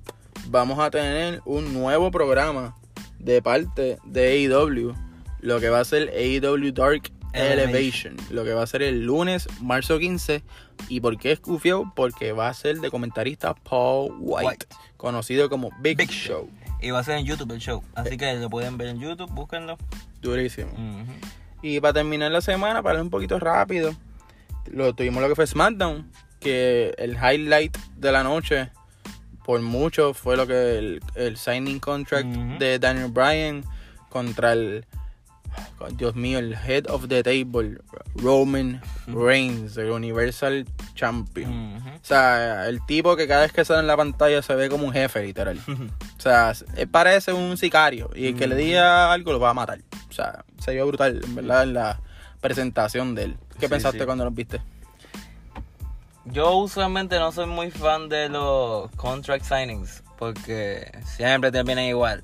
vamos 0.48 0.78
a 0.78 0.90
tener 0.90 1.42
un 1.44 1.72
nuevo 1.72 2.10
programa 2.10 2.76
de 3.18 3.42
parte 3.42 3.98
de 4.04 4.48
AEW. 4.48 4.94
Lo 5.40 5.60
que 5.60 5.68
va 5.70 5.80
a 5.80 5.84
ser 5.84 6.10
AEW 6.10 6.72
Dark 6.72 7.10
Elevation. 7.32 8.16
Lo 8.30 8.44
que 8.44 8.52
va 8.52 8.62
a 8.62 8.66
ser 8.66 8.82
el 8.82 9.04
lunes, 9.04 9.48
marzo 9.60 9.98
15. 9.98 10.42
¿Y 10.88 11.00
por 11.00 11.18
qué 11.18 11.32
es 11.32 11.40
Cufio? 11.40 11.92
Porque 11.94 12.32
va 12.32 12.48
a 12.48 12.54
ser 12.54 12.80
de 12.80 12.90
comentarista 12.90 13.54
Paul 13.54 14.14
White, 14.18 14.48
White. 14.48 14.66
conocido 14.96 15.48
como 15.48 15.70
Big, 15.80 15.96
Big 15.96 16.10
Show. 16.10 16.48
Y 16.80 16.90
va 16.90 16.98
a 16.98 17.04
ser 17.04 17.18
en 17.18 17.24
YouTube 17.24 17.52
el 17.52 17.60
show. 17.60 17.82
Así 17.94 18.16
que 18.16 18.34
lo 18.34 18.50
pueden 18.50 18.76
ver 18.76 18.88
en 18.88 18.98
YouTube, 18.98 19.30
búsquenlo. 19.30 19.78
Durísimo. 20.20 20.72
Y 21.62 21.80
para 21.80 21.94
terminar 21.94 22.32
la 22.32 22.40
semana, 22.40 22.82
para 22.82 22.96
ir 22.96 23.02
un 23.02 23.10
poquito 23.10 23.38
rápido, 23.38 23.94
lo 24.70 24.94
tuvimos 24.94 25.22
lo 25.22 25.28
que 25.28 25.34
fue 25.34 25.46
SmackDown, 25.46 26.10
que 26.40 26.94
el 26.98 27.12
highlight 27.12 27.76
de 27.96 28.12
la 28.12 28.22
noche, 28.22 28.70
por 29.44 29.60
mucho, 29.60 30.14
fue 30.14 30.36
lo 30.36 30.46
que 30.46 30.78
el, 30.78 31.02
el 31.14 31.36
signing 31.36 31.80
contract 31.80 32.28
de 32.58 32.78
Daniel 32.78 33.10
Bryan 33.10 33.64
contra 34.08 34.52
el, 34.52 34.84
Dios 35.96 36.14
mío, 36.14 36.38
el 36.38 36.54
head 36.54 36.88
of 36.88 37.08
the 37.08 37.22
table, 37.22 37.78
Roman 38.14 38.80
Reigns, 39.06 39.76
el 39.76 39.90
Universal 39.90 40.66
Champion. 40.94 41.76
O 41.76 42.04
sea, 42.04 42.68
el 42.68 42.84
tipo 42.86 43.16
que 43.16 43.26
cada 43.26 43.42
vez 43.42 43.52
que 43.52 43.64
sale 43.64 43.80
en 43.80 43.86
la 43.86 43.96
pantalla 43.96 44.42
se 44.42 44.54
ve 44.54 44.68
como 44.68 44.86
un 44.86 44.92
jefe, 44.92 45.22
literal. 45.24 45.58
O 46.18 46.22
sea, 46.22 46.52
él 46.76 46.86
parece 46.86 47.32
un 47.32 47.56
sicario 47.56 48.08
y 48.14 48.28
el 48.28 48.36
que 48.36 48.46
le 48.46 48.54
diga 48.54 49.12
algo 49.12 49.32
lo 49.32 49.40
va 49.40 49.50
a 49.50 49.54
matar. 49.54 49.80
O 50.08 50.12
sea, 50.12 50.44
se 50.60 50.72
vio 50.72 50.86
brutal, 50.86 51.20
en 51.24 51.34
verdad, 51.34 51.64
en 51.64 51.74
la 51.74 52.00
presentación 52.42 53.14
de 53.14 53.22
él. 53.24 53.36
¿Qué 53.58 53.66
Sí, 53.66 53.70
pensaste 53.70 54.00
sí. 54.00 54.04
cuando 54.04 54.24
lo 54.24 54.30
viste? 54.30 54.60
Yo 56.26 56.56
usualmente 56.56 57.18
no 57.18 57.32
soy 57.32 57.46
muy 57.46 57.70
fan 57.70 58.08
de 58.10 58.28
los 58.28 58.90
contract 58.92 59.44
signings 59.44 60.02
porque 60.18 60.92
siempre 61.04 61.50
terminan 61.50 61.84
igual. 61.84 62.22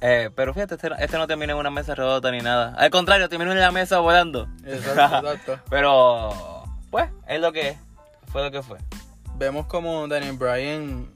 Eh, 0.00 0.30
pero 0.34 0.54
fíjate, 0.54 0.74
este, 0.76 0.90
este 0.98 1.18
no 1.18 1.26
termina 1.26 1.52
en 1.52 1.58
una 1.58 1.70
mesa 1.70 1.94
redonda 1.94 2.30
ni 2.30 2.38
nada. 2.38 2.74
Al 2.78 2.90
contrario, 2.90 3.28
terminó 3.28 3.52
en 3.52 3.60
la 3.60 3.70
mesa 3.72 3.98
volando. 3.98 4.48
Exacto, 4.64 5.28
exacto. 5.32 5.58
Pero, 5.68 6.64
pues, 6.90 7.10
es 7.26 7.40
lo 7.40 7.52
que 7.52 7.70
es. 7.70 7.76
Fue 8.30 8.42
lo 8.42 8.50
que 8.50 8.62
fue. 8.62 8.78
Vemos 9.36 9.66
como 9.66 10.06
Daniel 10.08 10.36
Bryan 10.36 11.10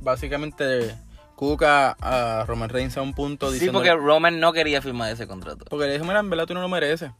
básicamente 0.00 0.94
cuca 1.42 1.96
a 2.00 2.44
Roman 2.46 2.68
Reigns 2.68 2.96
a 2.96 3.02
un 3.02 3.14
punto 3.14 3.48
Sí, 3.48 3.54
diciendo 3.54 3.80
porque 3.80 3.92
Roman 3.92 4.38
no 4.38 4.52
quería 4.52 4.80
firmar 4.80 5.10
ese 5.10 5.26
contrato. 5.26 5.64
Porque 5.68 5.86
le 5.86 5.94
dijo, 5.94 6.04
mira, 6.04 6.20
en 6.20 6.30
verdad 6.30 6.46
tú 6.46 6.54
no 6.54 6.60
lo 6.60 6.68
mereces. 6.68 7.10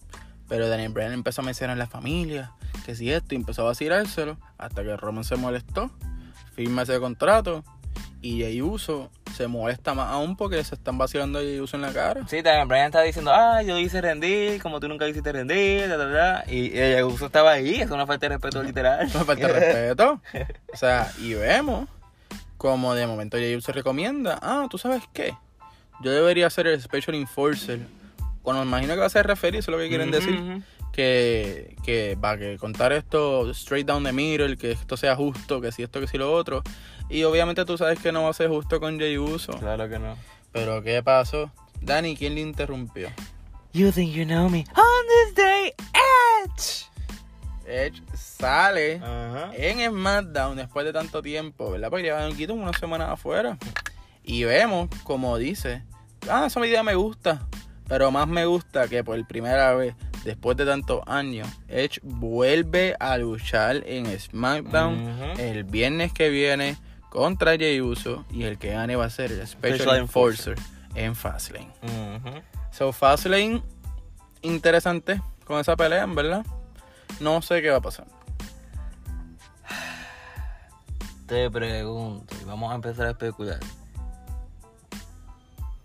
Pero 0.49 0.69
Daniel 0.69 0.93
Bryan 0.93 1.13
empezó 1.13 1.43
a 1.43 1.45
mencionar 1.45 1.77
la 1.77 1.89
familia, 1.89 2.53
que 2.87 2.95
si 2.95 3.11
esto, 3.11 3.35
y 3.35 3.39
empezó 3.39 3.63
a 3.63 3.65
vacilárselo, 3.65 4.39
hasta 4.59 4.85
que 4.85 4.97
Roman 4.97 5.25
se 5.25 5.35
molestó, 5.35 5.91
firma 6.55 6.83
ese 6.83 7.01
contrato, 7.01 7.65
y 8.21 8.39
Jey 8.39 8.63
Uso 8.63 9.11
se 9.35 9.49
molesta 9.49 9.93
más 9.93 10.13
aún 10.13 10.37
porque 10.37 10.63
se 10.63 10.77
están 10.77 10.99
vacilando 10.99 11.41
a 11.41 11.43
Jey 11.43 11.59
Uso 11.59 11.75
en 11.75 11.83
la 11.83 11.93
cara. 11.93 12.21
Sí, 12.29 12.45
también 12.45 12.69
Brian 12.69 12.87
estaba 12.87 13.03
diciendo, 13.03 13.33
ah, 13.35 13.61
yo 13.63 13.77
hice 13.77 14.01
rendir, 14.01 14.63
como 14.63 14.79
tú 14.79 14.87
nunca 14.87 15.09
hiciste 15.09 15.33
rendir, 15.33 15.89
da, 15.89 15.97
da, 15.97 16.07
da. 16.07 16.45
Y 16.47 16.79
el 16.79 17.03
uso 17.03 17.27
estaba 17.27 17.51
ahí, 17.51 17.81
es 17.81 17.91
una 17.91 18.07
falta 18.07 18.29
de 18.29 18.37
respeto 18.37 18.63
literal. 18.63 19.11
No 19.13 19.25
falta 19.25 19.49
de 19.49 19.53
respeto. 19.53 20.23
O 20.73 20.77
sea, 20.77 21.11
y 21.19 21.35
vemos 21.35 21.89
como 22.63 22.95
de 22.95 23.09
momento 23.09 23.39
Jey 23.39 23.57
Uso 23.57 23.73
recomienda, 23.73 24.39
ah, 24.41 24.69
¿tú 24.71 24.79
sabes 24.79 25.03
qué? 25.13 25.35
Yo 26.01 26.13
debería 26.13 26.49
ser 26.49 26.69
el 26.69 26.81
Special 26.81 27.17
Enforcer. 27.17 27.81
Cuando 28.41 28.63
me 28.63 28.69
imagino 28.69 28.95
que 28.95 29.01
va 29.01 29.07
a 29.07 29.11
ser 29.11 29.27
referir, 29.27 29.59
eso 29.59 29.73
es 29.73 29.77
lo 29.77 29.83
que 29.83 29.89
quieren 29.89 30.13
decir. 30.13 30.63
que, 30.93 31.75
que 31.83 32.15
va 32.15 32.39
que 32.39 32.59
contar 32.59 32.93
esto 32.93 33.51
straight 33.51 33.87
down 33.87 34.05
the 34.05 34.13
middle, 34.13 34.57
que 34.57 34.71
esto 34.71 34.97
sea 34.97 35.17
justo, 35.17 35.61
que 35.61 35.73
si 35.73 35.83
esto, 35.83 35.99
que 36.01 36.07
si 36.07 36.19
lo 36.19 36.33
otro. 36.33 36.63
Y 37.11 37.25
obviamente 37.25 37.65
tú 37.65 37.77
sabes 37.77 37.99
que 37.99 38.13
no 38.13 38.23
va 38.23 38.31
a 38.31 38.33
ser 38.33 38.49
justo 38.49 38.79
con 38.79 38.97
Jey 38.97 39.19
Uso. 39.19 39.55
Claro 39.59 39.89
que 39.89 39.99
no. 39.99 40.17
Pero 40.53 40.85
¿qué 40.85 41.03
pasó? 41.03 41.51
Dani, 41.81 42.17
¿quién 42.17 42.37
le 42.37 42.43
interrumpió? 42.43 43.09
You 43.73 43.91
think 43.91 44.13
you 44.15 44.25
know 44.25 44.49
me. 44.49 44.65
On 44.77 45.07
this 45.09 45.35
day, 45.35 45.73
Edge. 46.45 46.92
Edge 47.67 48.03
sale 48.15 48.97
Ajá. 48.97 49.51
en 49.55 49.91
SmackDown 49.91 50.57
después 50.57 50.85
de 50.85 50.93
tanto 50.93 51.23
tiempo, 51.23 51.71
¿verdad? 51.71 51.91
Porque 51.91 52.05
llevan 52.05 52.37
quito 52.37 52.55
una 52.55 52.73
semana 52.73 53.13
afuera. 53.13 53.59
Y 54.25 54.45
vemos, 54.45 54.89
como 55.05 55.37
dice, 55.39 55.83
ah, 56.29 56.45
esa 56.47 56.61
medida 56.61 56.83
me 56.83 56.95
gusta. 56.95 57.47
Pero 57.89 58.11
más 58.11 58.29
me 58.29 58.47
gusta 58.47 58.89
que 58.89 59.05
por 59.05 59.27
primera 59.27 59.75
vez, 59.75 59.95
después 60.25 60.57
de 60.57 60.65
tantos 60.65 61.03
años, 61.07 61.49
Edge 61.69 62.01
vuelve 62.03 62.97
a 62.99 63.19
luchar 63.19 63.83
en 63.87 64.19
SmackDown 64.19 65.39
el 65.39 65.65
viernes 65.65 66.13
que 66.13 66.31
viene 66.31 66.77
contra 67.11 67.57
Jey 67.57 67.81
Uso. 67.81 68.25
Y 68.31 68.45
el 68.45 68.59
que 68.59 68.71
gane 68.71 68.97
va 68.97 69.07
a 69.07 69.11
ser 69.11 69.33
el 69.33 69.47
Special, 69.47 69.81
Special 69.81 69.97
Enforcer 69.99 70.57
en 70.95 71.15
Fastlane. 71.15 71.71
Ujú. 71.83 72.41
So, 72.71 72.93
Fastlane, 72.93 73.63
interesante 74.41 75.21
con 75.45 75.61
esa 75.61 75.77
pelea, 75.77 76.07
verdad. 76.07 76.47
No 77.21 77.43
sé 77.43 77.63
qué 77.63 77.71
va 77.71 77.77
a 77.79 77.81
pasar. 77.81 78.07
Te 81.27 81.51
pregunto, 81.51 82.35
y 82.41 82.45
vamos 82.45 82.71
a 82.73 82.75
empezar 82.75 83.07
a 83.07 83.11
especular. 83.11 83.59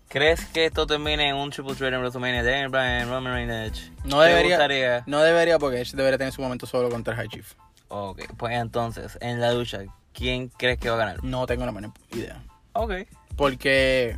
¿Crees 0.08 0.44
que 0.46 0.66
esto 0.66 0.86
termine 0.86 1.28
en 1.28 1.36
un 1.36 1.50
triple 1.50 1.74
threat 1.74 1.92
en 1.92 2.00
WrestleMania? 2.00 2.42
Daniel 2.42 2.68
Bryan, 2.68 3.08
Roman 3.08 3.32
Reigns, 3.34 3.52
Edge. 3.52 3.92
No 4.04 4.20
¿Te 4.20 4.28
debería, 4.28 4.56
gustaría? 4.56 5.02
no 5.06 5.20
debería 5.22 5.58
porque 5.58 5.80
Edge 5.80 5.92
debería 5.94 6.18
tener 6.18 6.32
su 6.32 6.40
momento 6.42 6.66
solo 6.66 6.88
contra 6.88 7.12
el 7.14 7.18
High 7.20 7.28
Chief. 7.28 7.52
Ok, 7.88 8.22
pues 8.36 8.54
entonces, 8.56 9.18
en 9.20 9.40
la 9.40 9.52
lucha, 9.52 9.80
¿quién 10.12 10.48
crees 10.48 10.78
que 10.78 10.88
va 10.88 10.96
a 10.96 10.98
ganar? 10.98 11.24
No 11.24 11.46
tengo 11.46 11.64
la 11.66 11.72
menor 11.72 11.92
idea. 12.12 12.42
Ok. 12.72 12.92
Porque 13.36 14.16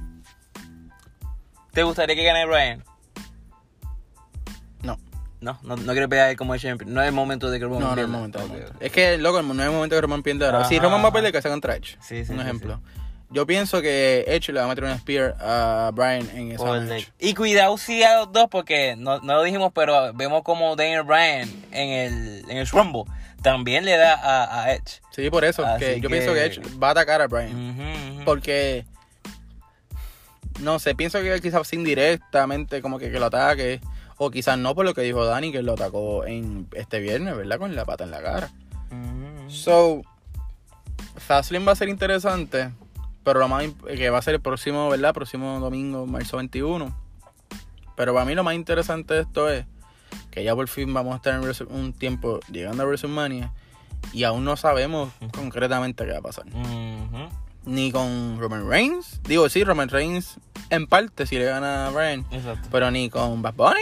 ¿Te 1.73 1.83
gustaría 1.83 2.17
que 2.17 2.25
gane 2.25 2.47
Bryan? 2.47 2.85
No, 5.41 5.59
No, 5.63 5.77
no, 5.77 5.93
quiero 5.93 6.09
pelear 6.09 6.37
como 6.37 6.55
el 6.55 6.61
champion. 6.61 6.93
No 6.93 7.01
es 7.03 7.09
el 7.09 7.15
momento 7.15 7.51
de 7.51 7.59
que 7.59 7.65
Roman 7.65 7.81
no, 7.81 7.87
no 7.87 7.93
es 7.93 7.99
el 7.99 8.05
pierda. 8.07 8.17
momento. 8.17 8.39
no 8.47 8.77
es 8.81 8.93
que, 8.93 9.19
loco, 9.19 9.43
no 9.43 9.55
es 9.63 9.69
el 9.69 9.75
momento 9.75 9.97
que 9.97 10.01
Roman 10.01 10.23
pierde 10.23 10.47
ahora. 10.47 10.65
Si. 10.65 10.79
Roman 10.79 11.03
va 11.05 11.09
a 11.09 11.13
perder, 11.13 11.33
que 11.33 11.43
sea 11.43 11.51
contra 11.51 11.77
Edge. 11.77 11.97
Sí, 12.01 12.25
sí, 12.25 12.33
Un 12.33 12.41
ejemplo. 12.41 12.81
Yo 13.33 13.47
pienso 13.47 13.81
que 13.81 14.25
Edge 14.27 14.53
le 14.53 14.59
va 14.59 14.67
a 14.67 14.69
meter 14.69 14.83
una 14.83 14.99
spear 14.99 15.37
a 15.39 15.93
Brian 15.95 16.29
en 16.35 16.51
esa 16.51 16.65
Por 16.65 16.81
match. 16.81 16.89
ley. 16.89 17.07
Y 17.21 17.35
cuidado 17.35 17.79
si 17.79 18.03
a 18.03 18.17
los 18.19 18.33
dos, 18.33 18.49
porque 18.51 18.97
no, 18.97 19.21
no 19.21 19.35
lo 19.35 19.43
dijimos, 19.45 19.71
pero 19.73 20.13
vemos 20.15 20.43
como 20.43 20.75
Daniel 20.75 21.05
Bryan 21.05 21.49
en 21.71 21.89
el, 21.91 22.51
en 22.51 22.57
el 22.57 22.67
Rumble 22.67 23.05
también 23.43 23.85
le 23.85 23.97
da 23.97 24.15
a, 24.15 24.65
a 24.65 24.73
Edge. 24.75 25.01
Sí, 25.13 25.31
por 25.31 25.45
eso. 25.45 25.65
Que 25.79 26.01
yo 26.01 26.09
pienso 26.09 26.35
que 26.35 26.45
Edge 26.45 26.61
va 26.83 26.89
a 26.89 26.91
atacar 26.91 27.23
a 27.23 27.27
ujú. 27.27 28.25
Porque, 28.25 28.85
no 30.61 30.79
sé, 30.79 30.95
pienso 30.95 31.21
que 31.23 31.41
quizás 31.41 31.73
indirectamente 31.73 32.83
como 32.83 32.99
que, 32.99 33.11
que 33.11 33.19
lo 33.19 33.27
ataque. 33.27 33.81
O 34.23 34.31
quizás 34.31 34.59
no 34.59 34.75
por 34.75 34.85
lo 34.85 34.93
que 34.93 35.01
dijo 35.01 35.25
Dani, 35.25 35.51
que 35.51 35.63
lo 35.63 35.73
atacó 35.73 36.27
en 36.27 36.69
este 36.75 37.01
viernes, 37.01 37.35
¿verdad? 37.35 37.59
Con 37.59 37.75
la 37.75 37.87
pata 37.87 38.05
en 38.05 38.11
la 38.11 38.21
cara. 38.21 38.51
Ujú. 38.91 39.51
So, 39.51 40.03
Fastlane 41.17 41.65
va 41.65 41.73
a 41.73 41.75
ser 41.75 41.89
interesante, 41.89 42.71
pero 43.25 43.41
lo 43.41 43.49
más 43.49 43.65
que 43.87 44.11
va 44.11 44.19
a 44.19 44.23
ser 44.23 44.35
el 44.35 44.43
próximo, 44.43 44.91
¿verdad? 44.91 45.15
Próximo 45.15 45.59
domingo, 45.59 46.05
marzo 46.07 46.37
21. 46.37 46.95
Pero 47.97 48.13
para 48.13 48.27
mí 48.27 48.35
lo 48.35 48.45
más 48.45 48.55
interesante 48.55 49.15
de 49.15 49.21
esto 49.23 49.49
es 49.49 49.65
que 50.31 50.45
ya 50.45 50.55
por 50.55 50.69
fin 50.69 50.93
vamos 50.93 51.15
a 51.15 51.17
estar 51.17 51.35
en 51.35 51.75
un 51.75 51.95
tiempo 51.95 52.41
llegando 52.53 52.83
a 52.83 52.87
WrestleMania 52.87 53.53
y 54.13 54.25
aún 54.25 54.45
no 54.45 54.55
sabemos 54.59 55.15
concretamente 55.33 56.05
qué 56.05 56.13
va 56.13 56.19
a 56.19 56.23
pasar. 56.23 56.45
Ni 57.65 57.91
con 57.91 58.39
Roman 58.39 58.69
Reigns, 58.69 59.23
digo 59.25 59.49
sí, 59.49 59.65
Roman 59.65 59.89
Reigns 59.89 60.37
en 60.69 60.87
parte 60.87 61.25
si 61.27 61.37
le 61.39 61.47
gana 61.47 61.87
a 61.87 61.91
Brian, 61.91 62.27
Exacto. 62.31 62.69
pero 62.71 62.91
ni 62.91 63.09
con 63.09 63.41
Bad 63.41 63.55
Bunny, 63.55 63.81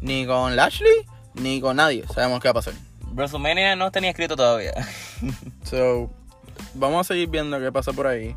ni 0.00 0.26
con 0.26 0.56
Lashley, 0.56 1.06
ni 1.34 1.60
con 1.60 1.76
nadie 1.76 2.04
sabemos 2.12 2.40
qué 2.40 2.48
va 2.48 2.52
a 2.52 2.54
pasar. 2.54 2.74
WrestleMania 3.12 3.76
no 3.76 3.90
tenía 3.90 4.10
escrito 4.10 4.36
todavía. 4.36 4.72
So, 5.64 6.10
vamos 6.74 7.06
a 7.06 7.14
seguir 7.14 7.28
viendo 7.28 7.58
qué 7.60 7.70
pasa 7.70 7.92
por 7.92 8.06
ahí. 8.06 8.34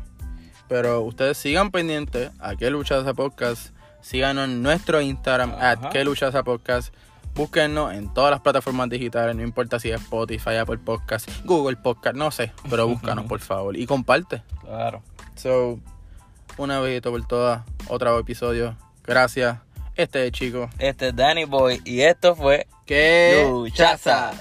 Pero 0.68 1.02
ustedes 1.02 1.36
sigan 1.36 1.70
pendientes 1.70 2.30
a 2.38 2.56
qué 2.56 2.70
lucha 2.70 2.98
esa 2.98 3.14
podcast. 3.14 3.74
Síganos 4.00 4.44
en 4.44 4.62
nuestro 4.62 5.00
Instagram, 5.00 5.52
Ajá. 5.52 5.70
at 5.70 5.88
qué 5.90 6.04
lucha 6.04 6.28
esa 6.28 6.42
podcast. 6.42 6.94
Búsquennos 7.34 7.92
en 7.92 8.12
todas 8.14 8.30
las 8.30 8.40
plataformas 8.40 8.88
digitales, 8.88 9.34
no 9.34 9.42
importa 9.42 9.80
si 9.80 9.90
es 9.90 10.00
Spotify, 10.00 10.56
Apple 10.56 10.78
Podcast, 10.78 11.28
Google 11.44 11.76
Podcast, 11.76 12.14
no 12.14 12.30
sé, 12.30 12.52
pero 12.70 12.86
búscanos 12.86 13.24
por 13.28 13.40
favor 13.40 13.76
y 13.76 13.86
comparte. 13.86 14.42
Claro. 14.60 15.02
So, 15.34 15.80
una 16.56 16.78
vez 16.80 17.02
por 17.02 17.26
todas, 17.26 17.62
otro 17.88 18.18
episodio. 18.18 18.76
Gracias. 19.04 19.58
Este 19.96 20.26
es 20.26 20.32
chico. 20.32 20.68
Este 20.78 21.08
es 21.08 21.16
Danny 21.16 21.44
Boy 21.44 21.80
y 21.84 22.00
esto 22.00 22.34
fue 22.34 22.66
Que 22.84 23.46
Luchaza. 23.48 24.32